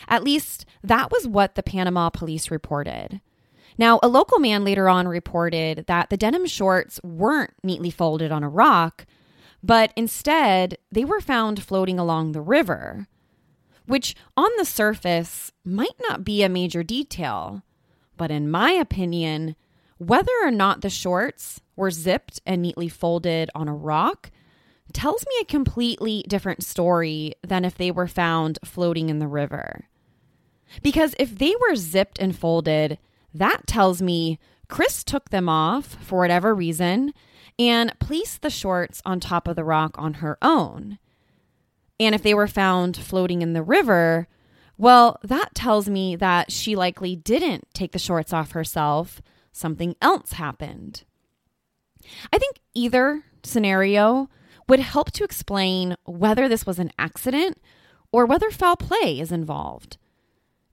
At 0.08 0.24
least 0.24 0.66
that 0.84 1.12
was 1.12 1.28
what 1.28 1.56
the 1.56 1.64
Panama 1.64 2.10
police 2.10 2.52
reported. 2.52 3.22
Now, 3.78 4.00
a 4.04 4.08
local 4.08 4.40
man 4.40 4.64
later 4.64 4.88
on 4.88 5.08
reported 5.08 5.86
that 5.88 6.10
the 6.10 6.18
denim 6.18 6.46
shorts 6.46 7.00
weren't 7.04 7.54
neatly 7.64 7.90
folded 7.90 8.32
on 8.32 8.44
a 8.44 8.50
rock, 8.50 9.06
but 9.64 9.92
instead 9.96 10.78
they 10.92 11.06
were 11.06 11.22
found 11.22 11.64
floating 11.64 11.98
along 11.98 12.32
the 12.32 12.42
river, 12.42 13.08
which 13.86 14.16
on 14.38 14.50
the 14.58 14.66
surface 14.66 15.52
might 15.66 15.96
not 16.08 16.24
be 16.24 16.44
a 16.44 16.50
major 16.50 16.84
detail. 16.84 17.64
But 18.16 18.30
in 18.30 18.52
my 18.52 18.72
opinion, 18.72 19.56
whether 19.98 20.34
or 20.44 20.52
not 20.52 20.82
the 20.82 20.90
shorts 20.90 21.62
were 21.76 21.92
zipped 21.92 22.42
and 22.46 22.62
neatly 22.62 22.90
folded 22.90 23.50
on 23.56 23.68
a 23.68 23.76
rock 23.76 24.32
tells 24.92 25.26
me 25.28 25.36
a 25.42 25.46
completely 25.46 26.24
different 26.28 26.64
story 26.64 27.34
than 27.42 27.66
if 27.66 27.76
they 27.76 27.92
were 27.92 28.08
found 28.08 28.60
floating 28.64 29.10
in 29.10 29.20
the 29.20 29.28
river. 29.28 29.88
Because 30.82 31.16
if 31.20 31.38
they 31.38 31.54
were 31.62 31.76
zipped 31.76 32.20
and 32.20 32.36
folded, 32.36 32.98
that 33.34 33.68
tells 33.68 34.02
me 34.02 34.40
Kris 34.68 35.04
took 35.04 35.30
them 35.30 35.50
off 35.50 35.86
for 36.02 36.20
whatever 36.20 36.54
reason 36.54 37.14
and 37.60 37.98
placed 38.00 38.42
the 38.42 38.50
shorts 38.50 39.02
on 39.06 39.20
top 39.20 39.48
of 39.48 39.56
the 39.56 39.64
rock 39.64 39.96
on 39.98 40.16
her 40.16 40.38
own. 40.42 40.98
And 42.00 42.16
if 42.16 42.24
they 42.24 42.34
were 42.34 42.48
found 42.48 42.98
floating 42.98 43.42
in 43.42 43.54
the 43.54 43.64
river, 43.64 44.28
well, 44.78 45.20
that 45.24 45.54
tells 45.54 45.88
me 45.88 46.16
that 46.16 46.52
she 46.52 46.76
likely 46.76 47.16
didn't 47.16 47.68
take 47.74 47.92
the 47.92 48.00
shorts 48.00 48.34
off 48.34 48.52
herself 48.52 49.22
something 49.52 49.96
else 50.02 50.34
happened. 50.34 51.04
I 52.32 52.38
think 52.38 52.58
either 52.74 53.24
scenario 53.44 54.30
would 54.68 54.80
help 54.80 55.12
to 55.12 55.24
explain 55.24 55.96
whether 56.06 56.48
this 56.48 56.66
was 56.66 56.80
an 56.80 56.92
accident 56.98 57.58
or 58.12 58.26
whether 58.26 58.50
foul 58.52 58.78
play 58.78 59.20
is 59.20 59.32
involved. 59.32 59.98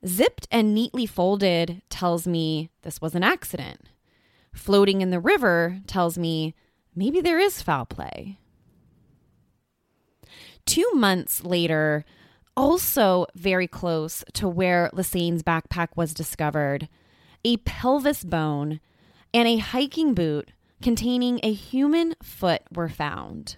Zipped 0.06 0.46
and 0.50 0.74
neatly 0.74 1.06
folded 1.06 1.82
tells 1.90 2.26
me 2.26 2.70
this 2.82 3.00
was 3.00 3.14
an 3.14 3.22
accident. 3.22 3.80
Floating 4.52 5.00
in 5.00 5.10
the 5.10 5.20
river 5.20 5.80
tells 5.86 6.16
me 6.16 6.54
maybe 6.94 7.20
there 7.20 7.38
is 7.38 7.62
foul 7.62 7.84
play. 7.84 8.38
Two 10.66 10.88
months 10.94 11.44
later, 11.44 12.04
also 12.56 13.26
very 13.34 13.66
close 13.66 14.24
to 14.34 14.48
where 14.48 14.90
Lisanne's 14.92 15.42
backpack 15.42 15.88
was 15.96 16.14
discovered, 16.14 16.88
a 17.44 17.56
pelvis 17.58 18.22
bone, 18.24 18.80
and 19.32 19.48
a 19.48 19.58
hiking 19.58 20.14
boot 20.14 20.50
containing 20.82 21.40
a 21.42 21.52
human 21.52 22.14
foot 22.22 22.62
were 22.72 22.88
found. 22.88 23.56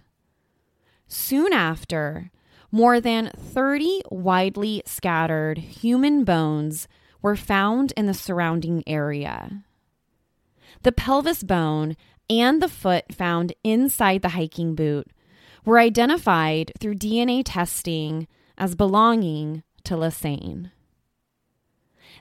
Soon 1.06 1.52
after, 1.52 2.30
more 2.70 3.00
than 3.00 3.30
30 3.36 4.02
widely 4.10 4.82
scattered 4.86 5.58
human 5.58 6.24
bones 6.24 6.88
were 7.20 7.36
found 7.36 7.92
in 7.96 8.06
the 8.06 8.14
surrounding 8.14 8.82
area. 8.86 9.62
The 10.82 10.92
pelvis 10.92 11.42
bone 11.42 11.96
and 12.28 12.62
the 12.62 12.68
foot 12.68 13.12
found 13.12 13.52
inside 13.62 14.22
the 14.22 14.30
hiking 14.30 14.74
boot 14.74 15.08
were 15.64 15.78
identified 15.78 16.72
through 16.80 16.94
DNA 16.94 17.42
testing 17.44 18.26
as 18.56 18.74
belonging 18.74 19.62
to 19.84 19.94
Lisanne. 19.94 20.70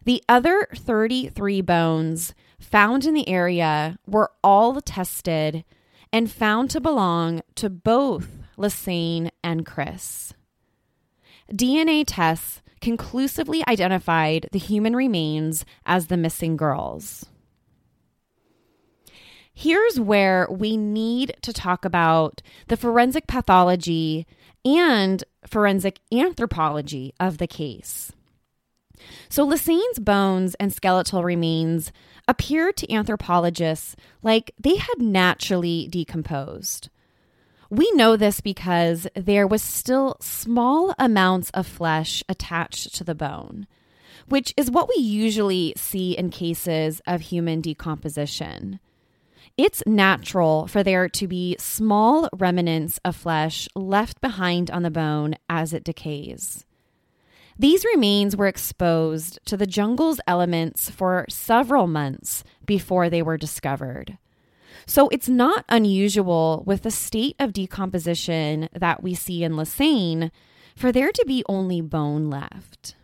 The 0.03 0.23
other 0.27 0.67
33 0.75 1.61
bones 1.61 2.33
found 2.61 3.05
in 3.05 3.13
the 3.13 3.27
area 3.27 3.97
were 4.07 4.31
all 4.43 4.79
tested 4.79 5.65
and 6.13 6.31
found 6.31 6.69
to 6.69 6.79
belong 6.79 7.41
to 7.55 7.69
both 7.69 8.29
Lisanne 8.57 9.29
and 9.43 9.65
Kris. 9.65 10.33
DNA 11.51 12.03
tests 12.05 12.61
conclusively 12.79 13.63
identified 13.67 14.47
the 14.51 14.59
human 14.59 14.95
remains 14.95 15.65
as 15.85 16.07
the 16.07 16.17
missing 16.17 16.55
girls. 16.55 17.25
Here's 19.53 19.99
where 19.99 20.47
we 20.49 20.77
need 20.77 21.33
to 21.41 21.53
talk 21.53 21.83
about 21.83 22.41
the 22.67 22.77
forensic 22.77 23.27
pathology 23.27 24.25
and 24.63 25.23
forensic 25.45 25.99
anthropology 26.11 27.13
of 27.19 27.37
the 27.37 27.47
case. 27.47 28.11
So, 29.29 29.45
Lisanne's 29.45 29.99
bones 29.99 30.55
and 30.55 30.73
skeletal 30.73 31.23
remains 31.23 31.91
appeared 32.27 32.77
to 32.77 32.91
anthropologists 32.91 33.95
like 34.21 34.51
they 34.59 34.75
had 34.75 34.99
naturally 34.99 35.87
decomposed. 35.87 36.89
We 37.69 37.89
know 37.93 38.17
this 38.17 38.41
because 38.41 39.07
there 39.15 39.47
was 39.47 39.61
still 39.61 40.17
small 40.19 40.93
amounts 40.99 41.49
of 41.51 41.65
flesh 41.65 42.21
attached 42.27 42.93
to 42.95 43.05
the 43.05 43.15
bone, 43.15 43.65
which 44.27 44.53
is 44.57 44.69
what 44.69 44.89
we 44.89 45.01
usually 45.01 45.73
see 45.77 46.17
in 46.17 46.31
cases 46.31 47.01
of 47.07 47.21
human 47.21 47.61
decomposition. 47.61 48.81
It's 49.57 49.83
natural 49.85 50.67
for 50.67 50.83
there 50.83 51.07
to 51.09 51.27
be 51.27 51.55
small 51.59 52.29
remnants 52.33 52.99
of 53.05 53.15
flesh 53.15 53.67
left 53.75 54.19
behind 54.19 54.69
on 54.71 54.83
the 54.83 54.91
bone 54.91 55.35
as 55.49 55.73
it 55.73 55.83
decays. 55.83 56.65
These 57.61 57.85
remains 57.85 58.35
were 58.35 58.47
exposed 58.47 59.37
to 59.45 59.55
the 59.55 59.67
jungle's 59.67 60.19
elements 60.25 60.89
for 60.89 61.27
several 61.29 61.85
months 61.85 62.43
before 62.65 63.07
they 63.07 63.21
were 63.21 63.37
discovered. 63.37 64.17
So 64.87 65.09
it's 65.09 65.29
not 65.29 65.63
unusual 65.69 66.63
with 66.65 66.81
the 66.81 66.89
state 66.89 67.35
of 67.37 67.53
decomposition 67.53 68.67
that 68.73 69.03
we 69.03 69.13
see 69.13 69.43
in 69.43 69.51
Lisanne 69.53 70.31
for 70.75 70.91
there 70.91 71.11
to 71.11 71.23
be 71.27 71.43
only 71.47 71.81
bone 71.81 72.31
left. 72.31 72.95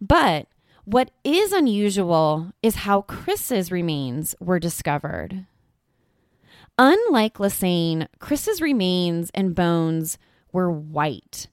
But 0.00 0.46
what 0.86 1.10
is 1.22 1.52
unusual 1.52 2.52
is 2.62 2.86
how 2.86 3.02
Kris's 3.02 3.70
remains 3.70 4.34
were 4.40 4.58
discovered. 4.58 5.44
Unlike 6.78 7.34
Lisanne, 7.34 8.08
Kris's 8.18 8.62
remains 8.62 9.30
and 9.34 9.54
bones 9.54 10.16
were 10.52 10.70
white. 10.70 11.48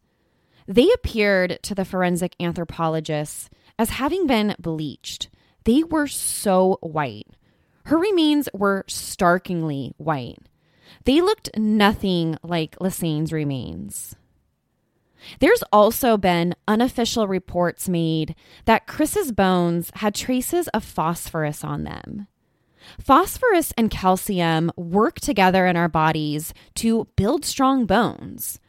They 0.67 0.89
appeared 0.93 1.59
to 1.63 1.75
the 1.75 1.85
forensic 1.85 2.35
anthropologists 2.39 3.49
as 3.77 3.91
having 3.91 4.27
been 4.27 4.55
bleached. 4.59 5.29
They 5.65 5.83
were 5.83 6.07
so 6.07 6.77
white. 6.81 7.27
Her 7.85 7.97
remains 7.97 8.49
were 8.53 8.85
starkingly 8.87 9.93
white. 9.97 10.39
They 11.05 11.21
looked 11.21 11.57
nothing 11.57 12.37
like 12.43 12.77
Lisanne's 12.79 13.33
remains. 13.33 14.15
There's 15.39 15.63
also 15.71 16.17
been 16.17 16.55
unofficial 16.67 17.27
reports 17.27 17.87
made 17.87 18.35
that 18.65 18.87
Kris's 18.87 19.31
bones 19.31 19.91
had 19.95 20.15
traces 20.15 20.67
of 20.69 20.83
phosphorus 20.83 21.63
on 21.63 21.83
them. 21.83 22.27
Phosphorus 22.99 23.73
and 23.77 23.89
calcium 23.89 24.71
work 24.75 25.19
together 25.19 25.65
in 25.65 25.77
our 25.77 25.87
bodies 25.87 26.53
to 26.75 27.07
build 27.15 27.45
strong 27.45 27.85
bones. 27.85 28.59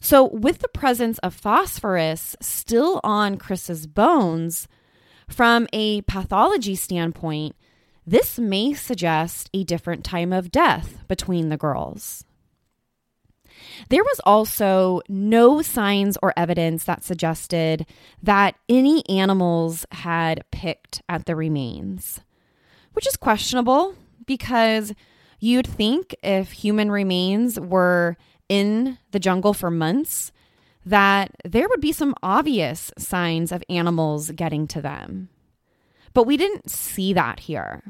So, 0.00 0.24
with 0.24 0.60
the 0.60 0.68
presence 0.68 1.18
of 1.18 1.34
phosphorus 1.34 2.34
still 2.40 3.00
on 3.04 3.36
Kris's 3.36 3.86
bones, 3.86 4.66
from 5.28 5.68
a 5.72 6.00
pathology 6.02 6.74
standpoint, 6.74 7.54
this 8.06 8.38
may 8.38 8.72
suggest 8.72 9.50
a 9.52 9.62
different 9.62 10.04
time 10.04 10.32
of 10.32 10.50
death 10.50 11.04
between 11.06 11.50
the 11.50 11.58
girls. 11.58 12.24
There 13.90 14.02
was 14.02 14.20
also 14.24 15.02
no 15.08 15.62
signs 15.62 16.16
or 16.22 16.32
evidence 16.36 16.84
that 16.84 17.04
suggested 17.04 17.86
that 18.22 18.56
any 18.68 19.06
animals 19.08 19.84
had 19.92 20.44
picked 20.50 21.02
at 21.08 21.26
the 21.26 21.36
remains, 21.36 22.20
which 22.94 23.06
is 23.06 23.16
questionable 23.16 23.94
because 24.26 24.94
you'd 25.40 25.66
think 25.66 26.16
if 26.22 26.52
human 26.52 26.90
remains 26.90 27.60
were 27.60 28.16
in 28.50 28.98
the 29.12 29.18
jungle 29.18 29.54
for 29.54 29.70
months, 29.70 30.30
that 30.84 31.30
there 31.44 31.68
would 31.68 31.80
be 31.80 31.92
some 31.92 32.14
obvious 32.22 32.92
signs 32.98 33.50
of 33.50 33.64
animals 33.70 34.30
getting 34.32 34.66
to 34.66 34.82
them. 34.82 35.30
But 36.12 36.26
we 36.26 36.36
didn't 36.36 36.70
see 36.70 37.14
that 37.14 37.40
here 37.40 37.82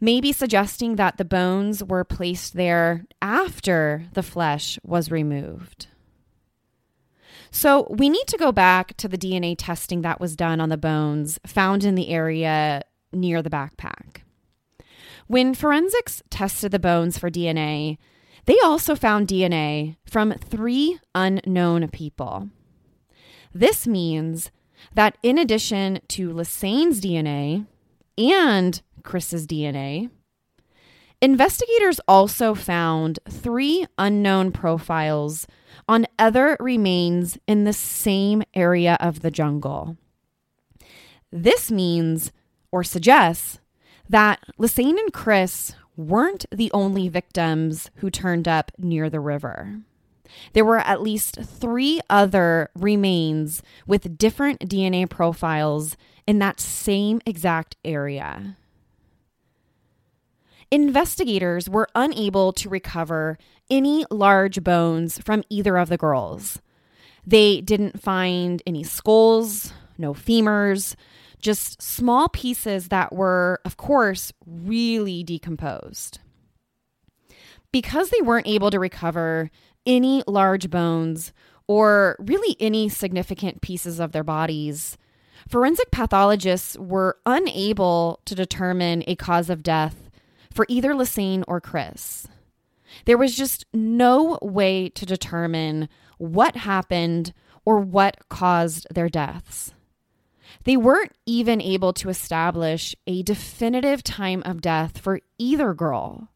maybe 0.00 0.32
suggesting 0.32 0.96
that 0.96 1.16
the 1.16 1.24
bones 1.24 1.82
were 1.82 2.04
placed 2.04 2.54
there 2.54 3.06
after 3.22 4.04
the 4.12 4.22
flesh 4.22 4.78
was 4.82 5.10
removed. 5.10 5.86
So, 7.50 7.86
we 7.90 8.10
need 8.10 8.26
to 8.26 8.36
go 8.36 8.52
back 8.52 8.96
to 8.98 9.08
the 9.08 9.16
DNA 9.16 9.54
testing 9.56 10.02
that 10.02 10.20
was 10.20 10.36
done 10.36 10.60
on 10.60 10.68
the 10.68 10.76
bones 10.76 11.38
found 11.46 11.84
in 11.84 11.94
the 11.94 12.10
area 12.10 12.82
near 13.12 13.40
the 13.40 13.50
backpack. 13.50 14.18
When 15.26 15.54
forensics 15.54 16.22
tested 16.28 16.72
the 16.72 16.78
bones 16.78 17.16
for 17.16 17.30
DNA, 17.30 17.98
they 18.46 18.58
also 18.64 18.94
found 18.94 19.28
DNA 19.28 19.96
from 20.04 20.32
three 20.32 20.98
unknown 21.14 21.88
people. 21.88 22.48
This 23.52 23.86
means 23.86 24.50
that 24.94 25.18
in 25.22 25.38
addition 25.38 26.00
to 26.08 26.30
Lisanne's 26.30 27.00
DNA 27.00 27.66
and 28.18 28.82
Kris's 29.02 29.46
DNA. 29.46 30.10
Investigators 31.22 31.98
also 32.06 32.54
found 32.54 33.18
three 33.28 33.86
unknown 33.96 34.52
profiles 34.52 35.46
on 35.88 36.06
other 36.18 36.56
remains 36.60 37.38
in 37.46 37.64
the 37.64 37.72
same 37.72 38.42
area 38.54 38.98
of 39.00 39.22
the 39.22 39.30
jungle. 39.30 39.96
This 41.32 41.70
means 41.70 42.32
or 42.70 42.84
suggests 42.84 43.60
that 44.08 44.40
Lisanne 44.58 44.98
and 44.98 45.12
Kris 45.12 45.74
weren't 45.96 46.46
the 46.50 46.70
only 46.72 47.08
victims 47.08 47.90
who 47.96 48.10
turned 48.10 48.46
up 48.46 48.72
near 48.78 49.08
the 49.08 49.20
river. 49.20 49.80
There 50.52 50.64
were 50.64 50.78
at 50.78 51.02
least 51.02 51.38
three 51.42 52.00
other 52.10 52.70
remains 52.74 53.62
with 53.86 54.18
different 54.18 54.60
DNA 54.60 55.08
profiles 55.08 55.96
in 56.26 56.38
that 56.40 56.60
same 56.60 57.20
exact 57.24 57.76
area. 57.84 58.56
Investigators 60.70 61.70
were 61.70 61.88
unable 61.94 62.52
to 62.52 62.68
recover 62.68 63.38
any 63.70 64.04
large 64.10 64.64
bones 64.64 65.18
from 65.18 65.44
either 65.48 65.76
of 65.76 65.88
the 65.88 65.96
girls. 65.96 66.60
They 67.24 67.60
didn't 67.60 68.02
find 68.02 68.62
any 68.66 68.82
skulls, 68.82 69.72
no 69.96 70.12
femurs, 70.12 70.96
just 71.40 71.80
small 71.82 72.28
pieces 72.28 72.88
that 72.88 73.12
were, 73.12 73.60
of 73.64 73.76
course, 73.76 74.32
really 74.46 75.22
decomposed. 75.22 76.18
Because 77.72 78.10
they 78.10 78.22
weren't 78.22 78.46
able 78.46 78.70
to 78.70 78.80
recover 78.80 79.50
any 79.84 80.22
large 80.26 80.70
bones 80.70 81.32
or 81.66 82.16
really 82.18 82.56
any 82.60 82.88
significant 82.88 83.60
pieces 83.60 84.00
of 84.00 84.12
their 84.12 84.24
bodies, 84.24 84.96
forensic 85.48 85.90
pathologists 85.90 86.76
were 86.78 87.18
unable 87.26 88.20
to 88.24 88.34
determine 88.34 89.02
a 89.06 89.16
cause 89.16 89.50
of 89.50 89.62
death 89.62 90.10
for 90.52 90.66
either 90.68 90.94
Lisanne 90.94 91.44
or 91.46 91.60
Kris. 91.60 92.26
There 93.04 93.18
was 93.18 93.36
just 93.36 93.64
no 93.74 94.38
way 94.40 94.88
to 94.90 95.04
determine 95.04 95.88
what 96.18 96.56
happened 96.56 97.32
or 97.64 97.80
what 97.80 98.16
caused 98.28 98.86
their 98.94 99.08
deaths. 99.08 99.72
They 100.66 100.76
weren't 100.76 101.12
even 101.26 101.62
able 101.62 101.92
to 101.92 102.08
establish 102.08 102.96
a 103.06 103.22
definitive 103.22 104.02
time 104.02 104.42
of 104.44 104.60
death 104.60 104.98
for 104.98 105.20
either 105.38 105.72
girl. 105.74 106.28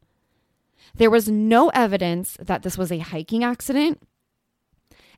There 0.95 1.11
was 1.11 1.29
no 1.29 1.71
evidence 1.71 2.37
that 2.41 2.63
this 2.63 2.79
was 2.79 2.93
a 2.93 2.99
hiking 2.99 3.43
accident, 3.43 4.01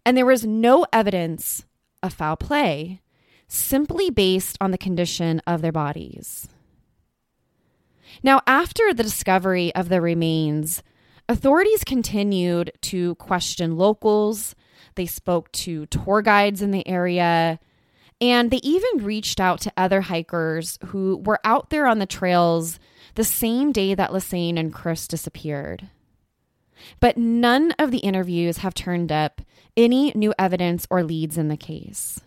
and 0.06 0.16
there 0.16 0.24
was 0.24 0.46
no 0.46 0.86
evidence 0.94 1.66
of 2.02 2.14
foul 2.14 2.36
play, 2.36 3.02
simply 3.46 4.08
based 4.08 4.56
on 4.62 4.70
the 4.70 4.78
condition 4.78 5.42
of 5.46 5.60
their 5.60 5.72
bodies. 5.72 6.48
Now, 8.22 8.40
after 8.46 8.94
the 8.94 9.02
discovery 9.02 9.74
of 9.74 9.90
the 9.90 10.00
remains, 10.00 10.82
authorities 11.28 11.84
continued 11.84 12.72
to 12.80 13.14
question 13.16 13.76
locals. 13.76 14.54
They 14.94 15.06
spoke 15.06 15.52
to 15.52 15.84
tour 15.84 16.22
guides 16.22 16.62
in 16.62 16.70
the 16.70 16.88
area, 16.88 17.60
and 18.22 18.52
they 18.52 18.60
even 18.62 19.04
reached 19.04 19.40
out 19.40 19.60
to 19.62 19.72
other 19.76 20.02
hikers 20.02 20.78
who 20.86 21.16
were 21.26 21.40
out 21.42 21.70
there 21.70 21.88
on 21.88 21.98
the 21.98 22.06
trails 22.06 22.78
the 23.16 23.24
same 23.24 23.72
day 23.72 23.96
that 23.96 24.12
Lisanne 24.12 24.56
and 24.56 24.72
Kris 24.72 25.08
disappeared. 25.08 25.88
But 27.00 27.18
none 27.18 27.72
of 27.80 27.90
the 27.90 27.98
interviews 27.98 28.58
have 28.58 28.74
turned 28.74 29.10
up 29.10 29.42
any 29.76 30.12
new 30.14 30.32
evidence 30.38 30.86
or 30.88 31.02
leads 31.02 31.36
in 31.36 31.48
the 31.48 31.56
case. 31.56 32.20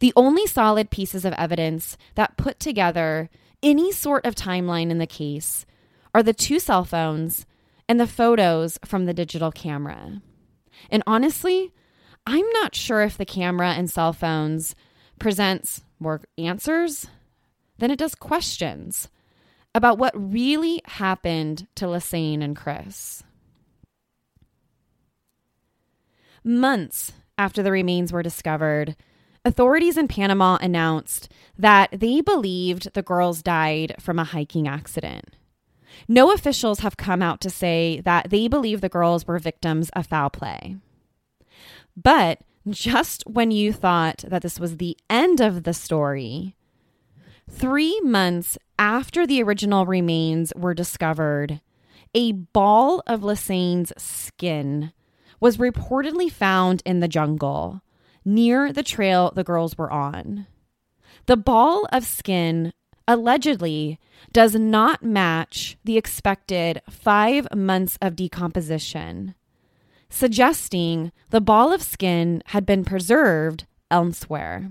The 0.00 0.14
only 0.16 0.46
solid 0.46 0.88
pieces 0.88 1.26
of 1.26 1.34
evidence 1.34 1.98
that 2.14 2.38
put 2.38 2.58
together 2.58 3.28
any 3.62 3.92
sort 3.92 4.24
of 4.24 4.34
timeline 4.34 4.90
in 4.90 4.96
the 4.96 5.06
case 5.06 5.66
are 6.14 6.22
the 6.22 6.32
two 6.32 6.58
cell 6.58 6.84
phones 6.84 7.44
and 7.86 8.00
the 8.00 8.06
photos 8.06 8.78
from 8.82 9.04
the 9.04 9.14
digital 9.14 9.52
camera. 9.52 10.22
And 10.90 11.02
honestly, 11.06 11.74
I'm 12.26 12.48
not 12.54 12.74
sure 12.74 13.02
if 13.02 13.18
the 13.18 13.26
camera 13.26 13.72
and 13.72 13.90
cell 13.90 14.14
phones 14.14 14.74
presents 15.18 15.82
more 15.98 16.20
answers 16.38 17.06
than 17.78 17.90
it 17.90 17.98
does 17.98 18.14
questions 18.14 19.08
about 19.74 19.98
what 19.98 20.12
really 20.14 20.80
happened 20.86 21.66
to 21.74 21.86
Lisanne 21.86 22.42
and 22.42 22.56
Kris. 22.56 23.22
Months 26.42 27.12
after 27.36 27.62
the 27.62 27.72
remains 27.72 28.12
were 28.12 28.22
discovered, 28.22 28.96
authorities 29.44 29.96
in 29.96 30.08
Panama 30.08 30.56
announced 30.60 31.30
that 31.58 31.90
they 31.92 32.20
believed 32.20 32.94
the 32.94 33.02
girls 33.02 33.42
died 33.42 33.94
from 34.00 34.18
a 34.18 34.24
hiking 34.24 34.66
accident. 34.66 35.36
No 36.08 36.32
officials 36.32 36.80
have 36.80 36.96
come 36.96 37.22
out 37.22 37.40
to 37.42 37.50
say 37.50 38.00
that 38.04 38.30
they 38.30 38.48
believe 38.48 38.80
the 38.80 38.88
girls 38.88 39.26
were 39.26 39.38
victims 39.38 39.90
of 39.90 40.06
foul 40.06 40.30
play. 40.30 40.76
But 41.96 42.40
just 42.68 43.22
when 43.26 43.50
you 43.50 43.72
thought 43.72 44.24
that 44.28 44.42
this 44.42 44.58
was 44.58 44.76
the 44.76 44.96
end 45.08 45.40
of 45.40 45.62
the 45.62 45.74
story, 45.74 46.56
three 47.48 48.00
months 48.00 48.58
after 48.78 49.26
the 49.26 49.42
original 49.42 49.86
remains 49.86 50.52
were 50.56 50.74
discovered, 50.74 51.60
a 52.14 52.32
ball 52.32 53.02
of 53.06 53.22
Lisanne's 53.22 53.92
skin 53.96 54.92
was 55.40 55.58
reportedly 55.58 56.30
found 56.30 56.82
in 56.84 57.00
the 57.00 57.08
jungle 57.08 57.82
near 58.24 58.72
the 58.72 58.82
trail 58.82 59.32
the 59.34 59.44
girls 59.44 59.78
were 59.78 59.90
on. 59.90 60.46
The 61.26 61.36
ball 61.36 61.86
of 61.92 62.04
skin 62.04 62.72
allegedly 63.08 64.00
does 64.32 64.54
not 64.54 65.02
match 65.02 65.76
the 65.84 65.96
expected 65.96 66.82
five 66.90 67.46
months 67.54 67.98
of 68.02 68.16
decomposition, 68.16 69.34
suggesting 70.08 71.12
the 71.30 71.40
ball 71.40 71.72
of 71.72 71.82
skin 71.82 72.42
had 72.46 72.64
been 72.64 72.84
preserved 72.84 73.66
elsewhere. 73.90 74.70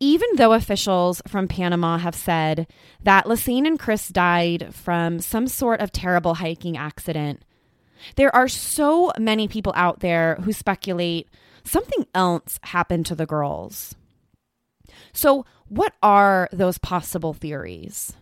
Even 0.00 0.28
though 0.36 0.52
officials 0.52 1.22
from 1.26 1.48
Panama 1.48 1.98
have 1.98 2.14
said 2.14 2.66
that 3.02 3.26
Lisanne 3.26 3.66
and 3.66 3.78
Kris 3.78 4.08
died 4.08 4.74
from 4.74 5.20
some 5.20 5.46
sort 5.46 5.80
of 5.80 5.92
terrible 5.92 6.34
hiking 6.34 6.76
accident, 6.76 7.44
there 8.16 8.34
are 8.34 8.48
so 8.48 9.12
many 9.18 9.48
people 9.48 9.72
out 9.76 10.00
there 10.00 10.36
who 10.42 10.52
speculate 10.52 11.28
something 11.64 12.06
else 12.14 12.58
happened 12.64 13.06
to 13.06 13.14
the 13.14 13.26
girls. 13.26 13.94
So, 15.12 15.46
what 15.68 15.94
are 16.02 16.48
those 16.52 16.78
possible 16.78 17.32
theories? 17.32 18.12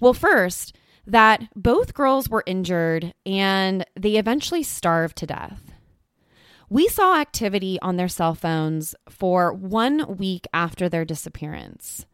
Well, 0.00 0.14
first, 0.14 0.74
that 1.06 1.48
both 1.56 1.94
girls 1.94 2.28
were 2.28 2.44
injured 2.46 3.14
and 3.26 3.84
they 3.98 4.16
eventually 4.16 4.62
starved 4.62 5.16
to 5.16 5.26
death. 5.26 5.72
We 6.68 6.88
saw 6.88 7.20
activity 7.20 7.78
on 7.82 7.96
their 7.96 8.08
cell 8.08 8.34
phones 8.34 8.94
for 9.08 9.52
one 9.52 10.16
week 10.16 10.46
after 10.54 10.88
their 10.88 11.04
disappearance. 11.04 12.06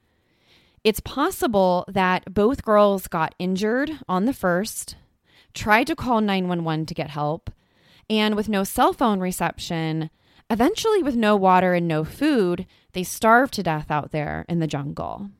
It's 0.82 1.00
possible 1.00 1.84
that 1.88 2.32
both 2.32 2.64
girls 2.64 3.08
got 3.08 3.34
injured 3.38 3.90
on 4.08 4.24
the 4.24 4.32
first, 4.32 4.96
tried 5.54 5.86
to 5.88 5.96
call 5.96 6.20
911 6.20 6.86
to 6.86 6.94
get 6.94 7.10
help, 7.10 7.50
and 8.10 8.34
with 8.34 8.48
no 8.48 8.64
cell 8.64 8.92
phone 8.92 9.20
reception, 9.20 10.10
eventually 10.50 11.02
with 11.02 11.14
no 11.14 11.36
water 11.36 11.74
and 11.74 11.86
no 11.86 12.04
food, 12.04 12.66
they 12.92 13.02
starved 13.02 13.54
to 13.54 13.62
death 13.62 13.90
out 13.90 14.12
there 14.12 14.44
in 14.48 14.60
the 14.60 14.66
jungle. 14.66 15.30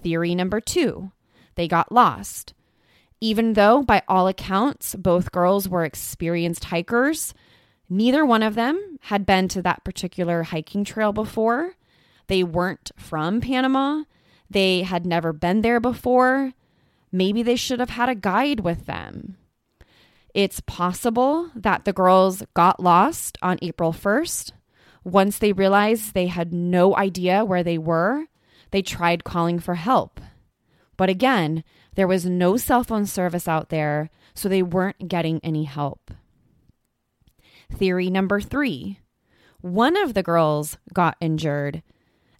Theory 0.00 0.34
number 0.34 0.60
two 0.60 1.12
they 1.54 1.68
got 1.68 1.92
lost. 1.92 2.54
Even 3.20 3.52
though, 3.52 3.82
by 3.82 4.02
all 4.08 4.26
accounts, 4.26 4.94
both 4.96 5.32
girls 5.32 5.68
were 5.68 5.84
experienced 5.84 6.64
hikers, 6.64 7.34
neither 7.88 8.26
one 8.26 8.42
of 8.42 8.56
them 8.56 8.98
had 9.02 9.24
been 9.24 9.46
to 9.48 9.62
that 9.62 9.84
particular 9.84 10.42
hiking 10.42 10.84
trail 10.84 11.12
before. 11.12 11.76
They 12.26 12.42
weren't 12.42 12.90
from 12.96 13.40
Panama. 13.40 14.02
They 14.50 14.82
had 14.82 15.06
never 15.06 15.32
been 15.32 15.60
there 15.60 15.80
before. 15.80 16.52
Maybe 17.12 17.42
they 17.42 17.56
should 17.56 17.78
have 17.78 17.90
had 17.90 18.08
a 18.08 18.14
guide 18.14 18.60
with 18.60 18.86
them. 18.86 19.36
It's 20.34 20.60
possible 20.60 21.50
that 21.54 21.84
the 21.84 21.92
girls 21.92 22.42
got 22.54 22.80
lost 22.80 23.36
on 23.42 23.58
April 23.60 23.92
1st. 23.92 24.52
Once 25.04 25.38
they 25.38 25.52
realized 25.52 26.14
they 26.14 26.26
had 26.26 26.52
no 26.52 26.96
idea 26.96 27.44
where 27.44 27.62
they 27.62 27.76
were, 27.76 28.26
they 28.70 28.82
tried 28.82 29.24
calling 29.24 29.58
for 29.58 29.74
help. 29.74 30.20
But 30.96 31.08
again, 31.08 31.64
there 31.94 32.06
was 32.06 32.24
no 32.24 32.56
cell 32.56 32.84
phone 32.84 33.06
service 33.06 33.48
out 33.48 33.68
there, 33.68 34.10
so 34.34 34.48
they 34.48 34.62
weren't 34.62 35.08
getting 35.08 35.40
any 35.42 35.64
help. 35.64 36.10
Theory 37.70 38.10
number 38.10 38.40
three 38.40 38.98
one 39.60 39.96
of 39.96 40.14
the 40.14 40.24
girls 40.24 40.76
got 40.92 41.16
injured, 41.20 41.82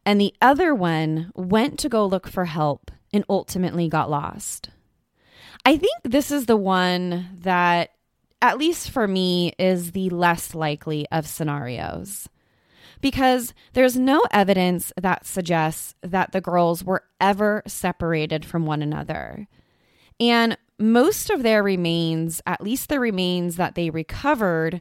and 0.04 0.20
the 0.20 0.34
other 0.42 0.74
one 0.74 1.30
went 1.36 1.78
to 1.78 1.88
go 1.88 2.04
look 2.04 2.26
for 2.26 2.46
help 2.46 2.90
and 3.12 3.24
ultimately 3.28 3.88
got 3.88 4.10
lost. 4.10 4.70
I 5.64 5.76
think 5.76 5.94
this 6.02 6.32
is 6.32 6.46
the 6.46 6.56
one 6.56 7.38
that, 7.42 7.90
at 8.40 8.58
least 8.58 8.90
for 8.90 9.06
me, 9.06 9.52
is 9.56 9.92
the 9.92 10.10
less 10.10 10.54
likely 10.54 11.06
of 11.12 11.28
scenarios. 11.28 12.28
Because 13.02 13.52
there's 13.74 13.98
no 13.98 14.22
evidence 14.30 14.92
that 14.98 15.26
suggests 15.26 15.94
that 16.02 16.32
the 16.32 16.40
girls 16.40 16.82
were 16.82 17.04
ever 17.20 17.62
separated 17.66 18.46
from 18.46 18.64
one 18.64 18.80
another. 18.80 19.46
And 20.18 20.56
most 20.78 21.28
of 21.28 21.42
their 21.42 21.62
remains, 21.62 22.40
at 22.46 22.62
least 22.62 22.88
the 22.88 22.98
remains 22.98 23.56
that 23.56 23.74
they 23.74 23.90
recovered, 23.90 24.80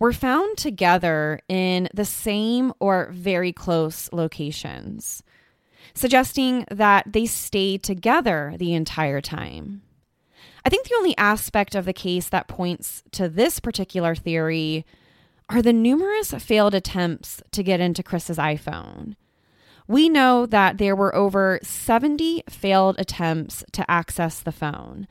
were 0.00 0.12
found 0.12 0.58
together 0.58 1.38
in 1.48 1.88
the 1.94 2.04
same 2.04 2.72
or 2.80 3.10
very 3.12 3.52
close 3.52 4.12
locations 4.12 5.22
suggesting 5.94 6.64
that 6.70 7.12
they 7.12 7.26
stayed 7.26 7.82
together 7.82 8.54
the 8.58 8.74
entire 8.74 9.20
time. 9.20 9.82
I 10.64 10.70
think 10.70 10.86
the 10.86 10.96
only 10.96 11.16
aspect 11.16 11.74
of 11.74 11.84
the 11.84 11.92
case 11.92 12.28
that 12.28 12.48
points 12.48 13.02
to 13.12 13.28
this 13.28 13.60
particular 13.60 14.14
theory 14.14 14.84
are 15.48 15.62
the 15.62 15.72
numerous 15.72 16.32
failed 16.32 16.74
attempts 16.74 17.42
to 17.52 17.62
get 17.62 17.80
into 17.80 18.02
Kris's 18.02 18.36
iPhone. 18.36 19.16
We 19.86 20.08
know 20.08 20.44
that 20.44 20.76
there 20.76 20.94
were 20.94 21.14
over 21.14 21.58
70 21.62 22.44
failed 22.48 22.96
attempts 22.98 23.64
to 23.72 23.90
access 23.90 24.40
the 24.40 24.52
phone. 24.52 25.08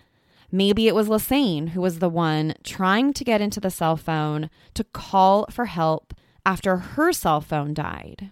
Maybe 0.51 0.87
it 0.87 0.95
was 0.95 1.07
Lisanne 1.07 1.69
who 1.69 1.81
was 1.81 1.99
the 1.99 2.09
one 2.09 2.53
trying 2.63 3.13
to 3.13 3.23
get 3.23 3.41
into 3.41 3.59
the 3.59 3.71
cell 3.71 3.97
phone 3.97 4.49
to 4.75 4.83
call 4.83 5.47
for 5.49 5.65
help 5.65 6.13
after 6.45 6.77
her 6.77 7.11
cell 7.11 7.41
phone 7.41 7.73
died. 7.73 8.31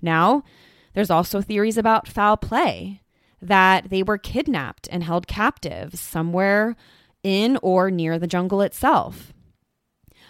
Now, 0.00 0.42
there's 0.94 1.10
also 1.10 1.42
theories 1.42 1.76
about 1.76 2.08
foul 2.08 2.38
play, 2.38 3.02
that 3.40 3.90
they 3.90 4.02
were 4.02 4.18
kidnapped 4.18 4.88
and 4.90 5.04
held 5.04 5.26
captive 5.26 5.94
somewhere 5.98 6.74
in 7.22 7.58
or 7.62 7.90
near 7.90 8.18
the 8.18 8.26
jungle 8.26 8.62
itself. 8.62 9.34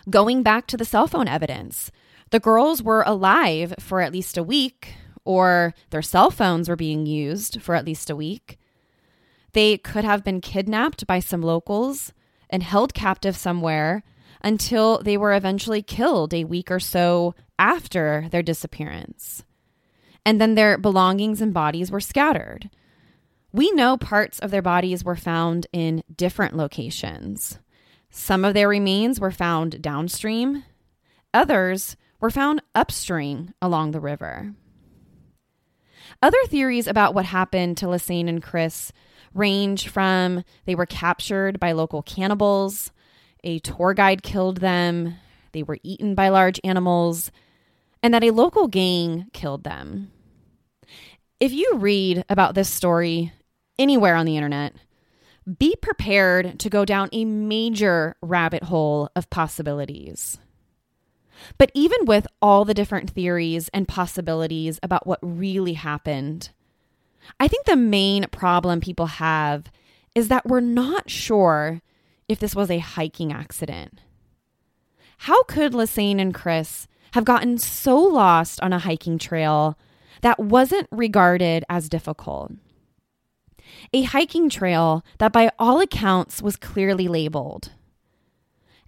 Going 0.09 0.43
back 0.43 0.67
to 0.69 0.77
the 0.77 0.85
cell 0.85 1.07
phone 1.07 1.29
evidence, 1.29 1.91
the 2.31 2.41
girls 2.41 2.83
were 2.83 3.03
alive 3.07 3.75
for 3.79 4.01
at 4.01 4.13
least 4.13 4.37
a 4.37 4.43
week, 4.43 4.95
or 5.25 5.75
their 5.91 6.03
cell 6.03 6.31
phones 6.31 6.69
were 6.69 6.77
being 6.77 7.07
used 7.07 7.61
for 7.61 7.75
at 7.75 7.85
least 7.85 8.11
a 8.11 8.17
week. 8.17 8.59
They 9.53 9.79
could 9.79 10.05
have 10.05 10.23
been 10.23 10.41
kidnapped 10.41 11.07
by 11.07 11.21
some 11.21 11.43
locals 11.43 12.13
and 12.49 12.63
held 12.63 12.95
captive 12.95 13.37
somewhere 13.37 14.03
until 14.43 15.03
they 15.03 15.17
were 15.17 15.35
eventually 15.35 15.83
killed 15.83 16.33
a 16.33 16.45
week 16.45 16.71
or 16.71 16.79
so 16.79 17.35
after 17.59 18.29
their 18.31 18.43
disappearance 18.43 19.43
and 20.27 20.41
then 20.41 20.57
their 20.57 20.77
belongings 20.77 21.41
and 21.41 21.55
bodies 21.55 21.91
were 21.91 22.01
scattered. 22.01 22.69
We 23.53 23.71
know 23.71 23.97
parts 23.97 24.41
of 24.41 24.51
their 24.51 24.61
bodies 24.61 25.05
were 25.05 25.15
found 25.15 25.69
in 25.73 26.03
different 26.15 26.57
locations. 26.57 27.61
Some 28.19 28.47
of 28.47 28.55
their 28.55 28.67
remains 28.67 29.21
were 29.21 29.31
found 29.31 29.83
downstream, 29.83 30.65
others 31.35 31.99
were 32.19 32.31
found 32.31 32.63
upstream 32.75 33.53
along 33.61 33.91
the 33.91 34.01
river. 34.01 34.55
Other 36.23 36.39
theories 36.47 36.87
about 36.87 37.15
what 37.15 37.27
happened 37.27 37.77
to 37.77 37.87
Lisanne 37.87 38.27
and 38.27 38.43
Kris 38.43 38.91
range 39.35 39.89
from 39.89 40.45
they 40.65 40.75
were 40.75 40.87
captured 40.87 41.61
by 41.61 41.73
local 41.73 42.03
cannibals, 42.03 42.91
a 43.45 43.59
tour 43.59 43.93
guide 43.93 44.23
killed 44.23 44.57
them, 44.57 45.17
they 45.53 45.63
were 45.63 45.79
eaten 45.83 46.15
by 46.15 46.31
large 46.31 46.59
animals, 46.65 47.31
and 48.03 48.15
that 48.15 48.25
a 48.25 48.31
local 48.31 48.67
gang 48.67 49.27
killed 49.35 49.63
them. 49.63 50.11
If 51.39 51.53
you 51.53 51.75
read 51.75 52.25
about 52.31 52.55
this 52.55 52.71
story 52.71 53.35
anywhere 53.79 54.17
on 54.17 54.25
the 54.25 54.37
internet, 54.37 54.73
be 55.59 55.77
prepared 55.77 56.59
to 56.59 56.71
go 56.71 56.85
down 56.85 57.09
a 57.13 57.25
major 57.25 58.17
rabbit 58.21 58.65
hole 58.65 59.11
of 59.15 59.31
possibilities. 59.31 60.39
But 61.59 61.71
even 61.75 62.05
with 62.05 62.27
all 62.43 62.65
the 62.65 62.75
different 62.75 63.11
theories 63.11 63.69
and 63.69 63.87
possibilities 63.87 64.81
about 64.83 65.07
what 65.07 65.19
really 65.23 65.75
happened, 65.75 66.51
I 67.39 67.49
think 67.49 67.67
the 67.67 67.77
main 67.77 68.27
problem 68.31 68.81
people 68.81 69.07
have 69.07 69.71
is 70.15 70.29
that 70.29 70.47
we're 70.47 70.61
not 70.61 71.11
sure 71.11 71.83
if 72.29 72.39
this 72.39 72.55
was 72.55 72.71
a 72.71 72.79
hiking 72.79 73.33
accident. 73.33 74.01
How 75.19 75.45
could 75.45 75.73
Lisanne 75.73 76.21
and 76.21 76.35
Kris 76.35 76.89
have 77.13 77.25
gotten 77.25 77.59
so 77.59 77.97
lost 77.97 78.61
on 78.61 78.73
a 78.73 78.79
hiking 78.79 79.19
trail 79.19 79.79
that 80.23 80.39
wasn't 80.39 80.89
regarded 80.91 81.65
as 81.69 81.89
difficult? 81.89 82.53
A 83.93 84.03
hiking 84.03 84.49
trail 84.49 85.05
that, 85.19 85.33
by 85.33 85.51
all 85.59 85.81
accounts, 85.81 86.43
was 86.43 86.57
clearly 86.57 87.09
labeled. 87.09 87.73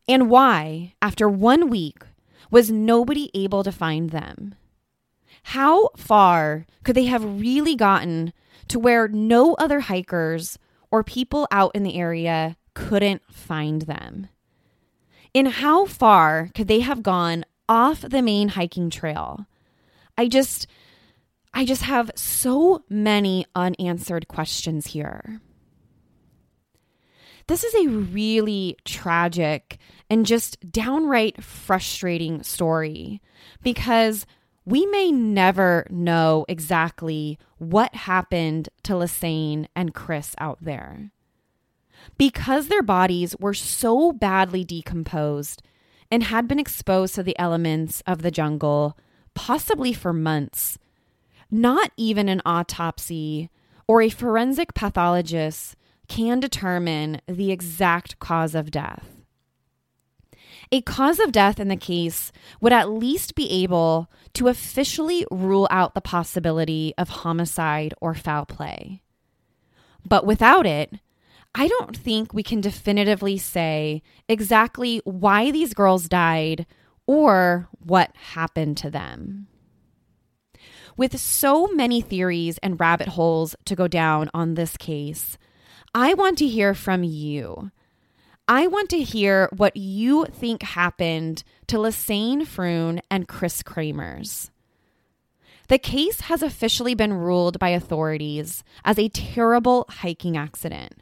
And 0.09 0.31
why, 0.31 0.95
after 1.03 1.29
one 1.29 1.69
week, 1.69 2.03
was 2.51 2.71
nobody 2.71 3.31
able 3.35 3.63
to 3.63 3.73
find 3.73 4.11
them? 4.11 4.55
How 5.43 5.89
far 5.97 6.67
could 6.83 6.95
they 6.95 7.05
have 7.05 7.41
really 7.41 7.77
gotten 7.77 8.33
to 8.69 8.79
where 8.79 9.09
no 9.09 9.55
other 9.55 9.81
hikers 9.81 10.59
or 10.91 11.05
people 11.05 11.47
out 11.51 11.73
in 11.75 11.83
the 11.83 11.97
area 11.97 12.57
couldn't 12.75 13.23
find 13.31 13.83
them? 13.83 14.29
And 15.35 15.49
how 15.49 15.85
far 15.85 16.51
could 16.55 16.69
they 16.69 16.81
have 16.81 17.03
gone 17.03 17.45
off 17.69 18.01
the 18.01 18.23
main 18.23 18.49
hiking 18.49 18.89
trail? 18.89 19.47
I 20.17 20.27
just 20.27 20.67
I 21.59 21.65
just 21.65 21.83
have 21.83 22.13
so 22.15 22.85
many 22.89 23.45
unanswered 23.57 24.29
questions 24.29 24.87
here. 24.87 25.41
This 27.49 27.65
is 27.65 27.75
a 27.75 27.89
really 27.89 28.77
tragic 28.85 29.79
and 30.09 30.25
just 30.25 30.71
downright 30.71 31.43
frustrating 31.43 32.45
story 32.45 33.21
because 33.65 34.25
we 34.65 34.87
may 34.87 35.11
never 35.11 35.85
know 35.91 36.45
exactly 36.49 37.41
what 37.57 37.93
happened 37.93 38.69
to 38.85 38.93
Lisanne 38.93 39.67
and 39.75 39.93
Kris 39.93 40.37
out 40.39 40.59
there. 40.61 41.11
Because 42.17 42.69
their 42.69 42.85
bodies 42.85 43.35
were 43.41 43.53
so 43.53 44.13
badly 44.13 44.63
decomposed 44.63 45.61
and 46.09 46.23
had 46.23 46.47
been 46.47 46.61
exposed 46.61 47.17
to 47.17 47.25
the 47.25 47.37
elements 47.37 48.01
of 48.07 48.23
the 48.23 48.31
jungle, 48.31 48.97
possibly 49.35 49.93
for 49.93 50.13
months, 50.13 50.79
not 51.51 51.91
even 51.97 52.29
an 52.29 52.43
autopsy 52.45 53.51
or 53.87 54.03
a 54.03 54.09
forensic 54.09 54.75
pathologist 54.75 55.77
can 56.09 56.41
determine 56.41 57.21
the 57.27 57.51
exact 57.51 58.19
cause 58.19 58.55
of 58.55 58.71
death. 58.71 59.19
A 60.71 60.83
cause 60.83 61.19
of 61.19 61.33
death 61.33 61.59
in 61.59 61.69
the 61.69 61.77
case 61.77 62.31
would 62.61 62.73
at 62.73 62.91
least 62.91 63.35
be 63.35 63.51
able 63.51 64.11
to 64.35 64.49
officially 64.49 65.27
rule 65.31 65.67
out 65.71 65.95
the 65.95 66.01
possibility 66.01 66.93
of 66.99 67.09
homicide 67.09 67.95
or 68.01 68.15
foul 68.15 68.45
play. 68.45 69.01
But 70.07 70.27
without 70.27 70.67
it, 70.67 70.93
I 71.55 71.69
don't 71.69 71.97
think 71.97 72.35
we 72.35 72.43
can 72.43 72.61
definitively 72.61 73.39
say 73.39 74.03
exactly 74.29 75.01
why 75.05 75.51
these 75.51 75.75
girls 75.75 76.09
died 76.09 76.67
or 77.07 77.69
what 77.79 78.15
happened 78.15 78.77
to 78.79 78.91
them. 78.91 79.47
With 80.99 81.21
so 81.21 81.69
many 81.69 82.01
theories 82.01 82.59
and 82.59 82.81
rabbit 82.81 83.07
holes 83.07 83.55
to 83.67 83.77
go 83.77 83.87
down 83.87 84.31
on 84.35 84.55
this 84.55 84.77
case, 84.77 85.39
I 85.95 86.13
want 86.15 86.39
to 86.39 86.49
hear 86.49 86.75
from 86.75 87.05
you. 87.05 87.71
I 88.49 88.67
want 88.67 88.91
to 88.91 89.05
hear 89.05 89.49
what 89.57 89.77
you 89.77 90.25
think 90.25 90.65
happened 90.65 91.45
to 91.69 91.77
Lisanne 91.77 92.45
Froon 92.45 92.99
and 93.09 93.29
Kris 93.29 93.63
Kremers. 93.63 94.51
The 95.69 95.79
case 95.79 96.23
has 96.23 96.43
officially 96.43 96.97
been 96.97 97.13
ruled 97.13 97.61
by 97.61 97.69
authorities 97.69 98.65
as 98.85 98.99
a 98.99 99.09
terrible 99.09 99.87
hiking 99.89 100.37
accident. 100.37 100.95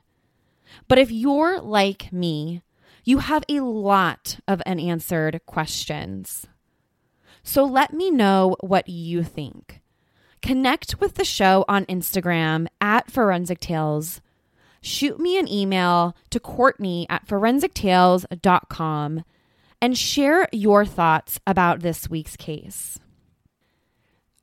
But 0.89 0.99
if 0.99 1.11
you're 1.11 1.59
like 1.59 2.13
me, 2.13 2.61
you 3.03 3.21
have 3.21 3.45
a 3.49 3.61
lot 3.61 4.41
of 4.47 4.61
unanswered 4.67 5.41
questions. 5.47 6.47
So 7.43 7.65
let 7.65 7.95
me 7.95 8.11
know 8.11 8.57
what 8.61 8.91
you 8.91 9.23
think. 9.23 9.81
Connect 10.43 11.01
with 11.01 11.15
the 11.15 11.25
show 11.25 11.65
on 11.69 11.87
Instagram 11.87 12.67
at 12.81 13.11
Forensic 13.11 13.59
Tales 13.59 14.21
shoot 14.87 15.19
me 15.19 15.39
an 15.39 15.49
email 15.49 16.17
to 16.31 16.41
Courtney 16.41 17.07
at 17.11 17.27
forensictales.com 17.27 19.25
and 19.83 19.99
share 19.99 20.49
your 20.53 20.85
thoughts 20.85 21.41
about 21.47 21.81
this 21.81 22.09
week's 22.09 22.37
case. 22.37 22.99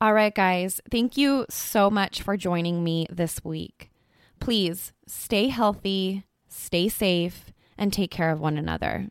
All 0.00 0.12
right, 0.12 0.34
guys, 0.34 0.80
thank 0.90 1.16
you 1.16 1.46
so 1.48 1.88
much 1.90 2.20
for 2.22 2.36
joining 2.36 2.84
me 2.84 3.06
this 3.10 3.42
week. 3.42 3.90
Please 4.38 4.92
stay 5.06 5.48
healthy, 5.48 6.24
stay 6.48 6.88
safe, 6.88 7.52
and 7.78 7.92
take 7.92 8.10
care 8.10 8.30
of 8.30 8.40
one 8.40 8.58
another. 8.58 9.08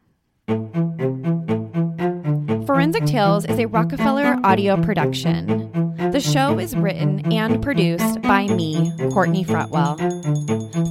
Forensic 2.65 3.05
Tales 3.05 3.45
is 3.45 3.59
a 3.59 3.65
Rockefeller 3.65 4.37
audio 4.43 4.81
production. 4.81 5.82
The 6.13 6.19
show 6.19 6.59
is 6.59 6.75
written 6.75 7.33
and 7.33 7.59
produced 7.59 8.21
by 8.21 8.45
me, 8.45 8.93
Courtney 9.11 9.43
Fretwell. 9.43 9.97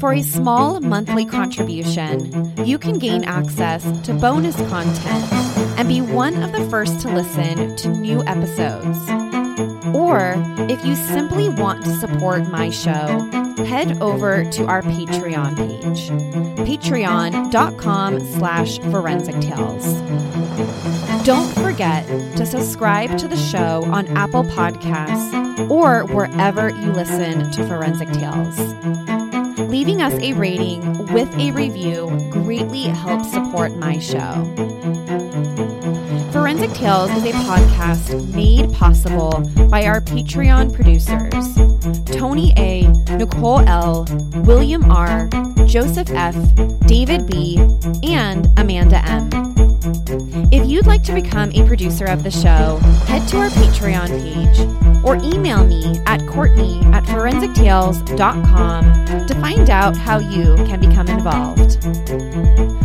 For 0.01 0.13
a 0.13 0.21
small 0.21 0.81
monthly 0.81 1.25
contribution, 1.25 2.53
you 2.67 2.77
can 2.77 2.99
gain 2.99 3.23
access 3.23 3.85
to 4.01 4.15
bonus 4.15 4.57
content 4.69 5.33
and 5.79 5.87
be 5.87 6.01
one 6.01 6.43
of 6.43 6.51
the 6.51 6.69
first 6.69 6.99
to 7.03 7.09
listen 7.09 7.77
to 7.77 7.89
new 7.91 8.25
episodes. 8.25 8.99
Or 9.95 10.35
if 10.69 10.85
you 10.85 10.97
simply 10.97 11.49
want 11.49 11.85
to 11.85 11.97
support 12.01 12.51
my 12.51 12.71
show, 12.71 13.42
head 13.59 14.01
over 14.01 14.45
to 14.51 14.67
our 14.67 14.83
Patreon 14.83 15.57
page, 15.57 16.11
patreon.com 16.67 18.21
slash 18.21 18.79
forensic 18.79 19.41
tales. 19.41 20.01
Don't 21.25 21.53
forget 21.55 22.07
to 22.37 22.45
subscribe 22.45 23.17
to 23.19 23.29
the 23.29 23.37
show 23.37 23.85
on 23.85 24.09
Apple 24.17 24.43
Podcasts 24.43 25.71
or 25.71 26.05
wherever 26.07 26.71
you 26.71 26.93
listen 26.93 27.51
to 27.53 27.67
Forensic 27.67 28.11
Tales. 28.11 28.59
Leaving 29.71 30.03
us 30.03 30.15
a 30.15 30.33
rating 30.33 31.13
with 31.13 31.33
a 31.37 31.53
review 31.53 32.11
greatly 32.31 32.83
helps 32.83 33.31
support 33.33 33.77
my 33.77 33.99
show. 33.99 34.45
Forensic 36.53 36.77
Tales 36.77 37.11
is 37.13 37.25
a 37.25 37.33
podcast 37.33 38.35
made 38.35 38.71
possible 38.75 39.31
by 39.71 39.87
our 39.87 40.03
Patreon 40.03 40.75
producers 40.75 42.15
Tony 42.15 42.53
A., 42.59 42.89
Nicole 43.17 43.61
L., 43.61 44.05
William 44.45 44.91
R., 44.91 45.31
Joseph 45.65 46.11
F., 46.11 46.37
David 46.81 47.27
B., 47.27 47.57
and 48.03 48.49
Amanda 48.59 49.03
M. 49.07 49.72
If 49.85 50.69
you'd 50.69 50.87
like 50.87 51.03
to 51.05 51.13
become 51.13 51.51
a 51.55 51.67
producer 51.67 52.05
of 52.05 52.23
the 52.23 52.31
show, 52.31 52.77
head 53.07 53.27
to 53.29 53.39
our 53.39 53.49
Patreon 53.49 54.09
page 54.23 55.05
or 55.05 55.17
email 55.17 55.65
me 55.65 55.99
at 56.07 56.25
Courtney 56.27 56.81
at 56.93 57.03
forensictales.com 57.05 59.27
to 59.27 59.35
find 59.41 59.71
out 59.71 59.97
how 59.97 60.19
you 60.19 60.55
can 60.67 60.79
become 60.79 61.09
involved. 61.09 61.81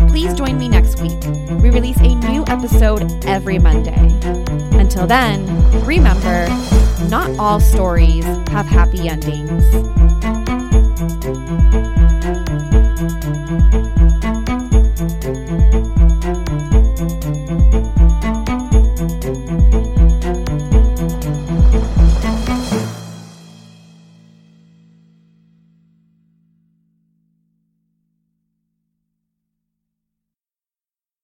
Please 0.10 0.34
join 0.34 0.58
me 0.58 0.68
next 0.68 1.00
week. 1.00 1.22
We 1.62 1.70
release 1.70 2.00
a 2.00 2.16
new 2.16 2.43
episode 2.48 3.04
every 3.26 3.60
Monday. 3.60 4.18
Until 4.80 5.06
then, 5.06 5.45
remember, 5.86 6.48
not 7.10 7.30
all 7.38 7.60
stories 7.60 8.26
have 8.26 8.66
happy 8.66 9.08
endings. 9.08 9.64